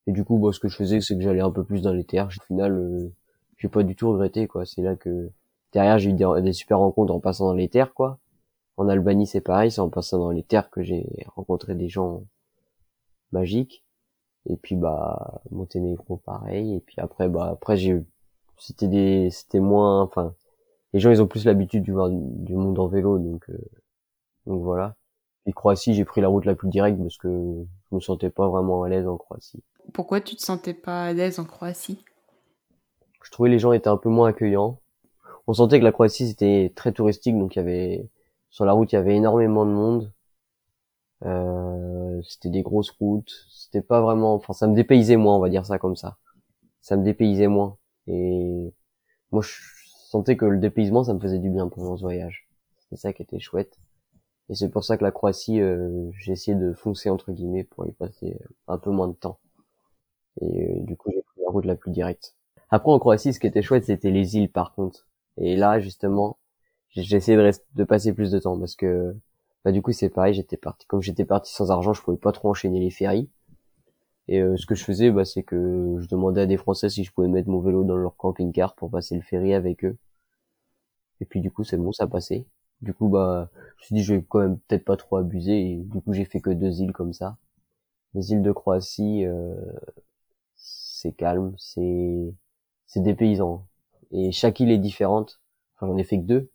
Et 0.07 0.13
du 0.13 0.23
coup, 0.25 0.39
bah, 0.39 0.51
ce 0.53 0.59
que 0.59 0.69
je 0.69 0.77
faisais, 0.77 1.01
c'est 1.01 1.15
que 1.17 1.21
j'allais 1.23 1.41
un 1.41 1.51
peu 1.51 1.63
plus 1.65 1.81
dans 1.83 1.93
les 1.93 2.05
terres. 2.05 2.27
Au 2.27 2.43
final, 2.45 2.73
euh, 2.73 3.09
j'ai 3.57 3.69
pas 3.69 3.83
du 3.83 3.95
tout 3.95 4.11
regretté, 4.11 4.47
quoi. 4.47 4.65
C'est 4.65 4.81
là 4.83 4.95
que 4.95 5.31
derrière, 5.73 5.99
j'ai 5.99 6.11
eu 6.11 6.13
des, 6.13 6.27
des 6.43 6.53
super 6.53 6.79
rencontres 6.79 7.13
en 7.13 7.19
passant 7.21 7.47
dans 7.47 7.53
les 7.55 7.69
terres, 7.69 7.93
quoi. 7.93 8.19
En 8.77 8.87
Albanie, 8.87 9.27
c'est 9.27 9.41
pareil, 9.41 9.71
c'est 9.71 9.81
en 9.81 9.89
passant 9.89 10.17
dans 10.17 10.31
les 10.31 10.43
terres 10.43 10.69
que 10.69 10.81
j'ai 10.81 11.05
rencontré 11.35 11.75
des 11.75 11.89
gens 11.89 12.23
magiques. 13.31 13.83
Et 14.49 14.57
puis 14.57 14.75
bah 14.75 15.41
Monténégro 15.51 16.17
pareil. 16.17 16.75
Et 16.75 16.79
puis 16.79 16.95
après 16.97 17.29
bah 17.29 17.49
après 17.51 17.77
j'ai 17.77 18.03
c'était 18.57 18.87
des 18.87 19.29
c'était 19.31 19.59
moins 19.59 20.01
enfin 20.01 20.35
les 20.93 20.99
gens 20.99 21.11
ils 21.11 21.21
ont 21.21 21.27
plus 21.27 21.45
l'habitude 21.45 21.83
du 21.83 21.91
voir 21.91 22.09
du 22.09 22.55
monde 22.55 22.79
en 22.79 22.87
vélo 22.87 23.19
donc 23.19 23.49
euh, 23.49 23.57
donc 24.45 24.61
voilà. 24.63 24.95
Et 25.45 25.53
Croatie 25.53 25.93
j'ai 25.93 26.05
pris 26.05 26.21
la 26.21 26.27
route 26.27 26.45
la 26.45 26.55
plus 26.55 26.69
directe 26.69 26.97
parce 26.99 27.17
que 27.17 27.27
je 27.29 27.95
me 27.95 27.99
sentais 27.99 28.29
pas 28.29 28.47
vraiment 28.47 28.83
à 28.83 28.89
l'aise 28.89 29.07
en 29.07 29.17
Croatie. 29.17 29.63
Pourquoi 29.93 30.21
tu 30.21 30.35
te 30.35 30.41
sentais 30.41 30.73
pas 30.73 31.05
à 31.05 31.13
l'aise 31.13 31.39
en 31.39 31.45
Croatie? 31.45 32.03
Je 33.23 33.31
trouvais 33.31 33.49
les 33.49 33.59
gens 33.59 33.71
étaient 33.71 33.87
un 33.87 33.97
peu 33.97 34.09
moins 34.09 34.29
accueillants. 34.29 34.79
On 35.47 35.53
sentait 35.53 35.79
que 35.79 35.85
la 35.85 35.91
Croatie 35.91 36.27
c'était 36.27 36.71
très 36.75 36.91
touristique 36.91 37.37
donc 37.37 37.55
il 37.55 37.59
y 37.59 37.61
avait 37.61 38.09
sur 38.53 38.65
la 38.65 38.73
route, 38.73 38.91
il 38.91 38.95
y 38.95 38.99
avait 38.99 39.15
énormément 39.15 39.65
de 39.65 39.71
monde. 39.71 40.13
Euh, 41.25 42.21
c'était 42.23 42.49
des 42.51 42.61
grosses 42.61 42.91
routes. 42.91 43.31
C'était 43.49 43.81
pas 43.81 43.99
vraiment, 44.01 44.35
enfin, 44.35 44.53
ça 44.53 44.67
me 44.67 44.75
dépaysait 44.75 45.17
moins, 45.17 45.37
on 45.37 45.39
va 45.39 45.49
dire 45.49 45.65
ça 45.65 45.79
comme 45.79 45.95
ça. 45.95 46.17
Ça 46.81 46.95
me 46.95 47.03
dépaysait 47.03 47.47
moins. 47.47 47.77
Et 48.07 48.73
moi 49.31 49.41
je 49.41 49.53
sentais 50.09 50.37
que 50.37 50.45
le 50.45 50.59
dépaysement 50.59 51.03
ça 51.03 51.13
me 51.15 51.19
faisait 51.19 51.39
du 51.39 51.49
bien 51.49 51.67
pendant 51.67 51.97
ce 51.97 52.03
voyage. 52.03 52.47
C'est 52.89 52.97
ça 52.97 53.11
qui 53.13 53.23
était 53.23 53.39
chouette. 53.39 53.79
Et 54.49 54.55
c'est 54.55 54.69
pour 54.69 54.83
ça 54.83 54.97
que 54.97 55.03
la 55.03 55.11
Croatie, 55.11 55.61
euh, 55.61 56.11
j'ai 56.19 56.33
essayé 56.33 56.55
de 56.55 56.73
foncer 56.73 57.09
entre 57.09 57.31
guillemets 57.31 57.63
pour 57.63 57.87
y 57.87 57.91
passer 57.93 58.37
un 58.67 58.77
peu 58.77 58.91
moins 58.91 59.07
de 59.07 59.15
temps. 59.15 59.39
Et 60.41 60.45
euh, 60.45 60.79
du 60.81 60.95
coup, 60.97 61.09
j'ai 61.11 61.23
pris 61.23 61.41
la 61.43 61.51
route 61.51 61.65
la 61.65 61.75
plus 61.75 61.91
directe. 61.91 62.35
Après, 62.69 62.91
en 62.91 62.99
Croatie, 62.99 63.33
ce 63.33 63.39
qui 63.39 63.47
était 63.47 63.61
chouette, 63.63 63.85
c'était 63.85 64.11
les 64.11 64.37
îles, 64.37 64.51
par 64.51 64.73
contre. 64.73 65.07
Et 65.37 65.55
là, 65.55 65.79
justement, 65.79 66.37
j'ai 66.95 67.15
essayé 67.17 67.37
de, 67.37 67.51
de 67.75 67.83
passer 67.83 68.13
plus 68.13 68.31
de 68.31 68.39
temps 68.39 68.57
parce 68.59 68.75
que, 68.75 69.15
bah, 69.65 69.71
du 69.71 69.81
coup, 69.81 69.91
c'est 69.91 70.09
pareil. 70.09 70.33
J'étais 70.33 70.57
parti, 70.57 70.85
comme 70.87 71.01
j'étais 71.01 71.25
parti 71.25 71.53
sans 71.53 71.71
argent, 71.71 71.93
je 71.93 72.01
pouvais 72.01 72.17
pas 72.17 72.31
trop 72.31 72.49
enchaîner 72.49 72.79
les 72.79 72.91
ferries. 72.91 73.29
Et 74.27 74.41
euh, 74.41 74.57
ce 74.57 74.65
que 74.65 74.75
je 74.75 74.83
faisais, 74.83 75.11
bah, 75.11 75.23
c'est 75.23 75.43
que 75.43 75.95
je 75.99 76.07
demandais 76.09 76.41
à 76.41 76.45
des 76.45 76.57
Français 76.57 76.89
si 76.89 77.05
je 77.05 77.13
pouvais 77.13 77.29
mettre 77.29 77.47
mon 77.49 77.61
vélo 77.61 77.85
dans 77.85 77.95
leur 77.95 78.17
camping-car 78.17 78.75
pour 78.75 78.91
passer 78.91 79.15
le 79.15 79.21
ferry 79.21 79.53
avec 79.53 79.85
eux. 79.85 79.97
Et 81.21 81.25
puis 81.25 81.41
du 81.41 81.51
coup, 81.51 81.63
c'est 81.63 81.77
bon, 81.77 81.91
ça 81.91 82.07
passait. 82.07 82.45
Du 82.81 82.93
coup, 82.93 83.07
bah, 83.09 83.49
je 83.77 83.83
me 83.83 83.85
suis 83.85 83.95
dit, 83.95 84.03
je 84.03 84.13
vais 84.15 84.23
quand 84.27 84.39
même 84.39 84.59
peut-être 84.59 84.85
pas 84.85 84.97
trop 84.97 85.17
abuser. 85.17 85.71
Et 85.71 85.75
du 85.77 86.01
coup, 86.01 86.13
j'ai 86.13 86.25
fait 86.25 86.41
que 86.41 86.49
deux 86.49 86.81
îles 86.81 86.91
comme 86.93 87.13
ça. 87.13 87.37
Les 88.15 88.31
îles 88.33 88.43
de 88.43 88.51
Croatie, 88.53 89.25
euh, 89.25 89.55
c'est 90.55 91.13
calme, 91.13 91.53
c'est 91.57 92.33
c'est 92.87 93.01
dépaysant. 93.01 93.67
Et 94.11 94.31
chaque 94.31 94.59
île 94.59 94.71
est 94.71 94.77
différente. 94.79 95.41
Enfin, 95.75 95.87
j'en 95.87 95.97
ai 95.97 96.03
fait 96.03 96.17
que 96.19 96.25
deux, 96.25 96.51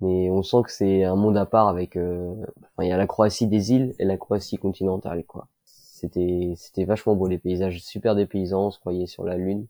mais 0.00 0.30
on 0.30 0.42
sent 0.42 0.62
que 0.64 0.72
c'est 0.72 1.04
un 1.04 1.16
monde 1.16 1.36
à 1.36 1.46
part 1.46 1.68
avec. 1.68 1.96
Euh... 1.96 2.34
Enfin, 2.58 2.84
il 2.84 2.88
y 2.88 2.92
a 2.92 2.96
la 2.96 3.06
Croatie 3.06 3.46
des 3.46 3.72
îles 3.72 3.94
et 3.98 4.04
la 4.04 4.16
Croatie 4.16 4.58
continentale, 4.58 5.24
quoi. 5.24 5.48
C'était 5.64 6.54
c'était 6.56 6.84
vachement 6.84 7.16
beau 7.16 7.26
les 7.28 7.38
paysages, 7.38 7.82
super 7.82 8.14
dépaysants. 8.14 8.66
On 8.68 8.70
se 8.70 8.78
croyait 8.80 9.06
sur 9.06 9.24
la 9.24 9.36
lune. 9.36 9.66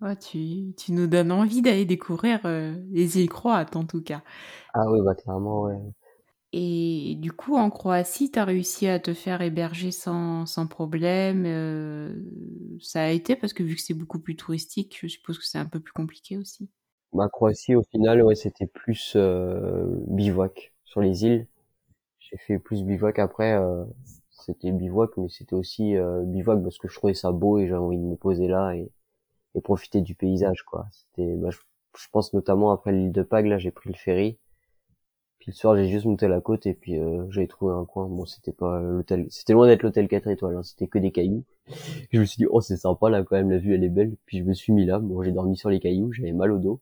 Ouais, 0.00 0.16
tu, 0.16 0.74
tu 0.76 0.92
nous 0.92 1.06
donnes 1.06 1.32
envie 1.32 1.62
d'aller 1.62 1.84
découvrir 1.84 2.40
euh, 2.44 2.74
les 2.90 3.18
îles 3.18 3.28
croates 3.28 3.76
en 3.76 3.84
tout 3.86 4.02
cas. 4.02 4.22
Ah 4.74 4.90
oui, 4.90 5.00
bah 5.02 5.14
clairement, 5.14 5.62
ouais. 5.62 5.78
Et 6.56 7.16
du 7.18 7.32
coup, 7.32 7.56
en 7.56 7.68
Croatie, 7.68 8.30
tu 8.30 8.38
as 8.38 8.44
réussi 8.44 8.86
à 8.86 9.00
te 9.00 9.12
faire 9.12 9.42
héberger 9.42 9.90
sans, 9.90 10.46
sans 10.46 10.68
problème. 10.68 11.44
Euh, 11.46 12.14
ça 12.80 13.02
a 13.02 13.08
été 13.08 13.34
parce 13.34 13.52
que 13.52 13.64
vu 13.64 13.74
que 13.74 13.80
c'est 13.80 13.94
beaucoup 13.94 14.20
plus 14.20 14.36
touristique, 14.36 14.96
je 15.00 15.08
suppose 15.08 15.38
que 15.38 15.44
c'est 15.44 15.58
un 15.58 15.66
peu 15.66 15.80
plus 15.80 15.92
compliqué 15.92 16.38
aussi. 16.38 16.68
Ma 17.14 17.28
Croatie, 17.28 17.74
au 17.74 17.82
final, 17.82 18.22
ouais, 18.22 18.34
c'était 18.34 18.66
plus 18.66 19.14
euh, 19.16 19.86
bivouac 20.08 20.72
sur 20.84 21.00
les 21.00 21.24
îles. 21.24 21.46
J'ai 22.18 22.36
fait 22.38 22.58
plus 22.58 22.82
bivouac 22.84 23.18
après. 23.18 23.52
Euh, 23.54 23.84
c'était 24.30 24.72
bivouac, 24.72 25.16
mais 25.16 25.28
c'était 25.28 25.54
aussi 25.54 25.96
euh, 25.96 26.22
bivouac 26.24 26.62
parce 26.62 26.78
que 26.78 26.88
je 26.88 26.94
trouvais 26.96 27.14
ça 27.14 27.32
beau 27.32 27.58
et 27.58 27.68
j'avais 27.68 27.80
envie 27.80 27.98
de 27.98 28.02
me 28.02 28.16
poser 28.16 28.48
là 28.48 28.72
et, 28.74 28.90
et 29.54 29.60
profiter 29.60 30.00
du 30.00 30.14
paysage, 30.14 30.64
quoi. 30.64 30.86
C'était, 30.92 31.36
bah, 31.36 31.50
je, 31.50 31.58
je, 31.98 32.08
pense 32.12 32.34
notamment 32.34 32.72
après 32.72 32.92
l'île 32.92 33.12
de 33.12 33.22
Pag, 33.22 33.46
là, 33.46 33.58
j'ai 33.58 33.70
pris 33.70 33.90
le 33.90 33.96
ferry 33.96 34.38
puis 35.44 35.52
le 35.52 35.56
soir, 35.56 35.76
j'ai 35.76 35.88
juste 35.88 36.06
monté 36.06 36.26
la 36.26 36.40
côte 36.40 36.66
et 36.66 36.72
puis 36.74 36.98
euh, 36.98 37.30
j'ai 37.30 37.46
trouvé 37.46 37.74
un 37.74 37.84
coin. 37.84 38.06
Bon, 38.06 38.24
c'était 38.24 38.52
pas 38.52 38.80
l'hôtel, 38.80 39.26
c'était 39.30 39.52
loin 39.52 39.66
d'être 39.66 39.82
l'hôtel 39.82 40.08
4 40.08 40.28
étoiles, 40.28 40.56
hein. 40.56 40.62
c'était 40.62 40.86
que 40.86 40.98
des 40.98 41.10
cailloux. 41.12 41.44
je 42.12 42.20
me 42.20 42.24
suis 42.24 42.38
dit, 42.38 42.46
oh, 42.48 42.62
c'est 42.62 42.78
sympa 42.78 43.10
là 43.10 43.22
quand 43.22 43.36
même, 43.36 43.50
la 43.50 43.58
vue 43.58 43.74
elle 43.74 43.84
est 43.84 43.90
belle. 43.90 44.16
Puis 44.26 44.38
je 44.38 44.44
me 44.44 44.54
suis 44.54 44.72
mis 44.72 44.86
là. 44.86 44.98
Bon, 44.98 45.22
j'ai 45.22 45.32
dormi 45.32 45.56
sur 45.56 45.68
les 45.70 45.80
cailloux, 45.80 46.12
j'avais 46.12 46.32
mal 46.32 46.50
au 46.52 46.58
dos. 46.58 46.80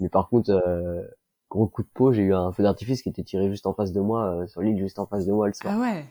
Mais 0.00 0.08
par 0.08 0.28
contre, 0.28 0.50
euh, 0.50 1.02
gros 1.50 1.66
coup 1.66 1.82
de 1.82 1.88
peau, 1.92 2.12
j'ai 2.12 2.22
eu 2.22 2.34
un 2.34 2.52
feu 2.52 2.62
d'artifice 2.62 3.02
qui 3.02 3.08
était 3.08 3.22
tiré 3.22 3.48
juste 3.50 3.66
en 3.66 3.74
face 3.74 3.92
de 3.92 4.00
moi, 4.00 4.26
euh, 4.26 4.46
sur 4.46 4.62
l'île 4.62 4.78
juste 4.78 4.98
en 4.98 5.06
face 5.06 5.26
de 5.26 5.32
moi 5.32 5.46
le 5.46 5.54
soir. 5.54 5.74
Ah 5.76 5.80
ouais. 5.80 6.04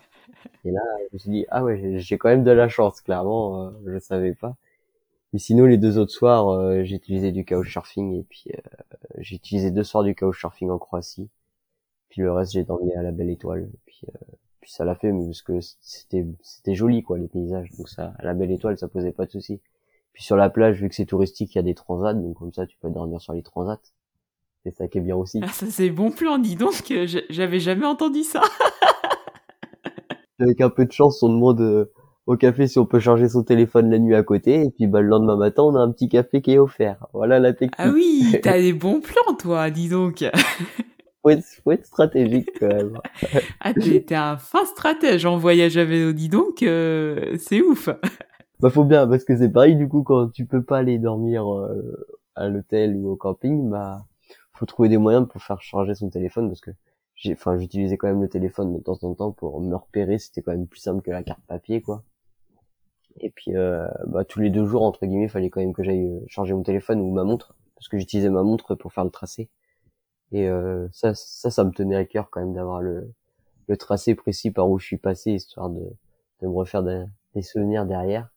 Et 0.66 0.72
là, 0.72 0.82
je 1.10 1.14
me 1.14 1.18
suis 1.20 1.32
dit, 1.32 1.46
ah 1.50 1.64
ouais, 1.64 2.00
j'ai 2.00 2.18
quand 2.18 2.30
même 2.30 2.44
de 2.44 2.52
la 2.52 2.70
chance, 2.70 3.02
clairement, 3.02 3.68
euh, 3.68 3.72
je 3.88 4.00
savais 4.00 4.34
pas. 4.34 4.56
Mais 5.34 5.40
sinon, 5.40 5.66
les 5.66 5.78
deux 5.78 5.98
autres 5.98 6.12
soirs, 6.12 6.50
euh, 6.50 6.84
j'ai 6.84 6.96
utilisé 6.96 7.32
du 7.32 7.44
couchsurfing 7.46 8.14
et 8.20 8.24
puis 8.24 8.52
j'ai 9.18 9.36
utilisé 9.36 9.72
deux 9.72 9.84
soirs 9.84 10.04
du 10.04 10.16
couchsurfing 10.16 10.70
en 10.70 10.78
Croatie. 10.78 11.30
Puis 12.10 12.22
le 12.22 12.32
reste, 12.32 12.52
j'ai 12.52 12.64
dormi 12.64 12.94
à 12.94 13.02
la 13.02 13.12
belle 13.12 13.32
étoile. 13.32 13.70
Puis, 13.86 14.02
euh, 14.08 14.20
puis 14.62 14.72
ça 14.72 14.86
l'a 14.86 14.94
fait, 14.94 15.12
mais 15.12 15.26
parce 15.26 15.42
que 15.42 15.60
c'était 15.82 16.28
c'était 16.44 16.76
joli 16.76 17.02
quoi 17.02 17.18
les 17.18 17.28
paysages. 17.28 17.72
Donc 17.78 17.90
ça, 17.90 18.14
à 18.20 18.24
la 18.24 18.36
belle 18.36 18.52
étoile, 18.52 18.78
ça 18.78 18.88
posait 18.88 19.12
pas 19.12 19.26
de 19.26 19.32
soucis. 19.32 19.60
Puis 20.14 20.24
sur 20.24 20.36
la 20.36 20.50
plage, 20.50 20.80
vu 20.80 20.90
que 20.90 20.96
c'est 20.96 21.06
touristique, 21.06 21.56
il 21.56 21.58
y 21.58 21.60
a 21.60 21.64
des 21.64 21.74
transats, 21.74 22.14
donc 22.14 22.38
comme 22.38 22.54
ça, 22.54 22.66
tu 22.66 22.78
peux 22.80 22.90
dormir 22.90 23.20
sur 23.20 23.34
les 23.34 23.42
transats. 23.42 23.82
C'est 24.64 24.76
ça 24.76 24.88
qui 24.88 25.00
est 25.00 25.02
bien 25.02 25.16
aussi. 25.16 25.42
Ah, 25.44 25.50
ça 25.50 25.66
c'est 25.70 25.90
bon 25.90 26.12
plan, 26.12 26.38
dis 26.38 26.56
donc, 26.56 26.94
j'avais 27.30 27.60
jamais 27.60 27.86
entendu 27.86 28.24
ça. 28.24 28.42
Avec 30.40 30.62
un 30.62 30.70
peu 30.70 30.86
de 30.86 30.92
chance, 30.92 31.22
on 31.24 31.30
demande 31.30 31.62
euh, 31.62 31.92
au 32.28 32.38
café 32.38 32.68
si 32.68 32.80
on 32.80 32.86
peut 32.86 33.00
charger 33.00 33.28
son 33.28 33.44
téléphone 33.44 33.90
la 33.90 34.00
nuit 34.00 34.16
à 34.16 34.24
côté, 34.24 34.64
et 34.64 34.70
puis 34.70 34.88
bah, 34.88 35.02
le 35.02 35.08
lendemain 35.08 35.36
matin, 35.36 35.64
on 35.64 35.76
a 35.76 35.80
un 35.80 35.92
petit 35.92 36.10
café 36.10 36.42
qui 36.42 36.54
est 36.54 36.60
offert. 36.60 37.08
Voilà 37.14 37.40
la 37.40 37.54
technique. 37.54 37.76
Ah 37.78 37.90
oui, 37.90 38.38
t'as 38.44 38.60
des 38.60 38.74
bons 38.74 39.02
plans, 39.02 39.36
toi, 39.38 39.70
dis 39.70 39.90
donc 39.90 40.24
faut 41.24 41.30
être, 41.30 41.46
faut 41.64 41.72
être 41.72 41.86
stratégique 41.86 42.50
quand 42.60 42.68
même. 42.68 43.00
ah, 43.62 43.74
t'es 43.74 44.14
un 44.14 44.38
fin 44.38 44.66
stratège 44.66 45.26
en 45.26 45.38
voyage 45.38 45.78
à 45.78 45.86
vélo, 45.86 46.14
dis 46.14 46.30
donc, 46.30 46.64
euh, 46.64 47.36
c'est 47.40 47.62
ouf. 47.62 47.90
Bah 48.64 48.72
faut 48.72 48.84
bien, 48.84 49.08
parce 49.08 49.26
que 49.26 49.38
c'est 49.38 49.52
pareil 49.52 49.76
du 49.76 49.88
coup 49.88 50.02
quand 50.02 50.30
tu 50.32 50.48
peux 50.48 50.64
pas 50.64 50.80
aller 50.80 50.98
dormir 50.98 51.54
euh, 51.54 52.08
à 52.34 52.48
l'hôtel 52.50 52.96
ou 52.98 53.10
au 53.12 53.16
camping, 53.16 53.70
bah 53.70 54.08
faut 54.54 54.66
trouver 54.66 54.90
des 54.90 54.98
moyens 54.98 55.28
pour 55.28 55.40
faire 55.44 55.62
charger 55.62 55.94
son 55.94 56.10
téléphone 56.10 56.48
parce 56.50 56.62
que 56.62 56.72
j'ai, 57.14 57.34
enfin 57.34 57.60
j'utilisais 57.60 57.98
quand 57.98 58.08
même 58.08 58.24
le 58.24 58.30
téléphone 58.30 58.74
de 58.76 58.80
temps 58.82 58.98
en 59.04 59.14
temps 59.14 59.32
pour 59.34 59.62
me 59.62 59.76
repérer, 59.76 60.18
c'était 60.18 60.42
quand 60.42 60.52
même 60.54 60.66
plus 60.68 60.80
simple 60.80 61.04
que 61.04 61.12
la 61.12 61.24
carte 61.24 61.42
papier 61.48 61.82
quoi. 61.84 62.04
Et 63.20 63.30
puis 63.32 63.56
euh, 63.56 63.88
bah 64.08 64.26
tous 64.26 64.40
les 64.40 64.50
deux 64.50 64.66
jours 64.66 64.84
entre 64.84 65.06
guillemets, 65.06 65.28
fallait 65.28 65.50
quand 65.50 65.60
même 65.62 65.74
que 65.74 65.84
j'aille 65.84 66.08
euh, 66.08 66.20
charger 66.28 66.54
mon 66.54 66.64
téléphone 66.64 67.00
ou 67.02 67.12
ma 67.12 67.24
montre 67.24 67.56
parce 67.76 67.88
que 67.88 67.98
j'utilisais 67.98 68.30
ma 68.30 68.44
montre 68.44 68.76
pour 68.76 68.94
faire 68.94 69.04
le 69.04 69.12
tracé. 69.12 69.50
Et 70.34 70.50
euh, 70.50 70.88
ça, 70.94 71.14
ça, 71.16 71.52
ça 71.52 71.64
me 71.66 71.72
tenait 71.72 71.98
à 71.98 72.06
cœur 72.06 72.30
quand 72.32 72.42
même 72.42 72.54
d'avoir 72.56 72.82
le, 72.82 73.14
le 73.70 73.78
tracé 73.78 74.16
précis 74.16 74.52
par 74.52 74.70
où 74.70 74.80
je 74.80 74.88
suis 74.88 74.98
passé, 74.98 75.34
histoire 75.34 75.70
de, 75.72 75.82
de 76.42 76.48
me 76.48 76.54
refaire 76.54 76.84
des, 76.84 77.06
des 77.36 77.44
souvenirs 77.44 77.86
derrière. 77.88 78.33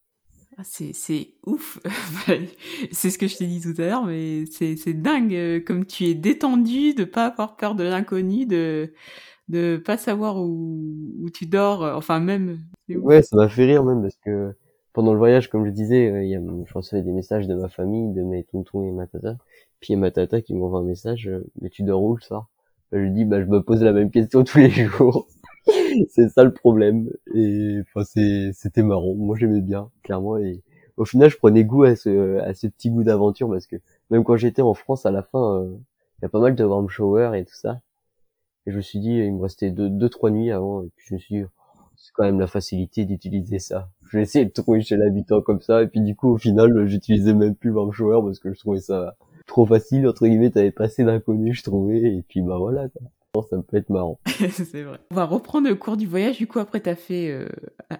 Ah, 0.58 0.62
c'est, 0.64 1.34
ouf. 1.46 1.78
c'est 2.90 3.10
ce 3.10 3.18
que 3.18 3.26
je 3.26 3.36
t'ai 3.36 3.46
dit 3.46 3.60
tout 3.60 3.74
à 3.80 3.86
l'heure, 3.86 4.06
mais 4.06 4.44
c'est, 4.46 4.94
dingue 4.94 5.34
euh, 5.34 5.60
comme 5.60 5.84
tu 5.84 6.04
es 6.04 6.14
détendu 6.14 6.94
de 6.94 7.04
pas 7.04 7.26
avoir 7.26 7.56
peur 7.56 7.74
de 7.74 7.84
l'inconnu, 7.84 8.46
de 8.46 8.92
de 9.48 9.76
pas 9.76 9.96
savoir 9.96 10.38
où, 10.38 11.14
où 11.20 11.30
tu 11.30 11.46
dors. 11.46 11.82
Enfin 11.82 12.20
même. 12.20 12.58
Ouais, 12.88 13.22
ça 13.22 13.36
m'a 13.36 13.48
fait 13.48 13.66
rire 13.66 13.84
même 13.84 14.02
parce 14.02 14.16
que 14.16 14.54
pendant 14.96 15.12
le 15.12 15.18
voyage, 15.18 15.50
comme 15.50 15.66
je 15.66 15.70
disais, 15.72 16.10
euh, 16.10 16.24
il 16.24 16.30
y 16.30 16.36
a, 16.36 16.40
je 16.40 16.72
recevais 16.72 17.02
des 17.02 17.12
messages 17.12 17.46
de 17.46 17.54
ma 17.54 17.68
famille, 17.68 18.14
de 18.14 18.22
mes 18.22 18.44
tontons 18.44 18.82
et 18.82 18.90
ma 18.90 19.06
tata. 19.06 19.36
Puis 19.78 19.92
il 19.92 19.92
y 19.92 19.96
a 19.96 19.98
ma 19.98 20.10
tata 20.10 20.40
qui 20.40 20.54
m'envoie 20.54 20.80
un 20.80 20.84
message, 20.84 21.28
euh, 21.28 21.44
mais 21.60 21.68
tu 21.68 21.82
dors 21.82 22.02
où 22.02 22.16
le 22.16 22.22
soir? 22.22 22.48
Je 22.92 22.96
lui 22.96 23.10
dis, 23.10 23.26
bah 23.26 23.42
je 23.42 23.46
me 23.46 23.62
pose 23.62 23.82
la 23.82 23.92
même 23.92 24.10
question 24.10 24.42
tous 24.42 24.56
les 24.56 24.70
jours. 24.70 25.28
c'est 26.10 26.28
ça 26.28 26.44
le 26.44 26.52
problème. 26.52 27.10
Et 27.34 27.80
enfin 27.80 28.02
c'était 28.52 28.82
marrant. 28.82 29.14
Moi 29.14 29.36
j'aimais 29.38 29.60
bien, 29.60 29.90
clairement. 30.02 30.38
Et 30.38 30.62
au 30.96 31.04
final, 31.04 31.30
je 31.30 31.36
prenais 31.36 31.64
goût 31.64 31.84
à 31.84 31.96
ce 31.96 32.38
à 32.40 32.54
ce 32.54 32.66
petit 32.66 32.90
goût 32.90 33.04
d'aventure 33.04 33.48
parce 33.48 33.66
que 33.66 33.76
même 34.10 34.24
quand 34.24 34.36
j'étais 34.36 34.62
en 34.62 34.74
France, 34.74 35.06
à 35.06 35.10
la 35.10 35.22
fin, 35.22 35.60
euh, 35.62 35.76
il 36.18 36.22
y 36.22 36.26
a 36.26 36.28
pas 36.28 36.40
mal 36.40 36.54
de 36.54 36.64
warm 36.64 36.88
shower 36.88 37.32
et 37.38 37.44
tout 37.44 37.54
ça. 37.54 37.80
Et 38.66 38.72
je 38.72 38.76
me 38.76 38.82
suis 38.82 38.98
dit, 38.98 39.12
il 39.12 39.34
me 39.34 39.42
restait 39.42 39.70
deux, 39.70 39.88
deux 39.90 40.08
trois 40.08 40.30
nuits 40.30 40.50
avant. 40.52 40.82
Et 40.82 40.90
puis 40.96 41.06
je 41.10 41.14
me 41.14 41.18
suis 41.20 41.34
dit, 41.36 41.44
c'est 41.96 42.12
quand 42.14 42.24
même 42.24 42.40
la 42.40 42.46
facilité 42.46 43.04
d'utiliser 43.04 43.58
ça. 43.58 43.90
Je 44.04 44.18
vais 44.18 44.22
essayer 44.24 44.44
de 44.44 44.50
trouver 44.50 44.82
chez 44.82 44.96
l'habitant 44.96 45.42
comme 45.42 45.60
ça. 45.60 45.82
Et 45.82 45.88
puis 45.88 46.00
du 46.00 46.16
coup, 46.16 46.30
au 46.34 46.38
final, 46.38 46.86
j'utilisais 46.86 47.34
même 47.34 47.54
plus 47.54 47.70
warm 47.70 47.92
shower 47.92 48.22
parce 48.24 48.38
que 48.38 48.52
je 48.52 48.58
trouvais 48.58 48.80
ça 48.80 49.16
trop 49.46 49.64
facile, 49.66 50.06
entre 50.08 50.26
guillemets, 50.26 50.50
t'avais 50.50 50.72
passé 50.72 51.04
d'inconnu, 51.04 51.54
je 51.54 51.62
trouvais, 51.62 51.98
et 51.98 52.22
puis 52.28 52.42
bah 52.42 52.58
voilà, 52.58 52.88
quoi. 52.88 53.02
Ça 53.42 53.56
peut 53.66 53.76
être 53.76 53.90
marrant. 53.90 54.18
c'est 54.26 54.82
vrai. 54.82 54.98
On 55.10 55.14
va 55.14 55.24
reprendre 55.24 55.68
le 55.68 55.74
cours 55.74 55.96
du 55.96 56.06
voyage. 56.06 56.38
Du 56.38 56.46
coup, 56.46 56.58
après, 56.58 56.80
t'as 56.80 56.94
fait 56.94 57.30
euh, 57.30 57.48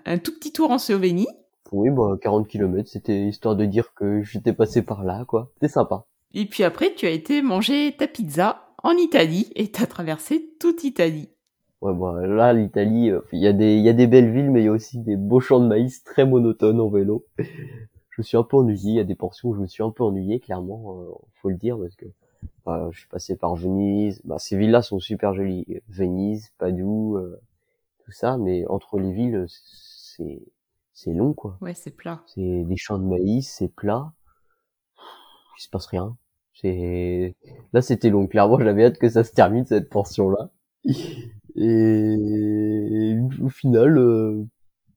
un 0.05 0.19
tout 0.19 0.33
petit 0.33 0.53
tour 0.53 0.71
en 0.71 0.79
Slovénie. 0.79 1.29
Oui, 1.73 1.91
bah 1.91 2.17
40 2.21 2.47
km, 2.47 2.89
c'était 2.89 3.27
histoire 3.27 3.57
de 3.57 3.65
dire 3.65 3.93
que 3.95 4.23
j'étais 4.23 4.53
passé 4.53 4.83
par 4.83 5.03
là, 5.03 5.25
quoi. 5.27 5.51
C'était 5.55 5.73
sympa. 5.73 6.07
Et 6.33 6.47
puis 6.47 6.63
après, 6.63 6.95
tu 6.95 7.07
as 7.07 7.11
été 7.11 7.43
manger 7.43 7.95
ta 7.99 8.07
pizza 8.07 8.63
en 8.83 8.93
Italie 8.93 9.51
et 9.57 9.73
t'as 9.73 9.87
traversé 9.87 10.55
toute 10.61 10.85
Italie. 10.85 11.31
Ouais, 11.81 11.93
bah 11.93 12.27
là, 12.27 12.53
l'Italie, 12.53 13.11
euh, 13.11 13.21
il 13.33 13.41
y 13.41 13.47
a 13.47 13.53
des, 13.53 13.77
il 13.77 13.85
y 13.85 13.89
a 13.89 13.93
des 13.93 14.07
belles 14.07 14.33
villes, 14.33 14.51
mais 14.51 14.63
il 14.63 14.67
y 14.67 14.69
a 14.69 14.73
aussi 14.73 14.99
des 14.99 15.17
beaux 15.17 15.41
champs 15.41 15.61
de 15.61 15.67
maïs 15.67 16.05
très 16.05 16.25
monotones 16.25 16.81
en 16.81 16.89
vélo 16.89 17.27
je 18.17 18.23
me 18.23 18.25
suis 18.25 18.37
un 18.37 18.43
peu 18.43 18.57
ennuyé. 18.57 18.93
Il 18.93 18.97
y 18.97 19.01
a 19.01 19.05
des 19.05 19.15
portions 19.15 19.51
où 19.51 19.55
je 19.55 19.61
me 19.61 19.67
suis 19.67 19.83
un 19.83 19.91
peu 19.91 20.03
ennuyé, 20.03 20.41
clairement, 20.41 21.01
euh, 21.01 21.13
faut 21.43 21.51
le 21.51 21.57
dire, 21.57 21.79
parce 21.79 21.95
que 21.97 22.07
je 22.91 22.99
suis 22.99 23.09
passé 23.09 23.37
par 23.37 23.55
Venise. 23.55 24.21
Bah, 24.25 24.39
ces 24.39 24.57
villes-là 24.57 24.83
sont 24.83 24.99
super 24.99 25.35
jolies. 25.35 25.83
Venise, 25.89 26.53
Padoue, 26.59 27.17
euh, 27.17 27.41
tout 28.05 28.13
ça, 28.13 28.37
mais 28.39 28.67
entre 28.67 28.99
les 28.99 29.13
villes, 29.13 29.47
c'est 29.49 30.43
c'est 30.93 31.13
long, 31.13 31.35
quoi. 31.35 31.59
Ouais, 31.61 31.75
c'est 31.75 31.91
plat. 31.91 32.23
C'est 32.27 32.65
des 32.65 32.77
champs 32.77 32.99
de 32.99 33.05
maïs, 33.05 33.49
c'est 33.49 33.69
plat. 33.69 34.13
Il 35.59 35.63
se 35.63 35.69
passe 35.69 35.87
rien. 35.87 36.17
C'est 36.55 37.35
là, 37.75 37.83
c'était 37.83 38.09
long. 38.09 38.27
Clairement, 38.27 38.59
j'avais 38.59 38.85
hâte 38.85 38.99
que 38.99 39.09
ça 39.11 39.23
se 39.23 39.33
termine 39.33 39.67
cette 39.67 39.91
portion-là. 39.91 40.51
Et 41.55 43.17
au 43.43 43.49
final, 43.49 43.99
euh, 43.99 44.45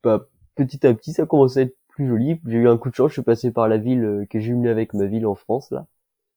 bah, 0.04 0.28
petit 0.56 0.86
à 0.88 0.94
petit, 0.94 1.14
ça 1.14 1.26
commençait 1.26 1.60
à 1.60 1.64
être 1.64 1.76
joli. 1.98 2.40
J'ai 2.46 2.58
eu 2.58 2.68
un 2.70 2.78
coup 2.78 2.90
de 2.90 2.96
chance, 2.96 3.10
je 3.10 3.14
suis 3.14 3.22
passé 3.22 3.52
par 3.52 3.68
la 3.68 3.78
ville 3.78 4.04
euh, 4.04 4.26
qui 4.26 4.38
est 4.38 4.42
jumelée 4.42 4.70
avec 4.70 4.94
ma 4.94 5.06
ville 5.06 5.26
en 5.26 5.36
France 5.36 5.72
là. 5.72 5.86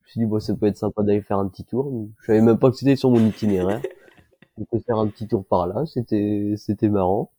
Me 0.02 0.08
suis 0.08 0.20
dit, 0.20 0.26
bon, 0.26 0.40
ça 0.40 0.54
peut 0.54 0.66
être 0.66 0.76
sympa 0.76 1.02
d'aller 1.02 1.22
faire 1.22 1.38
un 1.38 1.48
petit 1.48 1.64
tour. 1.64 2.08
Je 2.20 2.26
savais 2.26 2.40
même 2.40 2.58
pas 2.58 2.70
que 2.70 2.76
c'était 2.76 2.96
sur 2.96 3.10
mon 3.10 3.20
itinéraire. 3.26 3.80
On 4.58 4.64
peut 4.64 4.80
faire 4.80 4.98
un 4.98 5.08
petit 5.08 5.26
tour 5.28 5.44
par 5.46 5.66
là, 5.66 5.86
c'était, 5.86 6.54
c'était 6.56 6.88
marrant. 6.88 7.30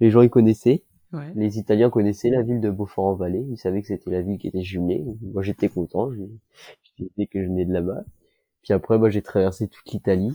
Les 0.00 0.10
gens 0.10 0.22
y 0.22 0.30
connaissaient. 0.30 0.84
Ouais. 1.12 1.32
Les 1.34 1.58
Italiens 1.58 1.90
connaissaient 1.90 2.30
la 2.30 2.42
ville 2.42 2.60
de 2.60 2.70
Beaufort-en-Vallée. 2.70 3.44
Ils 3.50 3.58
savaient 3.58 3.82
que 3.82 3.88
c'était 3.88 4.10
la 4.10 4.22
ville 4.22 4.38
qui 4.38 4.48
était 4.48 4.62
jumelée. 4.62 5.04
Moi, 5.22 5.42
j'étais 5.42 5.68
content. 5.68 6.10
Je, 6.12 6.22
je 6.98 7.04
disais 7.04 7.26
que 7.26 7.42
je 7.42 7.48
venais 7.48 7.64
de 7.64 7.72
là-bas. 7.72 8.04
Puis 8.62 8.72
après, 8.72 8.98
moi, 8.98 9.10
j'ai 9.10 9.22
traversé 9.22 9.68
toute 9.68 9.90
l'Italie. 9.92 10.32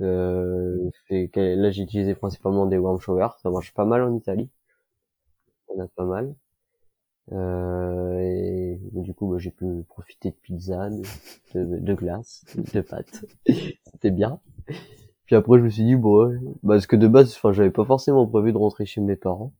Euh, 0.00 0.90
fait 1.08 1.30
là, 1.34 1.70
j'ai 1.70 1.82
utilisé 1.82 2.14
principalement 2.14 2.66
des 2.66 2.78
warm 2.78 3.00
showers. 3.00 3.30
Ça 3.42 3.50
marche 3.50 3.72
pas 3.74 3.84
mal 3.84 4.02
en 4.02 4.14
Italie. 4.16 4.50
On 5.68 5.80
a 5.80 5.86
pas 5.88 6.04
mal. 6.04 6.34
Euh, 7.32 8.18
et 8.20 8.78
du 8.92 9.14
coup, 9.14 9.26
moi, 9.26 9.38
j'ai 9.38 9.50
pu 9.50 9.84
profiter 9.88 10.30
de 10.30 10.36
pizza, 10.36 10.88
de, 11.54 11.64
de, 11.64 11.94
glace, 11.94 12.44
de 12.74 12.80
pâtes. 12.80 13.24
C'était 13.46 14.10
bien. 14.10 14.40
Puis 15.26 15.36
après, 15.36 15.58
je 15.58 15.64
me 15.64 15.68
suis 15.68 15.84
dit, 15.84 15.96
bon, 15.96 16.26
ouais, 16.26 16.38
parce 16.66 16.86
que 16.86 16.96
de 16.96 17.06
base, 17.06 17.34
enfin, 17.36 17.52
j'avais 17.52 17.70
pas 17.70 17.84
forcément 17.84 18.26
prévu 18.26 18.52
de 18.52 18.58
rentrer 18.58 18.86
chez 18.86 19.00
mes 19.00 19.16
parents. 19.16 19.52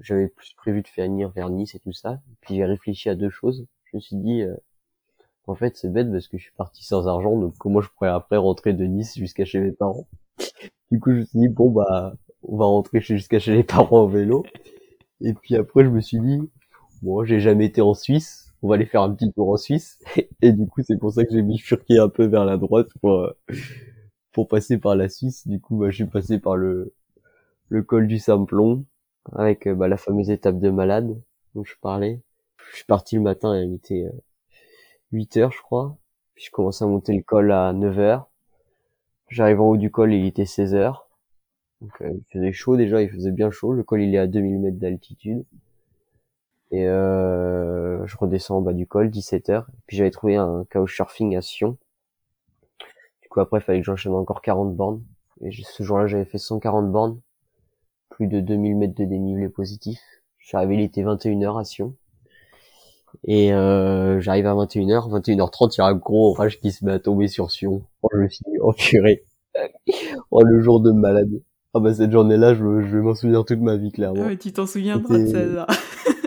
J'avais 0.00 0.28
plus 0.28 0.54
prévu 0.54 0.82
de 0.82 0.88
faire 0.88 1.06
venir 1.06 1.30
vers 1.30 1.50
Nice 1.50 1.74
et 1.74 1.80
tout 1.80 1.92
ça. 1.92 2.20
Puis 2.40 2.56
j'ai 2.56 2.64
réfléchi 2.64 3.08
à 3.08 3.16
deux 3.16 3.30
choses. 3.30 3.66
Je 3.84 3.96
me 3.96 4.00
suis 4.00 4.16
dit, 4.16 4.42
euh, 4.42 4.54
en 5.46 5.54
fait, 5.54 5.76
c'est 5.76 5.92
bête 5.92 6.10
parce 6.12 6.28
que 6.28 6.38
je 6.38 6.44
suis 6.44 6.52
parti 6.52 6.84
sans 6.84 7.08
argent, 7.08 7.36
donc 7.36 7.56
comment 7.58 7.80
je 7.80 7.88
pourrais 7.90 8.10
après 8.10 8.36
rentrer 8.36 8.74
de 8.74 8.84
Nice 8.84 9.16
jusqu'à 9.18 9.44
chez 9.44 9.60
mes 9.60 9.72
parents? 9.72 10.06
Du 10.90 11.00
coup, 11.00 11.10
je 11.10 11.16
me 11.16 11.24
suis 11.26 11.38
dit, 11.38 11.48
bon, 11.48 11.70
bah, 11.70 12.14
on 12.42 12.56
va 12.56 12.64
rentrer 12.64 13.00
jusqu'à 13.02 13.38
chez 13.38 13.54
les 13.54 13.62
parents 13.62 14.04
en 14.04 14.06
vélo. 14.06 14.46
Et 15.20 15.34
puis 15.34 15.54
après, 15.56 15.84
je 15.84 15.90
me 15.90 16.00
suis 16.00 16.18
dit, 16.18 16.40
bon, 17.02 17.24
j'ai 17.24 17.40
jamais 17.40 17.66
été 17.66 17.80
en 17.80 17.94
Suisse, 17.94 18.52
on 18.62 18.68
va 18.68 18.74
aller 18.76 18.86
faire 18.86 19.02
un 19.02 19.12
petit 19.14 19.32
tour 19.32 19.50
en 19.50 19.56
Suisse. 19.56 19.98
Et 20.42 20.52
du 20.52 20.66
coup, 20.66 20.82
c'est 20.82 20.98
pour 20.98 21.12
ça 21.12 21.24
que 21.24 21.32
j'ai 21.32 21.42
bifurqué 21.42 21.98
un 21.98 22.08
peu 22.08 22.26
vers 22.26 22.44
la 22.44 22.56
droite 22.56 22.88
pour, 23.00 23.14
euh, 23.20 23.36
pour 24.32 24.48
passer 24.48 24.78
par 24.78 24.96
la 24.96 25.08
Suisse. 25.08 25.46
Du 25.46 25.60
coup, 25.60 25.76
bah, 25.78 25.90
je 25.90 25.96
suis 25.96 26.06
passé 26.06 26.38
par 26.38 26.56
le, 26.56 26.94
le 27.68 27.82
col 27.82 28.06
du 28.06 28.18
Simplon, 28.18 28.84
avec 29.32 29.66
euh, 29.66 29.74
bah, 29.74 29.88
la 29.88 29.96
fameuse 29.96 30.30
étape 30.30 30.58
de 30.58 30.70
malade 30.70 31.20
dont 31.54 31.64
je 31.64 31.74
parlais. 31.80 32.20
Je 32.70 32.76
suis 32.76 32.84
parti 32.86 33.16
le 33.16 33.22
matin, 33.22 33.60
il 33.60 33.74
était 33.74 34.04
euh, 34.04 34.20
8 35.12 35.36
heures, 35.38 35.52
je 35.52 35.62
crois. 35.62 35.96
Puis 36.34 36.44
je 36.46 36.50
commence 36.50 36.82
à 36.82 36.86
monter 36.86 37.14
le 37.14 37.22
col 37.22 37.50
à 37.52 37.72
9 37.72 37.98
heures. 37.98 38.30
J'arrive 39.28 39.60
en 39.60 39.68
haut 39.70 39.76
du 39.76 39.90
col 39.90 40.12
il 40.14 40.26
était 40.26 40.46
16 40.46 40.74
heures. 40.74 41.08
Donc 41.80 41.92
euh, 42.00 42.12
il 42.12 42.24
faisait 42.32 42.52
chaud 42.52 42.76
déjà, 42.76 43.02
il 43.02 43.10
faisait 43.10 43.32
bien 43.32 43.50
chaud. 43.50 43.72
Le 43.72 43.82
col 43.82 44.02
il 44.02 44.14
est 44.14 44.18
à 44.18 44.26
2000 44.26 44.58
mètres 44.60 44.78
d'altitude. 44.78 45.44
Et 46.70 46.86
euh, 46.86 48.06
je 48.06 48.16
redescends 48.16 48.58
en 48.58 48.60
bas 48.60 48.72
du 48.72 48.86
col, 48.86 49.10
17 49.10 49.48
heures. 49.50 49.66
Puis 49.86 49.96
j'avais 49.96 50.10
trouvé 50.10 50.36
un 50.36 50.64
couchsurfing 50.70 51.36
à 51.36 51.40
Sion. 51.40 51.78
Du 53.22 53.28
coup 53.28 53.40
après 53.40 53.58
il 53.58 53.62
fallait 53.62 53.80
que 53.80 53.86
j'enchaîne 53.86 54.12
encore 54.12 54.42
40 54.42 54.74
bornes. 54.74 55.02
Et 55.40 55.50
ce 55.50 55.82
jour-là 55.82 56.06
j'avais 56.06 56.24
fait 56.24 56.38
140 56.38 56.90
bornes. 56.90 57.20
Plus 58.10 58.26
de 58.26 58.40
2000 58.40 58.76
mètres 58.76 58.94
de 58.94 59.04
dénivelé 59.04 59.48
positif. 59.48 60.00
Je 60.38 60.48
suis 60.48 60.56
arrivé, 60.56 60.74
il 60.74 60.80
était 60.80 61.02
21h 61.02 61.60
à 61.60 61.64
Sion. 61.64 61.94
Et 63.24 63.52
euh, 63.52 64.20
j'arrive 64.20 64.46
à 64.46 64.54
21h, 64.54 65.10
21h30, 65.10 65.74
il 65.74 65.78
y 65.78 65.80
a 65.80 65.86
un 65.86 65.94
gros 65.94 66.30
orage 66.30 66.60
qui 66.60 66.72
se 66.72 66.84
met 66.84 66.92
à 66.92 66.98
tomber 66.98 67.28
sur 67.28 67.50
Sion. 67.50 67.82
Oh, 68.02 68.08
je 68.12 68.18
me 68.18 68.28
suis 68.28 68.44
dit, 68.46 68.58
oh 68.60 68.72
purée. 68.72 69.24
oh, 70.30 70.42
le 70.42 70.60
jour 70.60 70.80
de 70.80 70.92
malade. 70.92 71.30
Ah 71.74 71.80
bah 71.80 71.92
cette 71.92 72.12
journée-là, 72.12 72.54
je, 72.54 72.60
je 72.60 72.96
vais 72.96 73.02
m'en 73.02 73.14
souvenir 73.14 73.44
toute 73.44 73.60
ma 73.60 73.76
vie, 73.76 73.92
clairement. 73.92 74.22
Ah 74.24 74.28
ouais, 74.28 74.36
tu 74.36 74.52
t'en 74.52 74.66
souviendras 74.66 75.18
de 75.18 75.26
celle-là. 75.26 75.66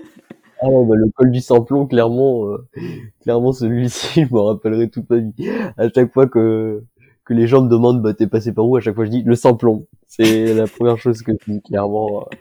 Ah 0.64 0.68
bah 0.70 0.96
le 0.96 1.10
col 1.12 1.32
du 1.32 1.42
Simplon, 1.42 1.88
clairement, 1.88 2.46
euh, 2.48 2.68
clairement 3.22 3.52
celui-ci, 3.52 4.26
je 4.30 4.34
m'en 4.34 4.46
rappellerai 4.46 4.90
toute 4.90 5.10
ma 5.10 5.18
vie. 5.18 5.34
À 5.78 5.90
chaque 5.90 6.14
fois 6.14 6.28
que 6.28 6.84
que 7.26 7.34
les 7.34 7.48
gens 7.48 7.64
me 7.64 7.70
demandent, 7.70 8.02
bah 8.02 8.14
t'es 8.14 8.28
passé 8.28 8.52
par 8.54 8.68
où 8.68 8.76
À 8.76 8.82
chaque 8.82 8.96
fois 8.96 9.06
je 9.06 9.10
dis 9.12 9.24
le 9.24 9.36
Simplon. 9.36 9.88
C'est 10.08 10.54
la 10.54 10.68
première 10.68 10.98
chose 10.98 11.22
que 11.24 11.32
je 11.46 11.52
dis, 11.52 11.62
clairement. 11.62 12.22
euh, 12.32 12.36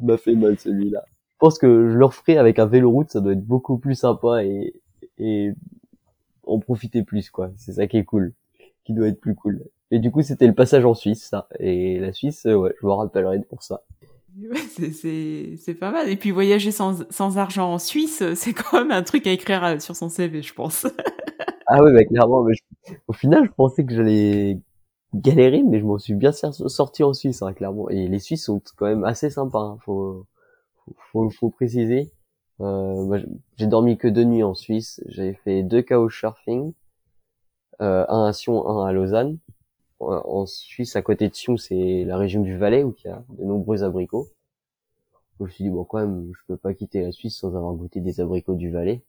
m'a 0.00 0.16
fait 0.18 0.34
mal 0.36 0.58
celui-là. 0.58 1.04
Je 1.34 1.38
pense 1.40 1.58
que 1.58 1.90
je 1.90 1.96
le 1.98 2.04
referai 2.06 2.38
avec 2.38 2.58
un 2.58 2.66
vélo 2.66 2.90
route, 2.90 3.10
ça 3.10 3.20
doit 3.20 3.32
être 3.34 3.44
beaucoup 3.46 3.78
plus 3.78 3.94
sympa 3.96 4.44
et 4.44 4.74
et 5.18 5.52
en 6.46 6.58
profiter 6.60 7.02
plus 7.04 7.30
quoi. 7.30 7.50
C'est 7.56 7.72
ça 7.74 7.86
qui 7.88 7.98
est 7.98 8.04
cool, 8.04 8.34
qui 8.84 8.94
doit 8.94 9.08
être 9.08 9.20
plus 9.20 9.34
cool. 9.36 9.64
Et 9.92 9.98
du 10.00 10.10
coup 10.12 10.22
c'était 10.22 10.46
le 10.48 10.54
passage 10.54 10.84
en 10.86 10.94
Suisse, 10.94 11.24
ça. 11.28 11.48
Et 11.60 12.00
la 12.00 12.12
Suisse, 12.12 12.46
euh, 12.46 12.54
ouais, 12.56 12.74
je 12.80 12.86
me 12.86 12.92
rappellerai 12.92 13.40
pour 13.42 13.62
ça. 13.62 13.82
Ouais, 14.50 14.58
c'est- 14.92 15.74
pas 15.74 15.90
mal. 15.90 16.08
Et 16.08 16.16
puis 16.16 16.30
voyager 16.30 16.70
sans, 16.70 17.04
sans 17.10 17.38
argent 17.38 17.72
en 17.72 17.78
Suisse, 17.78 18.22
c'est 18.34 18.52
quand 18.52 18.78
même 18.78 18.90
un 18.90 19.02
truc 19.02 19.26
à 19.26 19.32
écrire 19.32 19.64
euh, 19.64 19.78
sur 19.78 19.96
son 19.96 20.08
CV, 20.08 20.42
je 20.42 20.54
pense. 20.54 20.86
Ah 21.68 21.82
ouais, 21.82 21.92
bah 21.92 22.04
clairement, 22.04 22.44
mais 22.44 22.54
au 23.08 23.12
final, 23.12 23.44
je 23.46 23.50
pensais 23.52 23.84
que 23.84 23.94
j'allais 23.94 24.60
galérer, 25.14 25.62
mais 25.64 25.80
je 25.80 25.84
m'en 25.86 25.98
suis 25.98 26.14
bien 26.14 26.32
sorti 26.32 27.04
en 27.04 27.14
Suisse, 27.14 27.42
hein, 27.42 27.52
clairement. 27.54 27.90
Et 27.90 28.08
les 28.08 28.18
Suisses 28.20 28.44
sont 28.46 28.62
quand 28.76 28.86
même 28.86 29.04
assez 29.04 29.30
sympas, 29.30 29.60
hein, 29.60 29.78
faut, 29.84 30.26
faut, 31.12 31.30
faut 31.30 31.50
préciser. 31.50 32.12
Euh, 32.60 33.20
j'ai 33.58 33.66
dormi 33.68 33.98
que 33.98 34.08
deux 34.08 34.24
nuits 34.24 34.44
en 34.44 34.54
Suisse. 34.54 35.00
J'avais 35.08 35.34
fait 35.34 35.62
deux 35.64 35.82
couchsurfing, 35.82 36.74
euh, 37.80 38.04
un 38.08 38.24
à 38.26 38.32
Sion, 38.32 38.68
un 38.68 38.86
à 38.86 38.92
Lausanne. 38.92 39.38
En 39.98 40.44
Suisse, 40.46 40.94
à 40.96 41.02
côté 41.02 41.28
de 41.28 41.34
Sion, 41.34 41.56
c'est 41.56 42.04
la 42.04 42.18
région 42.18 42.42
du 42.42 42.56
Valais 42.56 42.84
où 42.84 42.94
il 43.02 43.08
y 43.08 43.10
a 43.10 43.24
de 43.30 43.44
nombreux 43.44 43.82
abricots. 43.82 44.28
Je 45.38 45.44
me 45.44 45.48
suis 45.48 45.64
dit 45.64 45.70
bon, 45.70 45.84
quand 45.84 45.98
même, 45.98 46.30
je 46.34 46.40
peux 46.48 46.56
pas 46.56 46.74
quitter 46.74 47.00
la 47.02 47.12
Suisse 47.12 47.38
sans 47.38 47.54
avoir 47.56 47.74
goûté 47.74 48.00
des 48.00 48.20
abricots 48.20 48.54
du 48.54 48.70
Valais. 48.70 49.02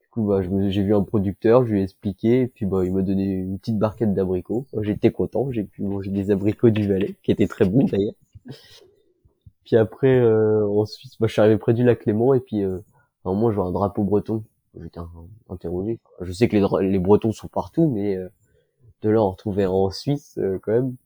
Du 0.00 0.08
coup, 0.10 0.26
bah, 0.26 0.40
j'ai 0.42 0.82
vu 0.82 0.94
un 0.94 1.02
producteur, 1.02 1.66
je 1.66 1.72
lui 1.72 1.80
ai 1.80 1.82
expliqué, 1.84 2.42
et 2.42 2.46
puis 2.48 2.66
bah, 2.66 2.84
il 2.84 2.92
m'a 2.92 3.02
donné 3.02 3.24
une 3.24 3.58
petite 3.58 3.78
barquette 3.78 4.14
d'abricots. 4.14 4.66
J'étais 4.80 5.10
content, 5.10 5.50
j'ai 5.52 5.64
pu 5.64 5.82
manger 5.82 6.10
des 6.10 6.30
abricots 6.30 6.70
du 6.70 6.88
Valais, 6.88 7.14
qui 7.22 7.30
étaient 7.30 7.48
très 7.48 7.64
bons 7.64 7.84
d'ailleurs. 7.84 8.14
Puis 9.64 9.76
après, 9.76 10.18
euh, 10.18 10.66
en 10.66 10.86
Suisse, 10.86 11.16
bah, 11.20 11.26
je 11.26 11.32
suis 11.32 11.40
arrivé 11.40 11.58
près 11.58 11.74
du 11.74 11.84
lac 11.84 12.06
Léman, 12.06 12.34
et 12.34 12.40
puis 12.40 12.62
euh, 12.62 12.78
à 13.24 13.28
un 13.28 13.34
moment, 13.34 13.50
je 13.50 13.56
vois 13.56 13.66
un 13.66 13.72
drapeau 13.72 14.02
breton. 14.02 14.44
J'étais 14.80 15.00
interrogé. 15.48 15.98
Je 16.20 16.32
sais 16.32 16.48
que 16.48 16.56
les, 16.56 16.88
les 16.88 16.98
Bretons 16.98 17.32
sont 17.32 17.48
partout, 17.48 17.90
mais 17.90 18.16
euh, 18.16 18.28
de 19.02 19.14
retrouvait 19.14 19.64
un 19.64 19.70
en 19.70 19.90
Suisse 19.90 20.38
euh, 20.38 20.58
quand 20.62 20.72
même. 20.72 20.96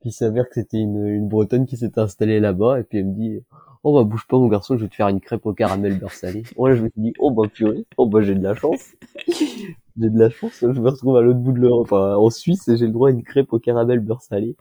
Puis 0.00 0.10
il 0.10 0.12
s'avère 0.12 0.48
que 0.48 0.54
c'était 0.54 0.78
une, 0.78 1.06
une 1.06 1.28
Bretonne 1.28 1.66
qui 1.66 1.76
s'était 1.76 2.00
installée 2.00 2.40
là-bas, 2.40 2.80
et 2.80 2.84
puis 2.84 2.98
elle 2.98 3.06
me 3.06 3.14
dit 3.14 3.40
Oh 3.82 3.94
bah 3.94 4.04
bouge 4.04 4.26
pas 4.26 4.38
mon 4.38 4.48
garçon, 4.48 4.76
je 4.76 4.84
vais 4.84 4.88
te 4.88 4.94
faire 4.94 5.08
une 5.08 5.20
crêpe 5.20 5.44
au 5.44 5.52
caramel 5.52 5.98
beurre 5.98 6.12
salé. 6.12 6.42
Oh 6.56 6.68
là 6.68 6.74
je 6.74 6.82
me 6.82 6.88
suis 6.88 7.00
dit 7.00 7.12
Oh 7.18 7.30
bah 7.30 7.48
purée, 7.52 7.86
oh 7.96 8.06
bah 8.06 8.22
j'ai 8.22 8.34
de 8.34 8.42
la 8.42 8.54
chance. 8.54 8.94
j'ai 9.28 10.10
de 10.10 10.18
la 10.18 10.30
chance, 10.30 10.58
je 10.60 10.66
me 10.66 10.88
retrouve 10.90 11.16
à 11.16 11.20
l'autre 11.20 11.38
bout 11.38 11.52
de 11.52 11.58
l'Europe, 11.58 11.92
enfin 11.92 12.16
en 12.16 12.30
Suisse 12.30 12.66
et 12.68 12.76
j'ai 12.76 12.86
le 12.86 12.92
droit 12.92 13.08
à 13.08 13.12
une 13.12 13.22
crêpe 13.22 13.52
au 13.52 13.58
caramel 13.58 14.00
beurre 14.00 14.22
salé. 14.22 14.56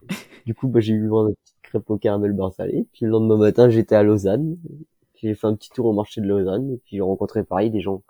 Du 0.45 0.53
coup 0.53 0.67
bah 0.67 0.81
j'ai 0.81 0.93
eu 0.93 1.07
droit 1.07 1.25
à 1.25 1.29
une 1.29 1.35
petite 1.35 1.61
crêpe 1.63 1.89
au 1.89 1.97
caramel 1.97 2.33
beurre 2.33 2.53
salé. 2.53 2.85
Puis 2.91 3.05
le 3.05 3.11
lendemain 3.11 3.37
matin 3.37 3.69
j'étais 3.69 3.95
à 3.95 4.03
Lausanne. 4.03 4.57
J'ai 5.15 5.35
fait 5.35 5.47
un 5.47 5.55
petit 5.55 5.69
tour 5.69 5.85
au 5.85 5.93
marché 5.93 6.19
de 6.19 6.27
Lausanne, 6.27 6.69
et 6.73 6.77
puis 6.83 6.97
j'ai 6.97 7.01
rencontré 7.01 7.43
pareil 7.43 7.69
des 7.69 7.79
gens 7.79 8.03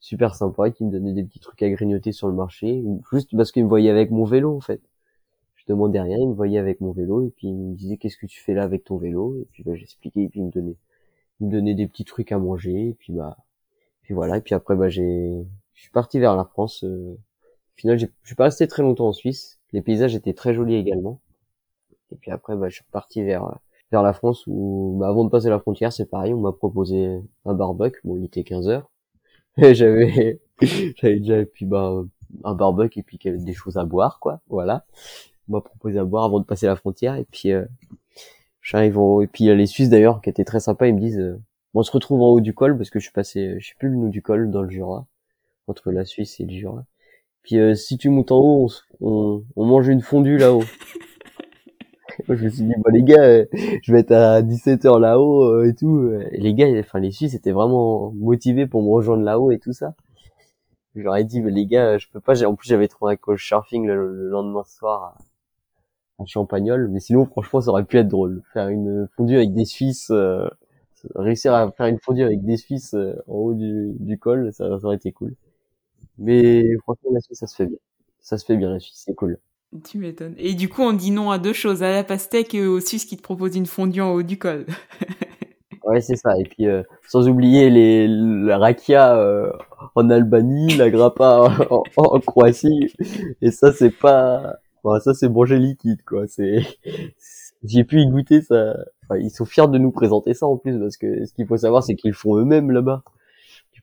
super 0.00 0.34
sympas 0.34 0.70
qui 0.70 0.84
me 0.84 0.90
donnaient 0.90 1.12
des 1.12 1.22
petits 1.24 1.40
trucs 1.40 1.62
à 1.62 1.70
grignoter 1.70 2.12
sur 2.12 2.26
le 2.26 2.34
marché, 2.34 2.82
juste 3.12 3.36
parce 3.36 3.52
qu'ils 3.52 3.64
me 3.64 3.68
voyaient 3.68 3.90
avec 3.90 4.10
mon 4.10 4.24
vélo 4.24 4.56
en 4.56 4.60
fait. 4.60 4.80
Je 5.56 5.64
demandais 5.68 6.00
rien, 6.00 6.16
ils 6.18 6.28
me 6.28 6.34
voyaient 6.34 6.58
avec 6.58 6.80
mon 6.80 6.90
vélo 6.90 7.22
et 7.26 7.30
puis 7.30 7.48
ils 7.48 7.54
me 7.54 7.74
disaient 7.74 7.98
qu'est-ce 7.98 8.16
que 8.16 8.26
tu 8.26 8.40
fais 8.40 8.54
là 8.54 8.62
avec 8.62 8.84
ton 8.84 8.96
vélo? 8.96 9.36
Et 9.40 9.46
puis 9.52 9.62
bah, 9.62 9.74
j'expliquais 9.74 10.22
et 10.22 10.28
puis 10.28 10.40
ils 10.40 10.46
me 10.46 10.50
donnaient 10.50 10.76
ils 11.40 11.46
me 11.46 11.52
donnaient 11.52 11.74
des 11.74 11.86
petits 11.86 12.04
trucs 12.04 12.32
à 12.32 12.38
manger 12.38 12.88
et 12.88 12.94
puis 12.94 13.12
bah 13.12 13.36
puis 14.02 14.14
voilà. 14.14 14.38
Et 14.38 14.40
puis 14.40 14.54
après 14.54 14.74
bah 14.74 14.88
j'ai 14.88 15.44
je 15.74 15.82
suis 15.82 15.90
parti 15.90 16.18
vers 16.18 16.34
la 16.36 16.44
France 16.44 16.84
euh, 16.84 17.12
au 17.12 17.76
final 17.76 17.98
je 17.98 18.06
suis 18.24 18.34
pas 18.34 18.44
resté 18.44 18.66
très 18.68 18.82
longtemps 18.82 19.08
en 19.08 19.12
Suisse. 19.12 19.58
Les 19.72 19.82
paysages 19.82 20.14
étaient 20.14 20.34
très 20.34 20.54
jolis 20.54 20.76
également. 20.76 21.20
Et 22.12 22.16
puis 22.16 22.30
après 22.30 22.56
bah 22.56 22.68
je 22.68 22.76
suis 22.76 22.84
reparti 22.86 23.22
vers 23.22 23.58
vers 23.92 24.02
la 24.02 24.12
France 24.14 24.44
où 24.46 24.96
bah, 24.98 25.08
avant 25.08 25.24
de 25.24 25.30
passer 25.30 25.50
la 25.50 25.58
frontière 25.58 25.92
c'est 25.92 26.06
pareil 26.06 26.34
on 26.34 26.40
m'a 26.40 26.52
proposé 26.52 27.20
un 27.44 27.54
barbecue. 27.54 28.00
Bon 28.04 28.16
il 28.16 28.24
était 28.24 28.44
15 28.44 28.68
heures 28.68 28.89
j'avais 29.74 30.40
j'avais 30.62 31.20
déjà 31.20 31.44
puis 31.44 31.66
bah 31.66 32.02
un 32.44 32.54
barbecue 32.54 33.00
et 33.00 33.02
puis 33.02 33.18
des 33.22 33.52
choses 33.52 33.76
à 33.76 33.84
boire 33.84 34.18
quoi. 34.20 34.40
Voilà. 34.48 34.84
On 35.48 35.54
m'a 35.54 35.60
proposé 35.60 35.98
à 35.98 36.04
boire 36.04 36.24
avant 36.24 36.40
de 36.40 36.44
passer 36.44 36.66
la 36.66 36.76
frontière 36.76 37.16
et 37.16 37.26
puis 37.30 37.52
euh, 37.52 37.64
j'arrive 38.62 38.98
en... 38.98 39.20
et 39.20 39.26
puis 39.26 39.48
euh, 39.48 39.54
les 39.54 39.66
Suisses 39.66 39.90
d'ailleurs 39.90 40.20
qui 40.22 40.30
étaient 40.30 40.44
très 40.44 40.60
sympas. 40.60 40.86
Ils 40.86 40.94
me 40.94 41.00
disent 41.00 41.18
euh, 41.18 41.40
on 41.74 41.82
se 41.82 41.90
retrouve 41.90 42.22
en 42.22 42.28
haut 42.28 42.40
du 42.40 42.54
col 42.54 42.76
parce 42.76 42.90
que 42.90 42.98
je 42.98 43.04
suis 43.04 43.12
passé 43.12 43.56
je 43.58 43.68
sais 43.68 43.74
plus 43.78 43.88
le 43.88 43.96
nom 43.96 44.08
du 44.08 44.22
col 44.22 44.50
dans 44.50 44.62
le 44.62 44.70
Jura 44.70 45.06
entre 45.66 45.90
la 45.90 46.04
Suisse 46.04 46.40
et 46.40 46.44
le 46.44 46.52
Jura. 46.52 46.84
Puis 47.42 47.58
euh, 47.58 47.74
si 47.74 47.98
tu 47.98 48.08
montes 48.08 48.32
en 48.32 48.38
haut 48.38 48.70
on, 49.00 49.44
on, 49.56 49.64
mange 49.66 49.88
une 49.88 50.02
fondue 50.02 50.38
là-haut 50.38 50.64
je 52.28 52.44
me 52.44 52.48
suis 52.50 52.64
dit 52.64 52.74
bon 52.76 52.90
les 52.92 53.02
gars 53.02 53.22
euh, 53.22 53.46
je 53.82 53.92
vais 53.92 54.00
être 54.00 54.12
à 54.12 54.42
17h 54.42 54.98
là-haut 54.98 55.44
euh, 55.44 55.68
et 55.68 55.74
tout 55.74 56.10
les 56.32 56.54
gars 56.54 56.66
enfin 56.80 56.98
les 57.00 57.10
Suisses 57.12 57.34
étaient 57.34 57.52
vraiment 57.52 58.12
motivés 58.12 58.66
pour 58.66 58.82
me 58.82 58.88
rejoindre 58.90 59.22
là-haut 59.24 59.50
et 59.50 59.58
tout 59.58 59.72
ça 59.72 59.94
ai 61.16 61.24
dit 61.24 61.40
mais 61.40 61.50
les 61.50 61.66
gars 61.66 61.98
je 61.98 62.06
peux 62.12 62.20
pas 62.20 62.44
en 62.44 62.54
plus 62.54 62.68
j'avais 62.68 62.86
trouvé 62.86 63.14
un 63.14 63.16
coach 63.16 63.44
surfing 63.44 63.86
le, 63.88 63.96
le 64.14 64.28
lendemain 64.28 64.62
soir 64.62 65.16
à 66.18 66.24
Champagnol, 66.26 66.88
mais 66.88 67.00
sinon 67.00 67.24
franchement 67.26 67.60
ça 67.60 67.70
aurait 67.70 67.84
pu 67.84 67.96
être 67.98 68.08
drôle. 68.08 68.42
Faire 68.52 68.68
une 68.68 69.08
fondue 69.16 69.36
avec 69.36 69.54
des 69.54 69.64
Suisses, 69.64 70.10
euh, 70.10 70.48
réussir 71.14 71.54
à 71.54 71.70
faire 71.72 71.86
une 71.86 71.98
fondue 71.98 72.22
avec 72.24 72.44
des 72.44 72.56
Suisses 72.58 72.94
euh, 72.94 73.14
en 73.28 73.34
haut 73.34 73.54
du, 73.54 73.92
du 74.00 74.18
col, 74.18 74.52
ça, 74.52 74.78
ça 74.78 74.86
aurait 74.86 74.96
été 74.96 75.12
cool. 75.12 75.34
Mais 76.18 76.64
franchement, 76.82 77.10
la 77.14 77.20
Suisse, 77.20 77.38
ça 77.40 77.48
se 77.48 77.56
fait 77.56 77.66
bien. 77.66 77.78
Ça 78.20 78.38
se 78.38 78.44
fait 78.46 78.56
bien, 78.58 78.70
la 78.72 78.80
Suisse, 78.80 79.02
c'est 79.06 79.14
cool. 79.14 79.38
Tu 79.84 79.98
m'étonnes. 79.98 80.34
Et 80.38 80.54
du 80.54 80.68
coup, 80.68 80.82
on 80.82 80.92
dit 80.92 81.12
non 81.12 81.30
à 81.30 81.38
deux 81.38 81.52
choses, 81.52 81.82
à 81.82 81.90
la 81.92 82.02
pastèque 82.02 82.54
et 82.54 82.66
au 82.66 82.80
Suisse 82.80 83.04
qui 83.04 83.16
te 83.16 83.22
propose 83.22 83.54
une 83.56 83.66
fondue 83.66 84.00
en 84.00 84.12
haut 84.12 84.22
du 84.22 84.36
col. 84.36 84.66
ouais, 85.84 86.00
c'est 86.00 86.16
ça. 86.16 86.36
Et 86.38 86.42
puis, 86.42 86.66
euh, 86.66 86.82
sans 87.06 87.28
oublier 87.28 87.70
les, 87.70 88.08
la 88.08 88.58
rakia 88.58 89.16
euh, 89.16 89.52
en 89.94 90.10
Albanie, 90.10 90.76
la 90.76 90.90
grappa 90.90 91.48
en, 91.96 92.20
Croatie. 92.20 92.92
Et 93.42 93.52
ça, 93.52 93.72
c'est 93.72 93.96
pas... 93.96 94.56
Enfin, 94.82 94.98
ça, 94.98 95.14
c'est 95.14 95.28
manger 95.28 95.58
liquide, 95.58 96.02
quoi. 96.04 96.26
C'est... 96.26 96.66
J'ai 97.62 97.84
pu 97.84 98.00
y 98.00 98.08
goûter, 98.08 98.42
ça... 98.42 98.74
Ils 99.20 99.30
sont 99.30 99.44
fiers 99.44 99.68
de 99.68 99.78
nous 99.78 99.92
présenter 99.92 100.34
ça, 100.34 100.46
en 100.46 100.56
plus, 100.56 100.78
parce 100.78 100.96
que 100.96 101.26
ce 101.26 101.32
qu'il 101.32 101.46
faut 101.46 101.56
savoir, 101.56 101.84
c'est 101.84 101.94
qu'ils 101.94 102.14
font 102.14 102.36
eux-mêmes, 102.36 102.70
là-bas 102.70 103.02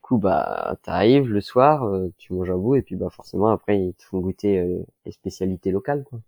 coup, 0.08 0.16
bah, 0.16 0.76
t'arrives 0.82 1.28
le 1.28 1.40
soir, 1.42 1.84
euh, 1.84 2.10
tu 2.16 2.32
manges 2.32 2.50
un 2.50 2.56
bout, 2.56 2.76
et 2.76 2.82
puis 2.82 2.96
bah 2.96 3.10
forcément 3.10 3.48
après 3.48 3.78
ils 3.78 3.92
te 3.92 4.04
font 4.04 4.20
goûter 4.20 4.58
euh, 4.58 4.82
les 5.04 5.12
spécialités 5.12 5.70
locales. 5.70 6.04
Quoi. 6.08 6.18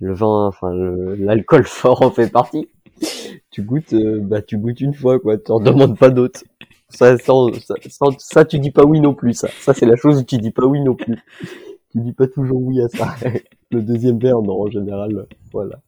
Le 0.00 0.12
vin, 0.12 0.46
enfin 0.46 0.72
l'alcool 0.74 1.64
fort 1.66 2.02
en 2.02 2.10
fait 2.10 2.30
partie. 2.30 2.68
tu 3.50 3.62
goûtes, 3.62 3.94
euh, 3.94 4.20
bah 4.20 4.42
tu 4.42 4.58
goûtes 4.58 4.80
une 4.80 4.92
fois 4.92 5.18
quoi, 5.18 5.38
t'en 5.38 5.58
demandes 5.58 5.98
pas 5.98 6.10
d'autres. 6.10 6.44
Ça, 6.90 7.16
ça, 7.18 7.32
ça, 7.88 8.06
ça, 8.18 8.44
tu 8.44 8.58
dis 8.58 8.70
pas 8.70 8.84
oui 8.84 9.00
non 9.00 9.14
plus. 9.14 9.32
Ça, 9.34 9.48
ça 9.60 9.72
c'est 9.74 9.86
la 9.86 9.96
chose 9.96 10.20
où 10.20 10.24
tu 10.24 10.36
dis 10.36 10.52
pas 10.52 10.66
oui 10.66 10.80
non 10.82 10.94
plus. 10.94 11.18
Tu 11.96 12.02
dis 12.02 12.12
pas 12.12 12.28
toujours 12.28 12.60
oui 12.60 12.82
à 12.82 12.88
ça. 12.88 13.14
le 13.70 13.80
deuxième 13.80 14.18
verre, 14.18 14.42
non 14.42 14.60
en 14.60 14.70
général, 14.70 15.26
voilà. 15.50 15.80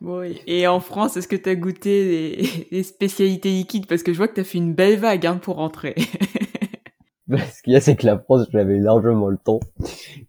Bon, 0.00 0.22
et 0.46 0.68
en 0.68 0.78
France, 0.78 1.16
est-ce 1.16 1.26
que 1.26 1.34
tu 1.34 1.48
as 1.48 1.56
goûté 1.56 2.48
les, 2.70 2.82
spécialités 2.84 3.48
liquides? 3.48 3.88
Parce 3.88 4.04
que 4.04 4.12
je 4.12 4.18
vois 4.18 4.28
que 4.28 4.34
tu 4.34 4.40
as 4.40 4.44
fait 4.44 4.58
une 4.58 4.72
belle 4.72 5.00
vague 5.00 5.26
hein, 5.26 5.38
pour 5.38 5.56
rentrer. 5.56 5.96
Ce 7.28 7.60
qu'il 7.64 7.72
y 7.72 7.76
a, 7.76 7.80
c'est 7.80 7.96
que 7.96 8.06
la 8.06 8.20
France, 8.20 8.46
j'avais 8.52 8.78
largement 8.78 9.26
le 9.26 9.36
temps. 9.36 9.58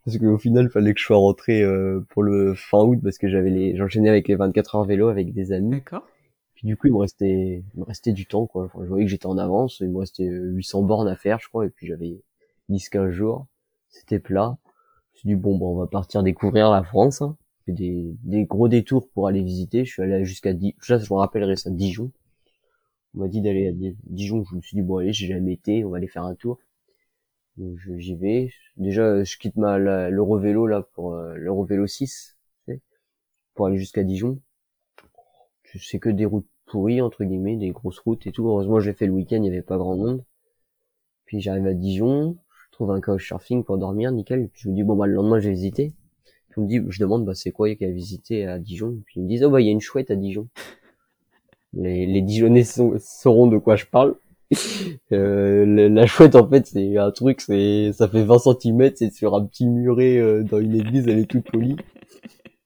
Parce 0.03 0.17
qu'au 0.17 0.39
final, 0.39 0.65
il 0.65 0.71
fallait 0.71 0.95
que 0.95 0.99
je 0.99 1.05
sois 1.05 1.17
rentré 1.17 1.61
euh, 1.61 2.03
pour 2.09 2.23
le 2.23 2.55
fin 2.55 2.79
août, 2.79 2.97
parce 3.03 3.19
que 3.19 3.29
j'avais 3.29 3.51
les, 3.51 3.77
j'enchaînais 3.77 4.09
avec 4.09 4.27
les 4.27 4.35
24 4.35 4.75
heures 4.77 4.85
vélo 4.85 5.09
avec 5.09 5.31
des 5.31 5.51
amis. 5.51 5.69
D'accord. 5.69 6.07
Puis 6.55 6.65
du 6.65 6.75
coup, 6.75 6.87
il 6.87 6.93
me 6.93 6.97
restait, 6.97 7.63
il 7.75 7.79
me 7.79 7.85
restait 7.85 8.13
du 8.13 8.25
temps, 8.25 8.47
quoi. 8.47 8.63
Enfin, 8.63 8.79
je 8.81 8.89
voyais 8.89 9.05
que 9.05 9.11
j'étais 9.11 9.27
en 9.27 9.37
avance. 9.37 9.77
Il 9.79 9.89
me 9.89 9.99
restait 9.99 10.25
800 10.25 10.81
bornes 10.81 11.07
à 11.07 11.15
faire, 11.15 11.37
je 11.39 11.49
crois, 11.49 11.67
et 11.67 11.69
puis 11.69 11.85
j'avais 11.85 12.19
10-15 12.71 13.11
jours. 13.11 13.45
C'était 13.89 14.17
plat. 14.17 14.57
Suis 15.19 15.29
dit, 15.29 15.35
bon, 15.35 15.57
bon, 15.57 15.75
on 15.75 15.79
va 15.79 15.87
partir 15.87 16.23
découvrir 16.23 16.69
la 16.69 16.83
France. 16.83 17.21
Hein 17.21 17.37
des, 17.71 18.15
des 18.23 18.45
gros 18.45 18.67
détours 18.67 19.09
pour 19.09 19.27
aller 19.27 19.41
visiter. 19.41 19.85
Je 19.85 19.91
suis 19.91 20.01
allé 20.01 20.25
jusqu'à 20.25 20.53
Dijon. 20.53 20.77
je 20.79 20.93
me 20.95 21.17
rappellerai 21.17 21.55
ça, 21.55 21.69
Dijon. 21.69 22.11
On 23.15 23.19
m'a 23.19 23.27
dit 23.27 23.41
d'aller 23.41 23.67
à 23.67 23.71
Dijon. 24.05 24.43
Je 24.49 24.55
me 24.55 24.61
suis 24.61 24.75
dit, 24.75 24.81
bon, 24.81 24.97
allez, 24.97 25.13
j'ai 25.13 25.27
jamais 25.27 25.53
été, 25.53 25.83
on 25.83 25.89
va 25.89 25.97
aller 25.97 26.07
faire 26.07 26.23
un 26.23 26.35
tour. 26.35 26.59
J'y 27.57 28.15
vais. 28.15 28.51
Déjà, 28.75 29.23
je 29.23 29.37
quitte 29.37 29.55
ma, 29.55 29.77
l'Eurovélo, 29.77 30.67
là, 30.67 30.83
pour 30.93 31.13
euh, 31.13 31.35
l'Eurovélo 31.35 31.87
6, 31.87 32.37
pour 33.55 33.65
aller 33.65 33.77
jusqu'à 33.77 34.03
Dijon. 34.03 34.39
C'est 35.79 35.99
que 35.99 36.09
des 36.09 36.25
routes 36.25 36.47
pourries, 36.65 37.01
entre 37.01 37.23
guillemets, 37.23 37.57
des 37.57 37.71
grosses 37.71 37.99
routes 37.99 38.27
et 38.27 38.31
tout. 38.31 38.47
Heureusement, 38.47 38.79
j'ai 38.79 38.93
fait 38.93 39.07
le 39.07 39.13
week-end, 39.13 39.37
il 39.37 39.41
n'y 39.41 39.49
avait 39.49 39.61
pas 39.61 39.77
grand 39.77 39.95
monde. 39.95 40.23
Puis 41.25 41.41
j'arrive 41.41 41.65
à 41.65 41.73
Dijon, 41.73 42.37
trouve 42.77 42.91
un 42.91 43.01
couchsurfing 43.01 43.63
pour 43.63 43.77
dormir, 43.77 44.11
nickel. 44.11 44.49
Puis 44.53 44.61
je 44.63 44.69
me 44.69 44.75
dis, 44.75 44.83
bon, 44.83 44.95
bah, 44.95 45.07
le 45.07 45.13
lendemain, 45.13 45.39
j'ai 45.39 45.51
visité 45.51 45.93
me 46.61 46.67
dit, 46.67 46.81
je 46.89 46.99
demande, 46.99 47.25
bah, 47.25 47.33
c'est 47.35 47.51
quoi 47.51 47.73
qu'il 47.73 47.87
y 47.87 47.89
a 47.89 47.93
visité 47.93 48.45
à 48.45 48.59
Dijon? 48.59 48.97
Puis 49.05 49.19
ils 49.19 49.23
me 49.23 49.27
disent, 49.27 49.43
oh, 49.43 49.49
bah, 49.49 49.61
il 49.61 49.67
y 49.67 49.69
a 49.69 49.71
une 49.71 49.81
chouette 49.81 50.11
à 50.11 50.15
Dijon. 50.15 50.47
Les, 51.73 52.05
les 52.05 52.21
Dijonnais 52.21 52.63
sauront 52.63 53.47
de 53.47 53.57
quoi 53.57 53.75
je 53.75 53.85
parle. 53.85 54.15
Euh, 55.13 55.87
la 55.87 56.05
chouette, 56.05 56.35
en 56.35 56.47
fait, 56.49 56.67
c'est 56.67 56.97
un 56.97 57.11
truc, 57.11 57.39
c'est, 57.39 57.91
ça 57.93 58.09
fait 58.09 58.23
20 58.23 58.39
cm, 58.39 58.91
c'est 58.95 59.13
sur 59.13 59.35
un 59.35 59.45
petit 59.45 59.65
muret 59.65 60.17
euh, 60.17 60.43
dans 60.43 60.59
une 60.59 60.75
église, 60.75 61.07
elle 61.07 61.19
est 61.19 61.25
toute 61.25 61.49
polie. 61.49 61.77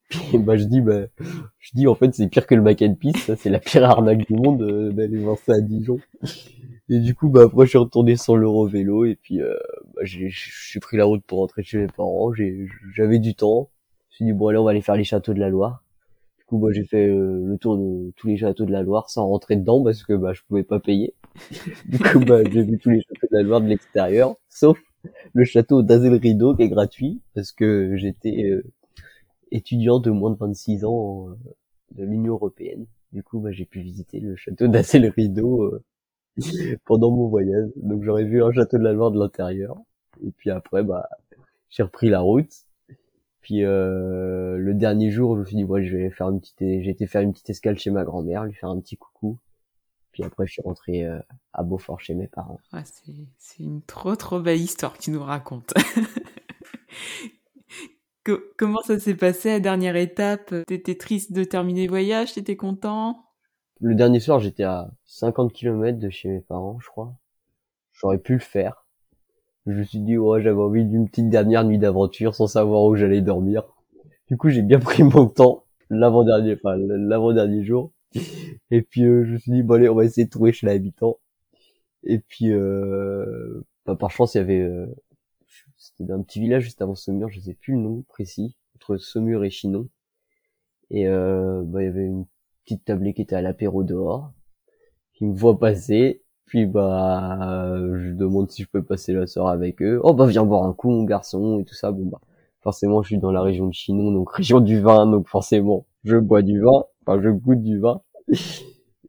Puis, 0.09 0.39
bah, 0.39 0.57
je 0.57 0.63
dis, 0.63 0.81
bah, 0.81 1.05
je 1.59 1.69
dis, 1.75 1.87
en 1.87 1.93
fait, 1.93 2.13
c'est 2.15 2.27
pire 2.27 2.47
que 2.47 2.55
le 2.55 2.63
mac 2.63 2.81
and 2.81 2.95
peace, 2.95 3.17
ça, 3.25 3.35
c'est 3.35 3.51
la 3.51 3.59
pire 3.59 3.83
arnaque 3.83 4.25
du 4.27 4.33
monde 4.33 4.63
euh, 4.63 4.91
d'aller 4.91 5.17
voir 5.17 5.37
ça 5.37 5.53
à 5.53 5.61
Dijon. 5.61 5.99
Et 6.91 6.99
du 6.99 7.15
coup, 7.15 7.29
bah, 7.29 7.43
après, 7.45 7.65
je 7.65 7.71
suis 7.71 7.77
retourné 7.79 8.17
sur 8.17 8.37
l'euro 8.37 8.67
vélo, 8.67 9.05
et 9.05 9.15
puis, 9.15 9.41
euh, 9.41 9.55
bah, 9.95 10.01
j'ai, 10.03 10.29
j'ai 10.29 10.79
pris 10.79 10.97
la 10.97 11.05
route 11.05 11.23
pour 11.25 11.39
rentrer 11.39 11.63
chez 11.63 11.79
mes 11.79 11.87
parents, 11.87 12.31
j'avais 12.93 13.19
du 13.19 13.33
temps 13.33 13.69
suis 14.21 14.25
dit 14.25 14.37
bon 14.37 14.47
allez 14.47 14.57
on 14.59 14.63
va 14.63 14.71
aller 14.71 14.81
faire 14.81 14.95
les 14.95 15.03
châteaux 15.03 15.33
de 15.33 15.39
la 15.39 15.49
Loire. 15.49 15.83
Du 16.37 16.45
coup 16.45 16.57
moi 16.57 16.71
j'ai 16.71 16.83
fait 16.83 17.07
euh, 17.07 17.43
le 17.45 17.57
tour 17.57 17.77
de 17.77 18.11
tous 18.15 18.27
les 18.27 18.37
châteaux 18.37 18.65
de 18.65 18.71
la 18.71 18.83
Loire 18.83 19.09
sans 19.09 19.27
rentrer 19.27 19.55
dedans 19.55 19.83
parce 19.83 20.03
que 20.03 20.13
bah 20.13 20.33
je 20.33 20.41
pouvais 20.47 20.63
pas 20.63 20.79
payer. 20.79 21.15
du 21.85 21.97
coup 21.97 22.19
bah 22.19 22.43
j'ai 22.43 22.63
vu 22.63 22.77
tous 22.77 22.89
les 22.91 23.01
châteaux 23.01 23.27
de 23.31 23.37
la 23.37 23.43
Loire 23.43 23.61
de 23.61 23.67
l'extérieur, 23.67 24.35
sauf 24.49 24.79
le 25.33 25.43
château 25.43 25.81
d'Azel 25.81 26.13
Rideau 26.15 26.55
qui 26.55 26.63
est 26.63 26.69
gratuit 26.69 27.21
parce 27.33 27.51
que 27.51 27.95
j'étais 27.95 28.43
euh, 28.43 28.63
étudiant 29.51 29.99
de 29.99 30.11
moins 30.11 30.29
de 30.29 30.37
26 30.37 30.85
ans 30.85 31.29
euh, 31.29 31.35
de 31.95 32.03
l'Union 32.03 32.33
européenne. 32.33 32.85
Du 33.11 33.23
coup 33.23 33.39
bah 33.39 33.51
j'ai 33.51 33.65
pu 33.65 33.79
visiter 33.81 34.19
le 34.19 34.35
château 34.35 34.67
d'Azel 34.67 35.07
Rideau 35.07 35.73
pendant 36.85 37.11
mon 37.11 37.27
voyage. 37.27 37.69
Donc 37.77 38.03
j'aurais 38.03 38.25
vu 38.25 38.43
un 38.43 38.51
château 38.51 38.77
de 38.77 38.83
la 38.83 38.93
Loire 38.93 39.11
de 39.11 39.19
l'intérieur. 39.19 39.77
Et 40.25 40.31
puis 40.31 40.49
après 40.49 40.83
bah 40.83 41.07
j'ai 41.69 41.83
repris 41.83 42.09
la 42.09 42.19
route 42.19 42.51
puis 43.41 43.65
euh, 43.65 44.57
le 44.57 44.73
dernier 44.73 45.11
jour, 45.11 45.35
je 45.35 45.41
me 45.41 45.45
suis 45.45 45.57
dit 45.57 45.63
ouais, 45.63 45.83
je 45.83 45.97
vais 45.97 46.09
faire 46.11 46.29
une 46.29 46.39
petite, 46.39 46.59
j'ai 46.59 46.89
été 46.89 47.07
faire 47.07 47.21
une 47.21 47.33
petite 47.33 47.49
escale 47.49 47.77
chez 47.77 47.89
ma 47.89 48.03
grand-mère, 48.03 48.45
lui 48.45 48.53
faire 48.53 48.69
un 48.69 48.79
petit 48.79 48.97
coucou. 48.97 49.39
Puis 50.11 50.23
après, 50.23 50.45
je 50.45 50.53
suis 50.53 50.61
rentré 50.61 51.05
euh, 51.05 51.19
à 51.53 51.63
Beaufort 51.63 51.99
chez 51.99 52.13
mes 52.13 52.27
parents. 52.27 52.59
Ah, 52.71 52.83
c'est 52.85 53.63
une 53.63 53.81
trop 53.81 54.15
trop 54.15 54.39
belle 54.39 54.61
histoire 54.61 54.93
que 54.93 55.01
tu 55.01 55.11
nous 55.11 55.23
racontes. 55.23 55.73
Comment 58.57 58.81
ça 58.83 58.99
s'est 58.99 59.15
passé 59.15 59.49
la 59.49 59.59
dernière 59.59 59.95
étape? 59.95 60.53
T'étais 60.67 60.95
triste 60.95 61.33
de 61.33 61.43
terminer 61.43 61.85
le 61.85 61.89
voyage? 61.89 62.33
T'étais 62.33 62.55
content? 62.55 63.25
Le 63.81 63.95
dernier 63.95 64.19
soir, 64.19 64.39
j'étais 64.39 64.63
à 64.63 64.89
50 65.05 65.51
km 65.51 65.99
de 65.99 66.09
chez 66.09 66.29
mes 66.29 66.41
parents, 66.41 66.79
je 66.79 66.87
crois. 66.87 67.13
J'aurais 67.91 68.19
pu 68.19 68.33
le 68.33 68.39
faire 68.39 68.85
je 69.67 69.73
me 69.73 69.83
suis 69.83 69.99
dit, 69.99 70.17
ouais, 70.17 70.41
j'avais 70.41 70.59
envie 70.59 70.85
d'une 70.85 71.07
petite 71.07 71.29
dernière 71.29 71.63
nuit 71.63 71.77
d'aventure 71.77 72.35
sans 72.35 72.47
savoir 72.47 72.83
où 72.83 72.95
j'allais 72.95 73.21
dormir. 73.21 73.63
Du 74.27 74.37
coup, 74.37 74.49
j'ai 74.49 74.61
bien 74.61 74.79
pris 74.79 75.03
mon 75.03 75.27
temps 75.27 75.65
l'avant-dernier, 75.89 76.55
enfin, 76.55 76.77
l'avant-dernier 76.77 77.63
jour. 77.63 77.91
Et 78.71 78.81
puis, 78.81 79.03
euh, 79.03 79.25
je 79.25 79.33
me 79.33 79.37
suis 79.37 79.51
dit, 79.51 79.63
bon 79.63 79.75
allez, 79.75 79.89
on 79.89 79.95
va 79.95 80.05
essayer 80.05 80.25
de 80.25 80.29
trouver 80.29 80.53
chez 80.53 80.65
l'habitant. 80.65 81.19
Et 82.03 82.19
puis, 82.19 82.51
euh, 82.51 83.61
bah, 83.85 83.95
par 83.95 84.11
chance, 84.11 84.33
il 84.35 84.39
y 84.39 84.41
avait, 84.41 84.61
euh, 84.61 84.87
c'était 85.77 86.11
un 86.11 86.21
petit 86.21 86.39
village 86.39 86.63
juste 86.63 86.81
avant 86.81 86.95
Saumur, 86.95 87.29
je 87.29 87.39
sais 87.39 87.53
plus 87.53 87.73
le 87.73 87.81
nom 87.81 88.03
précis, 88.07 88.55
entre 88.75 88.97
Saumur 88.97 89.43
et 89.43 89.49
Chinon. 89.51 89.87
Et 90.89 91.07
euh, 91.07 91.61
bah, 91.63 91.83
il 91.83 91.85
y 91.85 91.89
avait 91.89 92.05
une 92.05 92.25
petite 92.63 92.85
tablée 92.85 93.13
qui 93.13 93.21
était 93.21 93.35
à 93.35 93.41
l'apéro 93.41 93.83
dehors, 93.83 94.31
qui 95.13 95.25
me 95.25 95.35
voit 95.35 95.59
passer, 95.59 96.23
puis 96.45 96.65
bah, 96.65 97.77
je 97.97 98.11
demande 98.11 98.51
si 98.51 98.63
je 98.63 98.67
peux 98.69 98.83
passer 98.83 99.13
la 99.13 99.27
soirée 99.27 99.53
avec 99.53 99.81
eux. 99.81 100.01
Oh 100.03 100.13
bah 100.13 100.25
viens 100.27 100.45
boire 100.45 100.63
un 100.63 100.73
coup 100.73 100.89
mon 100.89 101.03
garçon 101.05 101.59
et 101.59 101.65
tout 101.65 101.75
ça. 101.75 101.91
Bon 101.91 102.05
bah, 102.05 102.19
forcément 102.61 103.01
je 103.01 103.07
suis 103.07 103.17
dans 103.17 103.31
la 103.31 103.41
région 103.41 103.67
de 103.67 103.73
Chinon, 103.73 104.11
donc 104.11 104.31
région 104.35 104.59
du 104.59 104.81
vin, 104.81 105.07
donc 105.07 105.27
forcément 105.29 105.85
je 106.03 106.17
bois 106.17 106.41
du 106.41 106.59
vin, 106.59 106.83
enfin 107.05 107.21
je 107.21 107.29
goûte 107.29 107.61
du 107.61 107.79
vin. 107.79 108.01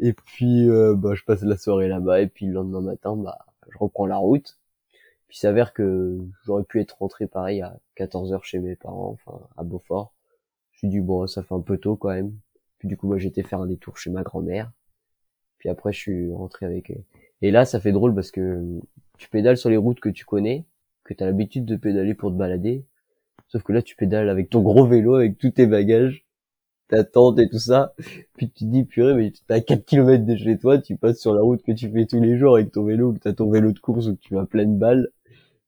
Et 0.01 0.13
puis 0.13 0.69
euh, 0.69 0.95
bah 0.97 1.15
je 1.15 1.25
passe 1.25 1.43
la 1.43 1.57
soirée 1.57 1.89
là-bas 1.89 2.21
et 2.23 2.27
puis 2.27 2.47
le 2.47 2.53
lendemain 2.55 2.81
matin 2.81 3.17
bah 3.17 3.39
je 3.71 3.79
reprends 3.79 4.07
la 4.07 4.17
route. 4.17 4.59
Puis 5.29 5.39
s'avère 5.39 5.73
que 5.73 6.19
j'aurais 6.45 6.65
pu 6.65 6.81
être 6.81 6.99
rentré 6.99 7.27
pareil 7.27 7.63
à 7.63 7.77
14 7.97 8.33
heures 8.33 8.45
chez 8.45 8.59
mes 8.59 8.77
parents, 8.77 9.11
enfin 9.11 9.41
à 9.57 9.65
Beaufort. 9.65 10.13
Je 10.73 10.87
me 10.87 10.93
dit 10.93 11.01
bon 11.01 11.27
ça 11.27 11.43
fait 11.43 11.55
un 11.55 11.61
peu 11.61 11.79
tôt 11.79 11.97
quand 11.97 12.11
même. 12.11 12.33
Puis 12.83 12.89
du 12.89 12.97
coup 12.97 13.07
moi 13.07 13.19
j'étais 13.19 13.45
faire 13.45 13.61
un 13.61 13.67
détour 13.67 13.97
chez 13.97 14.11
ma 14.11 14.25
grand-mère. 14.25 14.73
Puis 15.59 15.69
après 15.69 15.93
je 15.93 16.01
suis 16.01 16.33
rentré 16.33 16.67
avec 16.67 16.93
et 17.43 17.51
là, 17.51 17.65
ça 17.65 17.81
fait 17.81 17.93
drôle 17.93 18.15
parce 18.15 18.31
que 18.31 18.81
tu 19.19 19.29
pédales 19.29 19.57
sur 19.57 19.69
les 19.69 19.77
routes 19.77 19.99
que 19.99 20.09
tu 20.09 20.25
connais, 20.25 20.65
que 21.05 21.13
tu 21.13 21.23
as 21.25 21.27
l'habitude 21.27 21.65
de 21.65 21.77
pédaler 21.77 22.15
pour 22.15 22.31
te 22.31 22.37
balader. 22.37 22.85
Sauf 23.49 23.65
que 23.65 23.73
là, 23.73 23.83
tu 23.83 23.97
pédales 23.97 24.29
avec 24.29 24.49
ton 24.49 24.63
gros 24.63 24.87
vélo, 24.87 25.17
avec 25.17 25.37
tous 25.39 25.51
tes 25.51 25.67
bagages, 25.67 26.25
ta 26.89 27.03
tente 27.03 27.41
et 27.41 27.49
tout 27.49 27.59
ça. 27.59 27.95
Puis 28.37 28.49
tu 28.49 28.65
te 28.65 28.71
dis, 28.71 28.85
purée, 28.85 29.15
mais 29.15 29.33
t'es 29.33 29.55
à 29.55 29.61
4 29.61 29.85
km 29.85 30.25
de 30.25 30.37
chez 30.37 30.57
toi, 30.57 30.79
tu 30.79 30.97
passes 30.97 31.19
sur 31.19 31.35
la 31.35 31.43
route 31.43 31.63
que 31.63 31.73
tu 31.73 31.91
fais 31.91 32.07
tous 32.07 32.21
les 32.21 32.39
jours 32.39 32.55
avec 32.55 32.71
ton 32.71 32.85
vélo, 32.85 33.13
que 33.13 33.19
t'as 33.19 33.33
ton 33.33 33.51
vélo 33.51 33.73
de 33.73 33.79
course 33.81 34.07
ou 34.07 34.15
que 34.15 34.21
tu 34.21 34.35
vas 34.35 34.47
pleine 34.47 34.79
balle. 34.79 35.09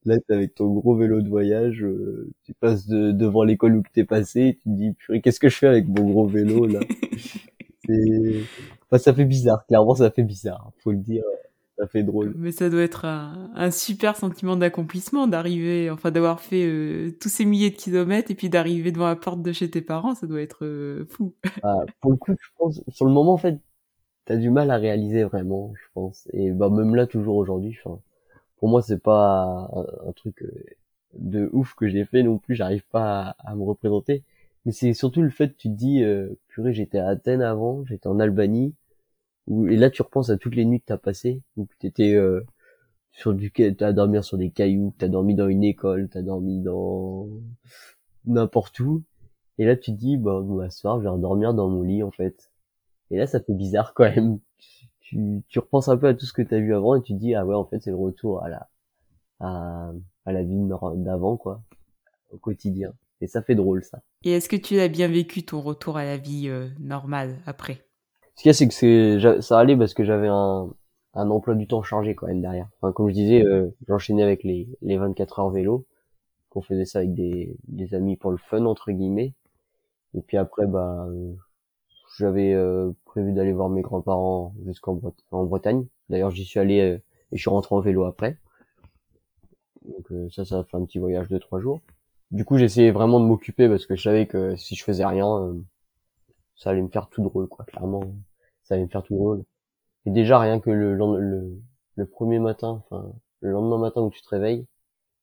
Là, 0.05 0.19
t'es 0.19 0.35
avec 0.35 0.55
ton 0.55 0.73
gros 0.73 0.95
vélo 0.95 1.23
de 1.23 1.29
voyage, 1.29 1.83
euh, 1.83 2.31
tu 2.45 2.53
passes 2.55 2.87
devant 2.87 3.43
l'école 3.43 3.77
où 3.77 3.83
tu 3.83 3.91
t'es 3.93 4.05
passé, 4.05 4.59
tu 4.63 4.71
te 4.71 4.77
dis, 4.77 4.93
purée, 4.93 5.21
qu'est-ce 5.23 5.41
que 5.41 5.49
je 5.49 5.57
fais 5.57 5.67
avec 5.67 5.89
mon 5.89 6.11
gros 6.11 6.27
vélo, 6.27 6.67
là? 6.67 6.81
Enfin, 7.87 8.99
ça 8.99 9.13
fait 9.13 9.27
bizarre, 9.27 9.67
clairement, 9.67 9.95
ça 9.95 10.11
fait 10.11 10.23
bizarre, 10.23 10.73
faut 10.79 10.93
le 10.93 10.99
dire 10.99 11.23
ça 11.79 11.87
fait 11.87 12.03
drôle. 12.03 12.35
Mais 12.37 12.53
ça 12.53 12.71
doit 12.71 12.83
être 12.83 13.05
un, 13.05 13.71
super 13.71 14.17
sentiment 14.17 14.57
d'accomplissement 14.57 15.27
d'arriver, 15.27 15.91
enfin 15.91 16.11
d'avoir 16.11 16.41
fait 16.41 16.65
euh, 16.65 17.11
tous 17.21 17.29
ces 17.29 17.45
milliers 17.45 17.71
de 17.71 17.77
kilomètres 17.77 18.31
et 18.31 18.35
puis 18.35 18.49
d'arriver 18.49 18.93
devant 18.93 19.09
la 19.09 19.17
porte 19.17 19.43
de 19.43 19.53
chez 19.53 19.71
tes 19.71 19.83
parents, 19.83 20.15
ça 20.15 20.27
doit 20.27 20.41
être 20.41 20.65
euh, 20.65 21.05
fou. 21.07 21.35
Ah, 21.63 21.81
pour 22.01 22.13
le 22.13 22.17
coup, 22.17 22.33
je 22.39 22.49
pense, 22.59 22.83
sur 22.89 23.07
le 23.07 23.13
moment, 23.13 23.33
en 23.33 23.39
fait, 23.39 23.59
t'as 24.25 24.37
du 24.37 24.51
mal 24.51 24.71
à 24.71 24.77
réaliser 24.77 25.25
vraiment, 25.25 25.73
je 25.75 25.87
pense. 25.95 26.29
Et 26.33 26.51
bah 26.51 26.69
même 26.71 26.95
là, 26.95 27.07
toujours 27.07 27.37
aujourd'hui, 27.37 27.77
pour 27.83 28.01
pour 28.65 28.71
moi 28.71 28.81
c'est 28.81 29.03
pas 29.03 29.71
un, 30.07 30.13
truc 30.13 30.43
euh, 30.43 30.51
de 31.19 31.51
ouf 31.53 31.75
que 31.75 31.87
j'ai 31.87 32.07
fait 32.07 32.23
non 32.23 32.39
plus 32.39 32.55
j'arrive 32.55 32.83
pas 32.91 33.37
à, 33.41 33.55
me 33.55 33.63
représenter. 33.63 34.25
Mais 34.65 34.73
c'est 34.73 34.95
surtout 34.95 35.21
le 35.21 35.29
fait 35.29 35.51
que 35.51 35.57
tu 35.59 35.69
te 35.69 35.75
dis 35.75 36.03
euh, 36.03 36.31
purée 36.49 36.73
j'étais 36.73 36.97
à 36.97 37.09
Athènes 37.09 37.43
avant 37.43 37.85
j'étais 37.85 38.07
en 38.07 38.19
Albanie 38.19 38.75
où, 39.49 39.69
et 39.69 39.77
là 39.77 39.91
tu 39.91 40.01
repenses 40.01 40.31
à 40.31 40.39
toutes 40.39 40.55
les 40.55 40.65
nuits 40.65 40.81
que 40.81 40.87
t'as 40.87 40.97
passées 40.97 41.43
où 41.59 41.69
t'étais 41.79 42.15
euh, 42.15 42.41
sur 43.13 43.35
du 43.35 43.53
t'as 43.53 43.93
dormi 43.93 44.25
sur 44.25 44.39
des 44.39 44.49
cailloux 44.49 44.95
t'as 44.97 45.09
dormi 45.09 45.35
dans 45.35 45.49
une 45.49 45.65
école 45.65 46.09
t'as 46.11 46.23
dormi 46.23 46.63
dans 46.63 47.29
n'importe 48.25 48.81
où. 48.81 49.03
Et 49.59 49.67
là 49.67 49.77
tu 49.77 49.93
te 49.93 49.99
dis 49.99 50.17
bah, 50.17 50.41
bah 50.43 50.71
ce 50.71 50.79
soir 50.79 51.03
je 51.03 51.07
vais 51.07 51.19
dormir 51.19 51.53
dans 51.53 51.69
mon 51.69 51.83
lit 51.83 52.03
en 52.03 52.11
fait. 52.11 52.51
Et 53.11 53.19
là 53.19 53.27
ça 53.27 53.41
fait 53.41 53.53
bizarre 53.53 53.93
quand 53.93 54.05
même 54.05 54.39
tu, 55.15 55.43
tu 55.49 55.59
repenses 55.59 55.89
un 55.89 55.97
peu 55.97 56.09
à 56.09 56.15
tout 56.15 56.27
ce 56.27 56.33
que 56.33 56.43
tu 56.43 56.55
as 56.55 56.59
vu 56.59 56.75
avant 56.75 56.97
et 56.97 57.03
tu 57.03 57.15
te 57.15 57.19
dis 57.19 57.35
ah 57.35 57.47
ouais 57.47 57.55
en 57.55 57.65
fait 57.65 57.81
c'est 57.81 57.91
le 57.91 57.97
retour 57.97 58.43
à 58.43 58.49
la 58.49 58.69
à, 59.41 59.93
à 60.27 60.33
la 60.33 60.43
vie 60.43 60.59
d'avant 60.97 61.37
quoi. 61.37 61.63
Au 62.31 62.37
quotidien. 62.37 62.93
Et 63.21 63.29
ça 63.29 63.43
fait 63.43 63.55
drôle 63.55 63.85
ça. 63.85 64.01
Et 64.25 64.33
est-ce 64.33 64.49
que 64.49 64.57
tu 64.57 64.81
as 64.81 64.89
bien 64.89 65.07
vécu 65.07 65.45
ton 65.45 65.61
retour 65.61 65.97
à 65.97 66.05
la 66.05 66.17
vie 66.17 66.49
euh, 66.49 66.69
normale 66.81 67.39
après? 67.47 67.87
Ce 68.35 68.43
qu'il 68.43 68.49
y 68.49 68.51
a 68.51 68.55
c'est 68.55 68.67
que 68.67 68.75
c'est 68.75 69.41
ça 69.41 69.59
allait 69.59 69.77
parce 69.77 69.95
que 69.95 70.05
j'avais 70.05 70.29
un 70.29 70.69
un 71.17 71.31
emploi 71.31 71.55
du 71.55 71.69
temps 71.69 71.85
chargé 71.85 72.17
quand 72.17 72.27
même 72.27 72.41
derrière. 72.41 72.69
Enfin 72.81 72.93
comme 72.93 73.09
je 73.09 73.15
disais 73.15 73.45
euh, 73.45 73.69
j'enchaînais 73.87 74.25
avec 74.25 74.43
les 74.43 74.69
les 74.83 74.97
24 74.97 75.39
heures 75.39 75.51
vélo 75.51 75.87
qu'on 76.51 76.63
faisait 76.63 76.87
ça 76.87 76.99
avec 76.99 77.15
des 77.15 77.57
des 77.69 77.95
amis 77.95 78.17
pour 78.17 78.33
le 78.33 78.39
fun 78.39 78.65
entre 78.65 78.91
guillemets. 78.91 79.35
Et 80.15 80.21
puis 80.21 80.37
après 80.37 80.67
bah 80.67 81.07
j'avais 82.19 82.53
euh, 82.55 82.93
prévu 83.05 83.33
d'aller 83.33 83.53
voir 83.53 83.69
mes 83.69 83.83
grands-parents 83.83 84.55
jusqu'en 84.65 85.01
en 85.31 85.45
Bretagne. 85.45 85.87
D'ailleurs, 86.09 86.31
j'y 86.31 86.45
suis 86.45 86.61
allé 86.61 86.81
euh, 86.81 86.97
et 87.33 87.37
je 87.37 87.41
suis 87.41 87.51
rentré 87.51 87.75
en 87.75 87.81
vélo 87.81 88.05
après. 88.05 88.39
Donc 89.85 90.11
euh, 90.13 90.29
ça, 90.31 90.45
ça 90.45 90.59
a 90.61 90.65
fait 90.65 90.77
un 90.77 90.85
petit 90.85 90.99
voyage 90.99 91.29
de 91.29 91.39
trois 91.39 91.61
jours. 91.61 91.81
Du 92.31 92.45
coup, 92.45 92.57
j'essayais 92.59 92.91
vraiment 92.91 93.21
de 93.21 93.27
m'occuper 93.27 93.69
parce 93.69 93.87
que 93.87 93.97
je 93.97 94.03
savais 94.03 94.27
que 94.27 94.57
si 94.57 94.75
je 94.75 94.85
faisais 94.85 95.05
rien, 95.05 95.55
ça 96.57 96.71
allait 96.71 96.83
me 96.83 96.89
faire 96.89 97.09
tout 97.09 97.23
drôle, 97.23 97.49
quoi. 97.49 97.65
Clairement, 97.65 98.03
ça 98.65 98.75
allait 98.75 98.85
me 98.85 98.89
faire 98.89 99.03
tout 99.03 99.15
drôle. 99.15 99.45
Et 100.07 100.11
déjà, 100.11 100.39
rien 100.39 100.61
que 100.61 100.71
le, 100.71 100.95
le, 100.97 101.63
le 101.97 102.07
premier 102.07 102.39
matin, 102.41 102.83
enfin, 102.91 103.13
le 103.41 103.53
lendemain 103.53 103.79
matin 103.79 104.03
où 104.03 104.11
tu 104.11 104.23
te 104.23 104.29
réveilles, 104.29 104.67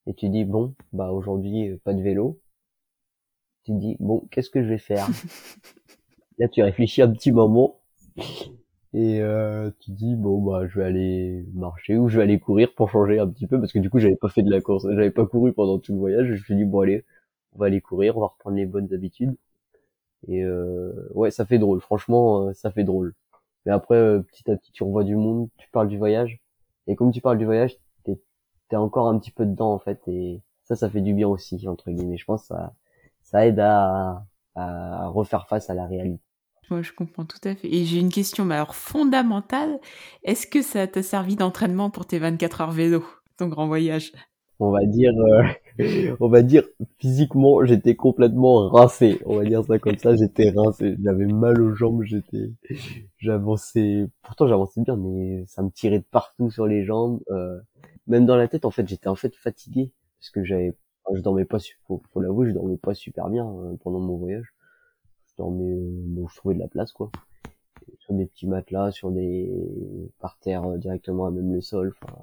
et 0.07 0.13
tu 0.15 0.29
dis, 0.29 0.45
bon, 0.45 0.75
bah 0.93 1.11
aujourd'hui, 1.11 1.77
pas 1.83 1.93
de 1.93 2.01
vélo. 2.01 2.39
Tu 3.63 3.71
dis, 3.73 3.97
bon, 3.99 4.27
qu'est-ce 4.31 4.49
que 4.51 4.61
je 4.63 4.69
vais 4.69 4.77
faire? 4.77 5.07
Là, 6.41 6.49
tu 6.49 6.61
réfléchis 6.61 7.01
un 7.01 7.09
petit 7.13 7.31
moment 7.31 7.79
et 8.93 9.21
euh, 9.21 9.71
tu 9.79 9.91
dis 9.91 10.15
bon 10.15 10.41
bah 10.41 10.67
je 10.67 10.79
vais 10.79 10.85
aller 10.85 11.45
marcher 11.53 11.97
ou 11.97 12.09
je 12.09 12.17
vais 12.17 12.23
aller 12.23 12.39
courir 12.39 12.73
pour 12.75 12.89
changer 12.89 13.19
un 13.19 13.27
petit 13.27 13.47
peu 13.47 13.59
parce 13.59 13.71
que 13.71 13.79
du 13.79 13.89
coup 13.89 13.99
j'avais 13.99 14.17
pas 14.17 14.27
fait 14.29 14.43
de 14.43 14.51
la 14.51 14.59
course, 14.61 14.85
j'avais 14.91 15.11
pas 15.11 15.25
couru 15.25 15.53
pendant 15.53 15.79
tout 15.79 15.93
le 15.93 15.99
voyage. 15.99 16.27
Je 16.27 16.31
me 16.33 16.37
suis 16.37 16.55
dit 16.55 16.65
bon 16.65 16.81
allez, 16.81 17.05
on 17.53 17.59
va 17.59 17.67
aller 17.67 17.81
courir, 17.81 18.17
on 18.17 18.21
va 18.21 18.27
reprendre 18.27 18.57
les 18.57 18.65
bonnes 18.65 18.93
habitudes. 18.93 19.35
Et 20.27 20.43
euh, 20.43 20.93
ouais, 21.15 21.31
ça 21.31 21.45
fait 21.45 21.59
drôle. 21.59 21.81
Franchement, 21.81 22.47
euh, 22.49 22.53
ça 22.53 22.71
fait 22.71 22.83
drôle. 22.83 23.13
Mais 23.65 23.71
après, 23.73 23.95
euh, 23.95 24.21
petit 24.21 24.49
à 24.51 24.57
petit, 24.57 24.71
tu 24.71 24.83
revois 24.83 25.03
du 25.03 25.15
monde, 25.15 25.49
tu 25.57 25.69
parles 25.71 25.87
du 25.89 25.97
voyage. 25.97 26.39
Et 26.87 26.95
comme 26.95 27.11
tu 27.11 27.21
parles 27.21 27.37
du 27.39 27.45
voyage, 27.45 27.77
t'es 28.05 28.19
es 28.71 28.75
encore 28.77 29.07
un 29.09 29.19
petit 29.19 29.31
peu 29.31 29.45
dedans 29.45 29.73
en 29.73 29.79
fait. 29.79 30.01
Et 30.07 30.41
ça, 30.65 30.75
ça 30.75 30.89
fait 30.89 31.01
du 31.01 31.13
bien 31.15 31.27
aussi 31.29 31.67
entre 31.67 31.91
guillemets. 31.91 32.17
Je 32.17 32.25
pense 32.25 32.43
que 32.43 32.47
ça 32.49 32.73
ça 33.23 33.47
aide 33.47 33.59
à, 33.59 34.25
à 34.55 35.07
refaire 35.09 35.47
face 35.47 35.69
à 35.69 35.75
la 35.75 35.87
réalité. 35.87 36.21
Moi, 36.71 36.81
je 36.83 36.93
comprends 36.93 37.25
tout 37.25 37.37
à 37.43 37.53
fait. 37.53 37.67
Et 37.67 37.83
j'ai 37.83 37.99
une 37.99 38.09
question, 38.09 38.45
mais 38.45 38.55
alors 38.55 38.75
fondamentale. 38.75 39.77
Est-ce 40.23 40.47
que 40.47 40.61
ça 40.61 40.87
t'a 40.87 41.03
servi 41.03 41.35
d'entraînement 41.35 41.89
pour 41.89 42.05
tes 42.05 42.17
24 42.17 42.61
heures 42.61 42.71
vélo, 42.71 43.03
ton 43.37 43.47
grand 43.47 43.67
voyage? 43.67 44.13
On 44.57 44.71
va 44.71 44.85
dire, 44.85 45.11
euh, 45.19 46.15
on 46.21 46.29
va 46.29 46.41
dire 46.41 46.63
physiquement, 46.97 47.65
j'étais 47.65 47.95
complètement 47.95 48.69
rincé. 48.69 49.19
On 49.25 49.35
va 49.35 49.43
dire 49.43 49.65
ça 49.65 49.79
comme 49.79 49.97
ça, 49.97 50.15
j'étais 50.15 50.51
rincé. 50.51 50.95
J'avais 51.03 51.25
mal 51.25 51.61
aux 51.61 51.75
jambes, 51.75 52.03
j'étais, 52.03 52.53
j'avançais. 53.17 54.07
Pourtant, 54.21 54.47
j'avançais 54.47 54.79
bien, 54.79 54.95
mais 54.95 55.43
ça 55.47 55.63
me 55.63 55.71
tirait 55.71 55.99
de 55.99 56.05
partout 56.09 56.49
sur 56.51 56.67
les 56.67 56.85
jambes. 56.85 57.19
Euh... 57.31 57.59
Même 58.07 58.25
dans 58.25 58.37
la 58.37 58.47
tête, 58.47 58.63
en 58.63 58.71
fait, 58.71 58.87
j'étais 58.87 59.09
en 59.09 59.15
fait 59.15 59.35
fatigué 59.35 59.91
parce 60.19 60.29
que 60.29 60.45
j'avais, 60.45 60.73
je 61.13 61.19
dormais 61.19 61.45
pas, 61.45 61.57
faut, 61.85 62.01
faut 62.13 62.21
l'avouer, 62.21 62.47
je 62.47 62.53
dormais 62.53 62.77
pas 62.77 62.93
super 62.93 63.29
bien 63.29 63.45
euh, 63.45 63.75
pendant 63.83 63.99
mon 63.99 64.15
voyage 64.15 64.53
mais 65.39 65.75
bon, 65.75 66.27
je 66.27 66.35
trouvais 66.35 66.55
de 66.55 66.59
la 66.59 66.67
place 66.67 66.91
quoi. 66.91 67.11
Sur 67.99 68.13
des 68.13 68.25
petits 68.25 68.47
matelas 68.47 68.91
sur 68.91 69.11
des 69.11 69.51
par 70.19 70.37
terre 70.39 70.65
euh, 70.65 70.77
directement 70.77 71.25
à 71.25 71.31
même 71.31 71.53
le 71.53 71.61
sol 71.61 71.93
enfin 72.03 72.13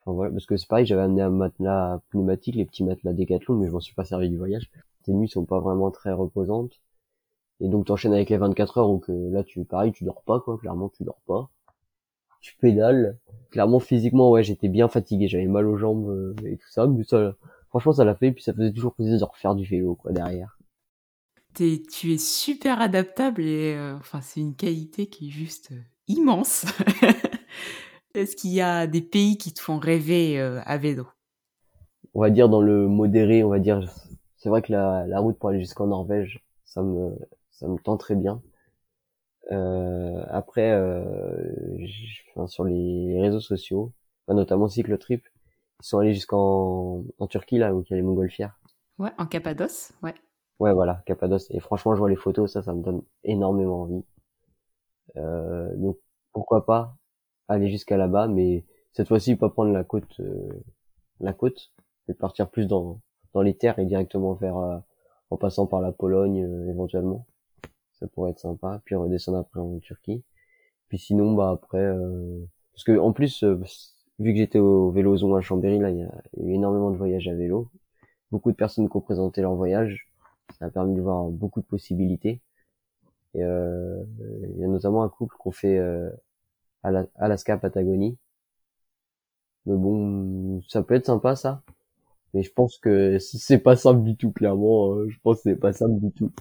enfin 0.00 0.12
voilà. 0.12 0.32
Parce 0.32 0.46
que 0.46 0.56
c'est 0.56 0.68
pareil 0.68 0.86
j'avais 0.86 1.02
amené 1.02 1.22
un 1.22 1.30
matelas 1.30 2.00
pneumatique 2.10 2.54
les 2.56 2.64
petits 2.64 2.84
matelas 2.84 3.12
Decathlon 3.12 3.56
mais 3.56 3.66
je 3.66 3.72
m'en 3.72 3.80
suis 3.80 3.94
pas 3.94 4.04
servi 4.04 4.28
du 4.28 4.38
voyage. 4.38 4.70
Les 5.06 5.14
nuits 5.14 5.28
sont 5.28 5.44
pas 5.44 5.60
vraiment 5.60 5.90
très 5.90 6.12
reposantes. 6.12 6.80
Et 7.60 7.68
donc 7.68 7.86
t'enchaînes 7.86 8.14
avec 8.14 8.30
les 8.30 8.36
24 8.36 8.78
heures 8.78 8.88
donc 8.88 9.08
euh, 9.10 9.30
là 9.30 9.44
tu 9.44 9.64
pareil 9.64 9.92
tu 9.92 10.04
dors 10.04 10.22
pas 10.22 10.40
quoi. 10.40 10.58
Clairement 10.58 10.90
tu 10.90 11.04
dors 11.04 11.20
pas. 11.26 11.50
Tu 12.40 12.56
pédales. 12.58 13.18
Clairement 13.50 13.80
physiquement 13.80 14.30
ouais 14.30 14.42
j'étais 14.44 14.68
bien 14.68 14.88
fatigué. 14.88 15.28
J'avais 15.28 15.46
mal 15.46 15.66
aux 15.66 15.76
jambes 15.76 16.08
euh, 16.10 16.34
et 16.44 16.56
tout 16.56 16.70
ça. 16.70 16.86
Mais 16.86 17.04
ça 17.04 17.34
franchement 17.68 17.92
ça 17.92 18.04
l'a 18.04 18.14
fait. 18.14 18.28
Et 18.28 18.32
puis 18.32 18.44
ça 18.44 18.52
faisait 18.52 18.72
toujours 18.72 18.94
plaisir 18.94 19.18
de 19.18 19.24
refaire 19.24 19.54
du 19.54 19.64
vélo 19.64 19.94
quoi 19.96 20.12
derrière 20.12 20.58
tu 21.54 22.12
es 22.12 22.18
super 22.18 22.80
adaptable 22.80 23.42
et 23.42 23.74
euh, 23.74 23.96
enfin 23.96 24.20
c'est 24.20 24.40
une 24.40 24.54
qualité 24.54 25.06
qui 25.06 25.28
est 25.28 25.30
juste 25.30 25.72
euh, 25.72 25.80
immense. 26.08 26.66
Est-ce 28.14 28.36
qu'il 28.36 28.52
y 28.52 28.60
a 28.60 28.86
des 28.86 29.00
pays 29.00 29.38
qui 29.38 29.52
te 29.52 29.60
font 29.60 29.78
rêver 29.78 30.38
euh, 30.38 30.60
à 30.64 30.76
vélo? 30.78 31.06
On 32.14 32.20
va 32.20 32.30
dire 32.30 32.48
dans 32.48 32.60
le 32.60 32.86
modéré, 32.88 33.42
on 33.42 33.48
va 33.48 33.58
dire. 33.58 33.80
C'est 34.36 34.48
vrai 34.48 34.62
que 34.62 34.72
la, 34.72 35.06
la 35.06 35.20
route 35.20 35.38
pour 35.38 35.48
aller 35.48 35.60
jusqu'en 35.60 35.86
Norvège, 35.86 36.40
ça 36.64 36.82
me 36.82 37.16
ça 37.50 37.66
me 37.66 37.78
tend 37.78 37.96
très 37.96 38.14
bien. 38.14 38.42
après, 39.50 40.74
enfin, 42.34 42.46
sur 42.46 42.64
les 42.64 43.20
réseaux 43.20 43.40
sociaux, 43.40 43.92
notamment 44.28 44.68
Cyclotrip, 44.68 45.26
ils 45.82 45.86
sont 45.86 45.98
allés 45.98 46.14
jusqu'en 46.14 47.04
en 47.18 47.26
Turquie 47.26 47.58
là 47.58 47.74
où 47.74 47.82
il 47.82 47.90
y 47.90 47.94
a 47.94 47.96
les 47.96 48.02
montgolfières. 48.02 48.58
Ouais, 48.98 49.10
en 49.18 49.26
Cappadoce, 49.26 49.92
ouais. 50.02 50.14
Ouais, 50.60 50.72
voilà, 50.72 51.02
Cappadoce. 51.06 51.50
Et 51.50 51.60
franchement, 51.60 51.94
je 51.94 52.00
vois 52.00 52.10
les 52.10 52.16
photos, 52.16 52.52
ça, 52.52 52.62
ça 52.62 52.74
me 52.74 52.82
donne 52.82 53.02
énormément 53.24 53.82
envie. 53.82 54.04
Euh, 55.16 55.74
donc, 55.76 55.98
pourquoi 56.32 56.64
pas 56.66 56.96
aller 57.48 57.70
jusqu'à 57.70 57.96
là-bas, 57.96 58.28
mais 58.28 58.64
cette 58.92 59.08
fois-ci, 59.08 59.36
pas 59.36 59.50
prendre 59.50 59.72
la 59.72 59.84
côte, 59.84 60.20
euh, 60.20 60.62
la 61.20 61.32
côte, 61.32 61.72
mais 62.08 62.14
partir 62.14 62.50
plus 62.50 62.66
dans 62.66 63.00
dans 63.32 63.42
les 63.42 63.54
terres 63.56 63.78
et 63.80 63.84
directement 63.86 64.34
vers, 64.34 64.56
euh, 64.58 64.78
en 65.30 65.36
passant 65.36 65.66
par 65.66 65.80
la 65.80 65.92
Pologne 65.92 66.44
euh, 66.44 66.70
éventuellement. 66.70 67.26
Ça 67.92 68.06
pourrait 68.08 68.30
être 68.32 68.38
sympa. 68.40 68.80
Puis 68.84 68.94
redescendre 68.94 69.38
après 69.38 69.60
en 69.60 69.78
Turquie. 69.80 70.24
Puis 70.88 70.98
sinon, 70.98 71.34
bah 71.34 71.50
après, 71.50 71.92
parce 72.72 72.84
que 72.84 72.98
en 72.98 73.12
plus, 73.12 73.42
vu 74.18 74.32
que 74.32 74.38
j'étais 74.38 74.58
au 74.58 74.90
Vélozon 74.90 75.34
à 75.34 75.40
Chambéry, 75.40 75.78
là, 75.78 75.90
il 75.90 75.98
y 75.98 76.02
a 76.02 76.12
eu 76.36 76.52
énormément 76.52 76.90
de 76.90 76.96
voyages 76.96 77.28
à 77.28 77.34
vélo. 77.34 77.70
Beaucoup 78.30 78.52
de 78.52 78.56
personnes 78.56 78.88
qui 78.88 78.96
ont 78.96 79.00
présenté 79.00 79.40
leur 79.42 79.54
voyage 79.54 80.08
ça 80.58 80.66
a 80.66 80.70
permis 80.70 80.94
de 80.94 81.00
voir 81.00 81.24
beaucoup 81.26 81.60
de 81.60 81.66
possibilités. 81.66 82.40
Et 83.34 83.42
euh, 83.42 84.02
il 84.54 84.60
y 84.60 84.64
a 84.64 84.68
notamment 84.68 85.02
un 85.02 85.08
couple 85.08 85.36
qu'on 85.38 85.50
fait 85.50 85.78
euh, 85.78 86.10
Alaska 86.82 87.56
Patagonie. 87.58 88.18
Mais 89.66 89.76
bon, 89.76 90.60
ça 90.68 90.82
peut 90.82 90.94
être 90.94 91.06
sympa 91.06 91.36
ça. 91.36 91.62
Mais 92.34 92.42
je 92.42 92.52
pense 92.52 92.78
que 92.78 93.18
c'est 93.20 93.58
pas 93.58 93.76
simple 93.76 94.02
du 94.02 94.16
tout, 94.16 94.32
clairement. 94.32 94.92
Euh, 94.94 95.08
je 95.08 95.18
pense 95.22 95.36
que 95.38 95.42
c'est 95.50 95.56
pas 95.56 95.72
simple 95.72 96.00
du 96.00 96.12
tout. 96.12 96.32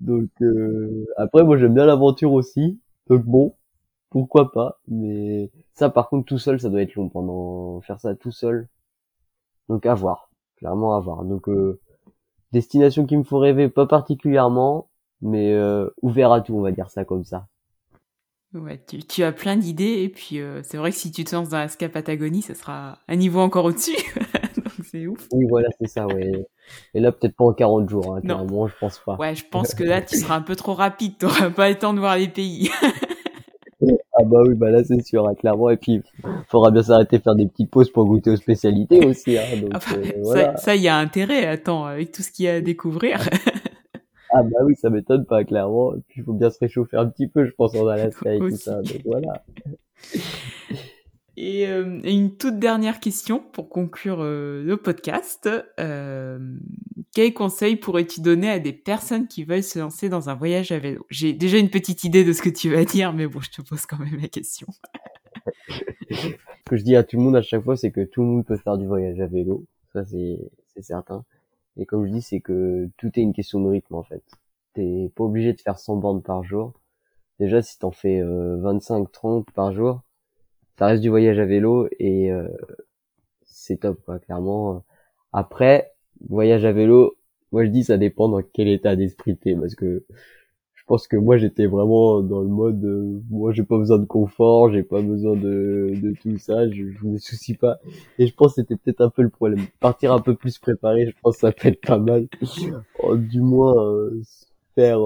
Donc 0.00 0.30
euh, 0.42 1.06
après, 1.16 1.44
moi 1.44 1.58
j'aime 1.58 1.74
bien 1.74 1.86
l'aventure 1.86 2.32
aussi. 2.32 2.80
Donc 3.08 3.24
bon, 3.24 3.54
pourquoi 4.10 4.52
pas. 4.52 4.80
Mais 4.88 5.50
ça, 5.74 5.90
par 5.90 6.08
contre, 6.08 6.26
tout 6.26 6.38
seul, 6.38 6.60
ça 6.60 6.70
doit 6.70 6.82
être 6.82 6.94
long 6.94 7.08
pendant 7.08 7.80
faire 7.82 8.00
ça 8.00 8.14
tout 8.14 8.32
seul. 8.32 8.68
Donc 9.68 9.86
à 9.86 9.94
voir, 9.94 10.30
clairement 10.56 10.96
à 10.96 11.00
voir. 11.00 11.24
Donc 11.24 11.48
euh, 11.48 11.80
Destination 12.52 13.06
qui 13.06 13.16
me 13.16 13.22
faut 13.22 13.38
rêver, 13.38 13.68
pas 13.68 13.86
particulièrement, 13.86 14.88
mais 15.22 15.52
euh, 15.52 15.88
ouvert 16.02 16.32
à 16.32 16.40
tout, 16.40 16.54
on 16.54 16.62
va 16.62 16.72
dire 16.72 16.90
ça 16.90 17.04
comme 17.04 17.24
ça. 17.24 17.46
Ouais, 18.52 18.82
tu, 19.08 19.22
as 19.22 19.30
plein 19.30 19.56
d'idées 19.56 20.02
et 20.02 20.08
puis 20.08 20.40
euh, 20.40 20.60
c'est 20.64 20.76
vrai 20.76 20.90
que 20.90 20.96
si 20.96 21.12
tu 21.12 21.22
te 21.22 21.36
lances 21.36 21.50
dans 21.50 21.58
la 21.58 21.68
Ska 21.68 21.88
Patagonie, 21.88 22.42
ça 22.42 22.56
sera 22.56 22.98
un 23.06 23.14
niveau 23.14 23.38
encore 23.38 23.66
au-dessus. 23.66 23.96
Donc 24.56 24.86
c'est 24.90 25.06
ouf. 25.06 25.28
Oui, 25.32 25.46
voilà, 25.48 25.68
c'est 25.80 25.86
ça, 25.86 26.08
ouais. 26.08 26.32
Et 26.94 26.98
là, 26.98 27.12
peut-être 27.12 27.36
pas 27.36 27.44
en 27.44 27.52
40 27.52 27.88
jours, 27.88 28.16
hein, 28.16 28.20
clairement, 28.20 28.66
je 28.66 28.74
pense 28.80 28.98
pas. 28.98 29.14
Ouais, 29.14 29.36
je 29.36 29.44
pense 29.48 29.72
que 29.72 29.84
là, 29.84 30.02
tu 30.02 30.16
seras 30.16 30.34
un 30.34 30.42
peu 30.42 30.56
trop 30.56 30.74
rapide, 30.74 31.16
t'auras 31.16 31.50
pas 31.50 31.68
le 31.68 31.76
temps 31.76 31.94
de 31.94 32.00
voir 32.00 32.16
les 32.16 32.26
pays. 32.26 32.70
Ah 34.30 34.32
bah 34.32 34.42
oui, 34.46 34.54
bah 34.54 34.70
là 34.70 34.84
c'est 34.84 35.02
sûr, 35.02 35.26
hein, 35.26 35.34
clairement. 35.34 35.70
Et 35.70 35.76
puis, 35.76 36.02
faudra 36.46 36.70
bien 36.70 36.82
s'arrêter 36.82 37.18
faire 37.18 37.34
des 37.34 37.46
petites 37.46 37.70
pauses 37.70 37.90
pour 37.90 38.04
goûter 38.04 38.30
aux 38.30 38.36
spécialités 38.36 39.04
aussi. 39.06 39.36
Hein, 39.36 39.60
donc, 39.60 39.72
euh, 39.92 40.54
Ça, 40.56 40.76
il 40.76 40.82
y 40.82 40.88
a 40.88 40.96
intérêt, 40.96 41.46
attends, 41.46 41.84
avec 41.84 42.12
tout 42.12 42.22
ce 42.22 42.30
qu'il 42.30 42.44
y 42.44 42.48
a 42.48 42.54
à 42.54 42.60
découvrir. 42.60 43.28
ah 44.32 44.42
bah 44.42 44.58
oui, 44.64 44.76
ça 44.76 44.88
m'étonne 44.88 45.24
pas, 45.24 45.42
clairement. 45.44 45.94
Et 45.94 46.00
puis, 46.06 46.20
il 46.20 46.24
faut 46.24 46.32
bien 46.32 46.50
se 46.50 46.58
réchauffer 46.60 46.96
un 46.96 47.06
petit 47.06 47.26
peu, 47.26 47.44
je 47.44 47.52
pense, 47.52 47.74
en 47.74 47.86
Alaska 47.86 48.32
et 48.34 48.38
tout 48.38 48.50
ça. 48.56 48.80
Donc 48.82 49.02
voilà. 49.04 49.42
Et 51.42 51.66
euh, 51.66 52.00
une 52.04 52.36
toute 52.36 52.58
dernière 52.58 53.00
question 53.00 53.42
pour 53.52 53.70
conclure 53.70 54.18
euh, 54.20 54.62
le 54.62 54.76
podcast. 54.76 55.48
Euh, 55.80 56.38
quel 57.14 57.32
conseil 57.32 57.76
pourrais-tu 57.76 58.20
donner 58.20 58.50
à 58.50 58.58
des 58.58 58.74
personnes 58.74 59.26
qui 59.26 59.44
veulent 59.44 59.62
se 59.62 59.78
lancer 59.78 60.10
dans 60.10 60.28
un 60.28 60.34
voyage 60.34 60.70
à 60.70 60.78
vélo? 60.78 61.06
J'ai 61.08 61.32
déjà 61.32 61.56
une 61.56 61.70
petite 61.70 62.04
idée 62.04 62.24
de 62.24 62.34
ce 62.34 62.42
que 62.42 62.50
tu 62.50 62.68
vas 62.68 62.84
dire, 62.84 63.14
mais 63.14 63.26
bon, 63.26 63.40
je 63.40 63.50
te 63.52 63.62
pose 63.62 63.86
quand 63.86 63.98
même 63.98 64.20
la 64.20 64.28
question. 64.28 64.66
ce 66.10 66.34
que 66.66 66.76
je 66.76 66.84
dis 66.84 66.94
à 66.94 67.04
tout 67.04 67.16
le 67.16 67.22
monde 67.22 67.36
à 67.36 67.40
chaque 67.40 67.64
fois, 67.64 67.74
c'est 67.74 67.90
que 67.90 68.04
tout 68.04 68.20
le 68.20 68.26
monde 68.26 68.44
peut 68.44 68.58
faire 68.58 68.76
du 68.76 68.86
voyage 68.86 69.18
à 69.18 69.26
vélo. 69.26 69.64
Ça, 69.94 70.04
c'est 70.04 70.82
certain. 70.82 71.24
Et 71.78 71.86
comme 71.86 72.04
je 72.04 72.12
dis, 72.12 72.20
c'est 72.20 72.40
que 72.40 72.90
tout 72.98 73.18
est 73.18 73.22
une 73.22 73.32
question 73.32 73.60
de 73.60 73.68
rythme, 73.70 73.94
en 73.94 74.02
fait. 74.02 74.22
T'es 74.74 75.10
pas 75.16 75.24
obligé 75.24 75.54
de 75.54 75.60
faire 75.62 75.78
100 75.78 75.96
bornes 75.96 76.22
par 76.22 76.44
jour. 76.44 76.74
Déjà, 77.38 77.62
si 77.62 77.78
t'en 77.78 77.92
fais 77.92 78.20
25-30 78.20 79.46
par 79.54 79.72
jour, 79.72 80.02
ça 80.80 80.86
reste 80.86 81.02
du 81.02 81.10
voyage 81.10 81.38
à 81.38 81.44
vélo 81.44 81.88
et 81.98 82.32
euh, 82.32 82.48
c'est 83.44 83.80
top 83.80 84.00
quoi 84.06 84.18
clairement. 84.18 84.82
Après 85.34 85.92
voyage 86.26 86.64
à 86.64 86.72
vélo 86.72 87.18
moi 87.52 87.66
je 87.66 87.70
dis 87.70 87.84
ça 87.84 87.98
dépend 87.98 88.30
dans 88.30 88.40
quel 88.54 88.66
état 88.68 88.96
d'esprit 88.96 89.36
t'es 89.36 89.54
parce 89.54 89.74
que 89.74 90.06
je 90.72 90.82
pense 90.86 91.06
que 91.06 91.18
moi 91.18 91.36
j'étais 91.36 91.66
vraiment 91.66 92.22
dans 92.22 92.40
le 92.40 92.48
mode 92.48 92.82
euh, 92.86 93.20
moi 93.28 93.52
j'ai 93.52 93.62
pas 93.62 93.76
besoin 93.76 93.98
de 93.98 94.06
confort 94.06 94.72
j'ai 94.72 94.82
pas 94.82 95.02
besoin 95.02 95.36
de, 95.36 95.92
de 96.02 96.14
tout 96.18 96.38
ça 96.38 96.66
je, 96.70 96.90
je 96.92 97.06
me 97.06 97.18
soucie 97.18 97.54
pas. 97.54 97.78
Et 98.18 98.26
je 98.26 98.34
pense 98.34 98.54
que 98.54 98.62
c'était 98.62 98.76
peut-être 98.76 99.02
un 99.02 99.10
peu 99.10 99.20
le 99.20 99.28
problème. 99.28 99.66
Partir 99.80 100.14
un 100.14 100.20
peu 100.20 100.34
plus 100.34 100.58
préparé 100.58 101.08
je 101.08 101.12
pense 101.22 101.34
que 101.36 101.40
ça 101.42 101.52
peut 101.52 101.68
être 101.68 101.82
pas 101.86 101.98
mal. 101.98 102.26
Oh, 103.02 103.16
du 103.16 103.42
moins 103.42 103.76
euh, 103.86 104.22
faire 104.74 105.00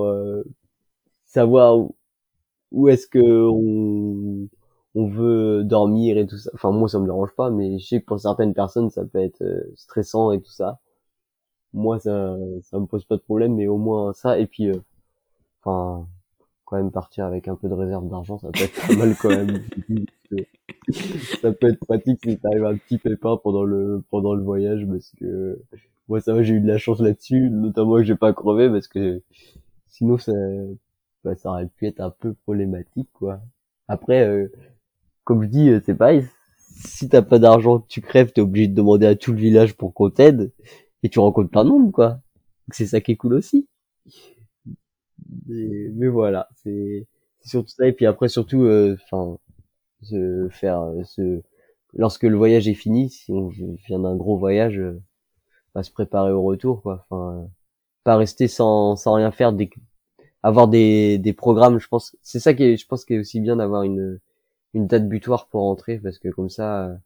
savoir 1.24 1.76
où, 1.78 1.96
où 2.72 2.88
est-ce 2.88 3.06
que 3.08 3.20
on 3.20 4.48
on 4.94 5.06
veut 5.08 5.64
dormir 5.64 6.18
et 6.18 6.26
tout 6.26 6.36
ça. 6.38 6.50
Enfin, 6.54 6.70
moi, 6.70 6.88
ça 6.88 6.98
me 6.98 7.06
dérange 7.06 7.32
pas, 7.36 7.50
mais 7.50 7.78
je 7.78 7.86
sais 7.86 8.00
que 8.00 8.06
pour 8.06 8.20
certaines 8.20 8.54
personnes, 8.54 8.90
ça 8.90 9.04
peut 9.04 9.18
être 9.20 9.42
euh, 9.42 9.72
stressant 9.76 10.32
et 10.32 10.40
tout 10.40 10.50
ça. 10.50 10.80
Moi, 11.72 11.98
ça, 11.98 12.36
ça 12.62 12.78
me 12.78 12.86
pose 12.86 13.04
pas 13.04 13.16
de 13.16 13.22
problème, 13.22 13.54
mais 13.56 13.66
au 13.66 13.78
moins 13.78 14.12
ça. 14.12 14.38
Et 14.38 14.46
puis, 14.46 14.68
euh, 14.68 14.80
enfin, 15.62 16.06
quand 16.64 16.76
même 16.76 16.92
partir 16.92 17.26
avec 17.26 17.48
un 17.48 17.56
peu 17.56 17.68
de 17.68 17.74
réserve 17.74 18.08
d'argent, 18.08 18.38
ça 18.38 18.50
peut 18.52 18.64
être 18.64 18.86
pas 18.86 18.96
mal 18.96 19.16
quand 19.20 19.30
même. 19.30 19.62
ça 21.42 21.52
peut 21.52 21.68
être 21.68 21.84
pratique 21.86 22.20
si 22.24 22.38
t'arrives 22.38 22.64
un 22.64 22.76
petit 22.76 22.98
pépin 22.98 23.36
pendant 23.38 23.64
le 23.64 24.02
pendant 24.10 24.34
le 24.34 24.42
voyage, 24.42 24.86
parce 24.88 25.12
que 25.18 25.60
moi, 26.08 26.20
ça 26.20 26.34
va, 26.34 26.42
j'ai 26.42 26.54
eu 26.54 26.60
de 26.60 26.68
la 26.68 26.78
chance 26.78 27.00
là-dessus, 27.00 27.50
notamment 27.50 27.96
que 27.96 28.04
j'ai 28.04 28.16
pas 28.16 28.32
crevé, 28.32 28.68
parce 28.70 28.88
que 28.88 29.22
sinon, 29.86 30.18
ça, 30.18 30.32
bah, 31.24 31.34
ça 31.36 31.50
aurait 31.50 31.66
pu 31.66 31.86
être 31.86 32.00
un 32.00 32.10
peu 32.10 32.34
problématique, 32.34 33.08
quoi. 33.14 33.40
Après, 33.88 34.26
euh, 34.28 34.48
comme 35.24 35.42
je 35.42 35.48
dis, 35.48 35.70
euh, 35.70 35.80
c'est 35.84 35.94
pareil. 35.94 36.26
Si 36.68 37.08
t'as 37.08 37.22
pas 37.22 37.38
d'argent, 37.38 37.80
tu 37.80 38.00
crèves, 38.00 38.32
t'es 38.32 38.40
obligé 38.40 38.68
de 38.68 38.74
demander 38.74 39.06
à 39.06 39.16
tout 39.16 39.32
le 39.32 39.38
village 39.38 39.74
pour 39.74 39.94
qu'on 39.94 40.10
t'aide, 40.10 40.52
et 41.02 41.08
tu 41.08 41.18
rencontres 41.18 41.50
pas 41.50 41.64
de 41.64 41.70
monde, 41.70 41.92
quoi. 41.92 42.20
C'est 42.70 42.86
ça 42.86 43.00
qui 43.00 43.12
est 43.12 43.16
cool 43.16 43.34
aussi. 43.34 43.68
Mais, 45.46 46.08
voilà, 46.08 46.48
c'est 46.62 47.06
surtout 47.44 47.70
ça. 47.70 47.86
Et 47.86 47.92
puis 47.92 48.06
après, 48.06 48.28
surtout, 48.28 48.62
euh, 48.64 48.96
enfin, 49.04 49.38
se 50.02 50.48
faire, 50.50 50.82
euh, 50.82 51.04
se, 51.04 51.42
lorsque 51.94 52.24
le 52.24 52.36
voyage 52.36 52.68
est 52.68 52.74
fini, 52.74 53.10
si 53.10 53.32
on 53.32 53.48
vient 53.48 54.00
d'un 54.00 54.16
gros 54.16 54.38
voyage, 54.38 54.80
va 55.74 55.82
se 55.82 55.90
préparer 55.90 56.32
au 56.32 56.42
retour, 56.42 56.82
quoi. 56.82 57.06
Enfin, 57.08 57.48
pas 58.04 58.16
rester 58.16 58.48
sans 58.48 58.96
sans 58.96 59.14
rien 59.14 59.30
faire, 59.32 59.52
des, 59.52 59.70
avoir 60.42 60.68
des 60.68 61.18
des 61.18 61.32
programmes. 61.32 61.78
Je 61.78 61.88
pense, 61.88 62.16
c'est 62.22 62.40
ça 62.40 62.54
qui 62.54 62.64
est, 62.64 62.76
je 62.76 62.86
pense, 62.86 63.04
qui 63.04 63.14
est 63.14 63.18
aussi 63.18 63.40
bien 63.40 63.56
d'avoir 63.56 63.82
une 63.82 64.20
une 64.74 64.86
date 64.86 65.08
butoir 65.08 65.48
pour 65.48 65.62
rentrer 65.62 65.98
parce 65.98 66.18
que 66.18 66.28
comme 66.28 66.50
ça 66.50 66.98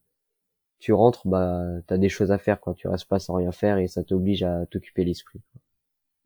tu 0.78 0.92
rentres 0.92 1.26
bah 1.26 1.62
t'as 1.86 1.98
des 1.98 2.08
choses 2.08 2.30
à 2.30 2.38
faire 2.38 2.60
quoi. 2.60 2.74
Tu 2.74 2.88
restes 2.88 3.06
pas 3.06 3.18
sans 3.18 3.34
rien 3.34 3.52
faire 3.52 3.78
et 3.78 3.88
ça 3.88 4.02
t'oblige 4.02 4.42
à 4.42 4.66
t'occuper 4.66 5.04
l'esprit 5.04 5.40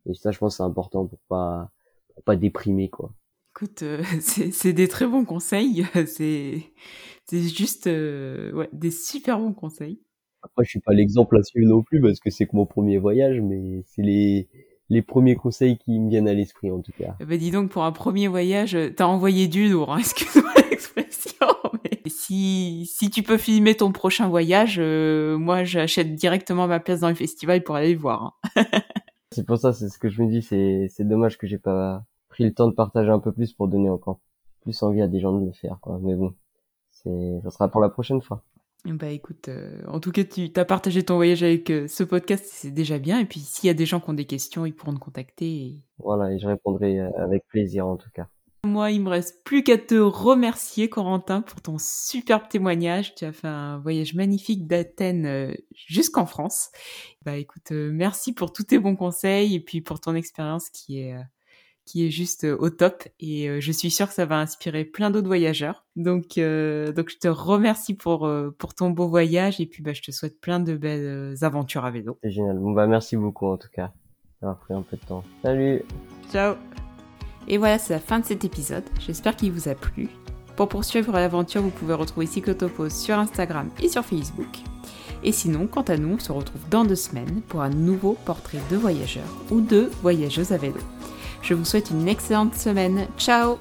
et 0.07 0.15
ça 0.15 0.31
je 0.31 0.39
pense 0.39 0.57
c'est 0.59 0.63
important 0.63 1.07
pour 1.07 1.19
pas 1.29 1.71
pour 2.15 2.23
pas 2.25 2.37
déprimer 2.37 2.89
quoi. 2.89 3.13
Écoute 3.55 3.83
euh, 3.83 4.03
c'est 4.21 4.73
des 4.73 4.89
très 4.89 5.07
bons 5.07 5.25
conseils. 5.25 5.87
C'est 6.07 6.63
c'est 7.25 7.43
juste 7.43 7.87
euh, 7.87 8.53
ouais 8.53 8.69
des 8.73 8.91
super 8.91 9.39
bons 9.39 9.53
conseils. 9.53 10.01
Après 10.43 10.65
je 10.65 10.71
suis 10.71 10.81
pas 10.81 10.93
l'exemple 10.93 11.39
à 11.39 11.43
suivre 11.43 11.69
non 11.69 11.83
plus 11.83 12.01
parce 12.01 12.19
que 12.19 12.31
c'est 12.31 12.47
que 12.47 12.57
mon 12.57 12.67
premier 12.67 12.99
voyage 12.99 13.41
mais 13.41 13.85
c'est 13.87 14.03
les 14.03 14.49
les 14.89 15.03
premiers 15.03 15.37
conseils 15.37 15.79
qui 15.79 15.99
me 15.99 16.09
viennent 16.11 16.29
à 16.29 16.35
l'esprit 16.35 16.71
en 16.71 16.81
tout 16.81 16.93
cas. 16.93 17.17
Bah 17.21 17.37
dis 17.37 17.51
donc 17.51 17.71
pour 17.71 17.85
un 17.85 17.93
premier 17.93 18.29
voyage, 18.29 18.77
t'as 18.97 19.07
envoyé 19.07 19.49
du 19.49 19.69
lourd, 19.69 19.93
hein, 19.93 19.99
excuse-moi 20.01 20.53
l'expression. 20.71 21.47
Mais 21.85 22.01
si 22.07 22.91
si 22.93 23.11
tu 23.11 23.23
peux 23.23 23.39
filmer 23.39 23.77
ton 23.77 23.93
prochain 23.93 24.29
voyage, 24.29 24.77
euh, 24.79 25.39
moi 25.39 25.65
j'achète 25.65 26.15
directement 26.15 26.67
ma 26.67 26.81
place 26.81 27.01
dans 27.01 27.09
le 27.09 27.15
festival 27.15 27.63
pour 27.63 27.77
aller 27.77 27.93
le 27.93 27.99
voir. 27.99 28.39
Hein. 28.57 28.65
c'est 29.31 29.47
pour 29.47 29.59
ça, 29.59 29.73
c'est 29.73 29.89
ce 29.89 29.99
que 29.99 30.09
je 30.09 30.23
me 30.23 30.29
dis, 30.29 30.43
c'est 30.43 30.89
c'est 30.91 31.09
dommage 31.09 31.39
que 31.39 31.47
j'ai 31.47 31.59
pas 31.59 32.05
pris 32.29 32.45
le 32.45 32.53
temps 32.53 32.69
de 32.69 32.75
partager 32.75 33.11
un 33.11 33.19
peu 33.19 33.33
plus 33.33 33.53
pour 33.53 33.69
donner 33.69 33.91
encore 33.91 34.21
plus 34.61 34.83
envie 34.83 35.03
à 35.03 35.09
des 35.09 35.21
gens 35.21 35.39
de 35.39 35.45
le 35.45 35.53
faire 35.53 35.79
quoi. 35.81 35.99
Mais 36.03 36.15
bon, 36.15 36.35
c'est 36.91 37.41
ça 37.43 37.51
sera 37.51 37.69
pour 37.69 37.81
la 37.81 37.89
prochaine 37.89 38.21
fois. 38.21 38.43
Bah 38.85 39.11
écoute, 39.11 39.49
euh, 39.49 39.81
en 39.87 40.01
tout 40.01 40.11
cas, 40.11 40.25
tu 40.25 40.51
as 40.57 40.65
partagé 40.65 41.05
ton 41.05 41.15
voyage 41.15 41.45
avec 41.45 41.71
euh, 41.71 41.87
ce 41.87 42.03
podcast, 42.03 42.45
c'est 42.49 42.73
déjà 42.73 42.99
bien. 42.99 43.21
Et 43.21 43.25
puis 43.27 43.39
s'il 43.39 43.69
y 43.69 43.71
a 43.71 43.75
des 43.75 43.87
gens 43.87 44.01
qui 44.01 44.11
ont 44.11 44.15
des 44.15 44.25
questions, 44.25 44.67
ils 44.67 44.75
pourront 44.75 44.95
te 44.95 44.99
contacter. 44.99 45.77
Voilà, 45.99 46.33
et 46.33 46.39
je 46.41 46.49
répondrai 46.49 46.99
euh, 46.99 47.11
avec 47.17 47.47
plaisir 47.47 47.87
en 47.87 47.97
tout 47.97 48.11
cas. 48.13 48.27
Moi, 48.65 48.91
il 48.91 49.01
me 49.01 49.09
reste 49.09 49.45
plus 49.45 49.63
qu'à 49.63 49.79
te 49.79 49.95
remercier, 49.95 50.89
Corentin, 50.89 51.43
pour 51.43 51.61
ton 51.61 51.79
superbe 51.79 52.49
témoignage. 52.49 53.15
Tu 53.15 53.25
as 53.25 53.33
fait 53.33 53.49
un 53.49 53.79
voyage 53.79 54.15
magnifique 54.15 54.67
d'Athènes 54.67 55.57
jusqu'en 55.75 56.27
France. 56.27 56.71
Bah 57.25 57.37
écoute, 57.37 57.71
merci 57.71 58.33
pour 58.33 58.53
tous 58.53 58.63
tes 58.65 58.79
bons 58.79 58.95
conseils 58.95 59.57
et 59.57 59.61
puis 59.61 59.81
pour 59.81 60.01
ton 60.01 60.15
expérience 60.15 60.71
qui 60.71 61.01
est 61.01 61.17
qui 61.85 62.07
est 62.07 62.11
juste 62.11 62.45
euh, 62.45 62.57
au 62.59 62.71
top 62.71 63.05
et 63.21 63.49
euh, 63.49 63.61
je 63.61 63.73
suis 63.73 63.91
sûre 63.91 64.09
que 64.09 64.15
ça 64.15 64.27
va 64.27 64.39
inspirer 64.39 64.85
plein 64.85 65.11
d'autres 65.11 65.27
voyageurs. 65.27 65.85
Donc 65.97 66.39
euh, 66.39 66.93
donc 66.93 67.11
je 67.11 67.19
te 67.19 67.29
remercie 67.29 67.95
pour 67.95 68.31
pour 68.59 68.75
ton 68.75 68.91
beau 68.91 69.09
voyage 69.09 69.61
et 69.61 69.67
puis 69.67 69.83
bah 69.83 69.93
je 69.93 70.03
te 70.03 70.11
souhaite 70.11 70.41
plein 70.41 70.61
de 70.61 70.77
belles 70.77 71.37
aventures 71.43 71.85
à 71.85 71.91
vélo. 71.91 72.19
C'est 72.23 72.31
génial. 72.31 72.59
Bon 72.59 72.73
bah 72.73 72.87
merci 72.87 73.17
beaucoup 73.17 73.47
en 73.47 73.57
tout 73.57 73.71
cas 73.73 73.93
d'avoir 74.41 74.59
pris 74.59 74.75
un 74.75 74.83
peu 74.83 74.97
de 74.97 75.05
temps. 75.05 75.23
Salut. 75.43 75.83
Ciao. 76.31 76.55
Et 77.49 77.59
voilà, 77.59 77.79
c'est 77.79 77.93
la 77.93 78.01
fin 78.01 78.21
de 78.21 78.25
cet 78.25 78.45
épisode. 78.45 78.85
J'espère 79.01 79.37
qu'il 79.37 79.53
vous 79.53 79.69
a 79.69 79.75
plu. 79.75 80.09
Pour 80.57 80.69
poursuivre 80.69 81.13
l'aventure, 81.13 81.63
vous 81.63 81.71
pouvez 81.71 81.95
retrouver 81.95 82.27
Cyclotopos 82.27 82.91
sur 82.91 83.19
Instagram 83.19 83.69
et 83.83 83.89
sur 83.89 84.05
Facebook. 84.05 84.59
Et 85.25 85.33
sinon, 85.33 85.67
quant 85.67 85.83
à 85.83 85.97
nous, 85.97 86.15
on 86.15 86.19
se 86.19 86.33
retrouve 86.33 86.69
dans 86.69 86.85
deux 86.85 86.97
semaines 86.97 87.43
pour 87.49 87.63
un 87.63 87.71
nouveau 87.71 88.17
portrait 88.25 88.59
de 88.71 88.77
voyageurs 88.77 89.37
ou 89.51 89.61
de 89.61 89.91
voyageuses 90.03 90.53
à 90.53 90.57
vélo. 90.57 90.79
Je 91.43 91.55
vous 91.55 91.65
souhaite 91.65 91.91
une 91.91 92.09
excellente 92.09 92.55
semaine. 92.55 93.07
Ciao 93.19 93.59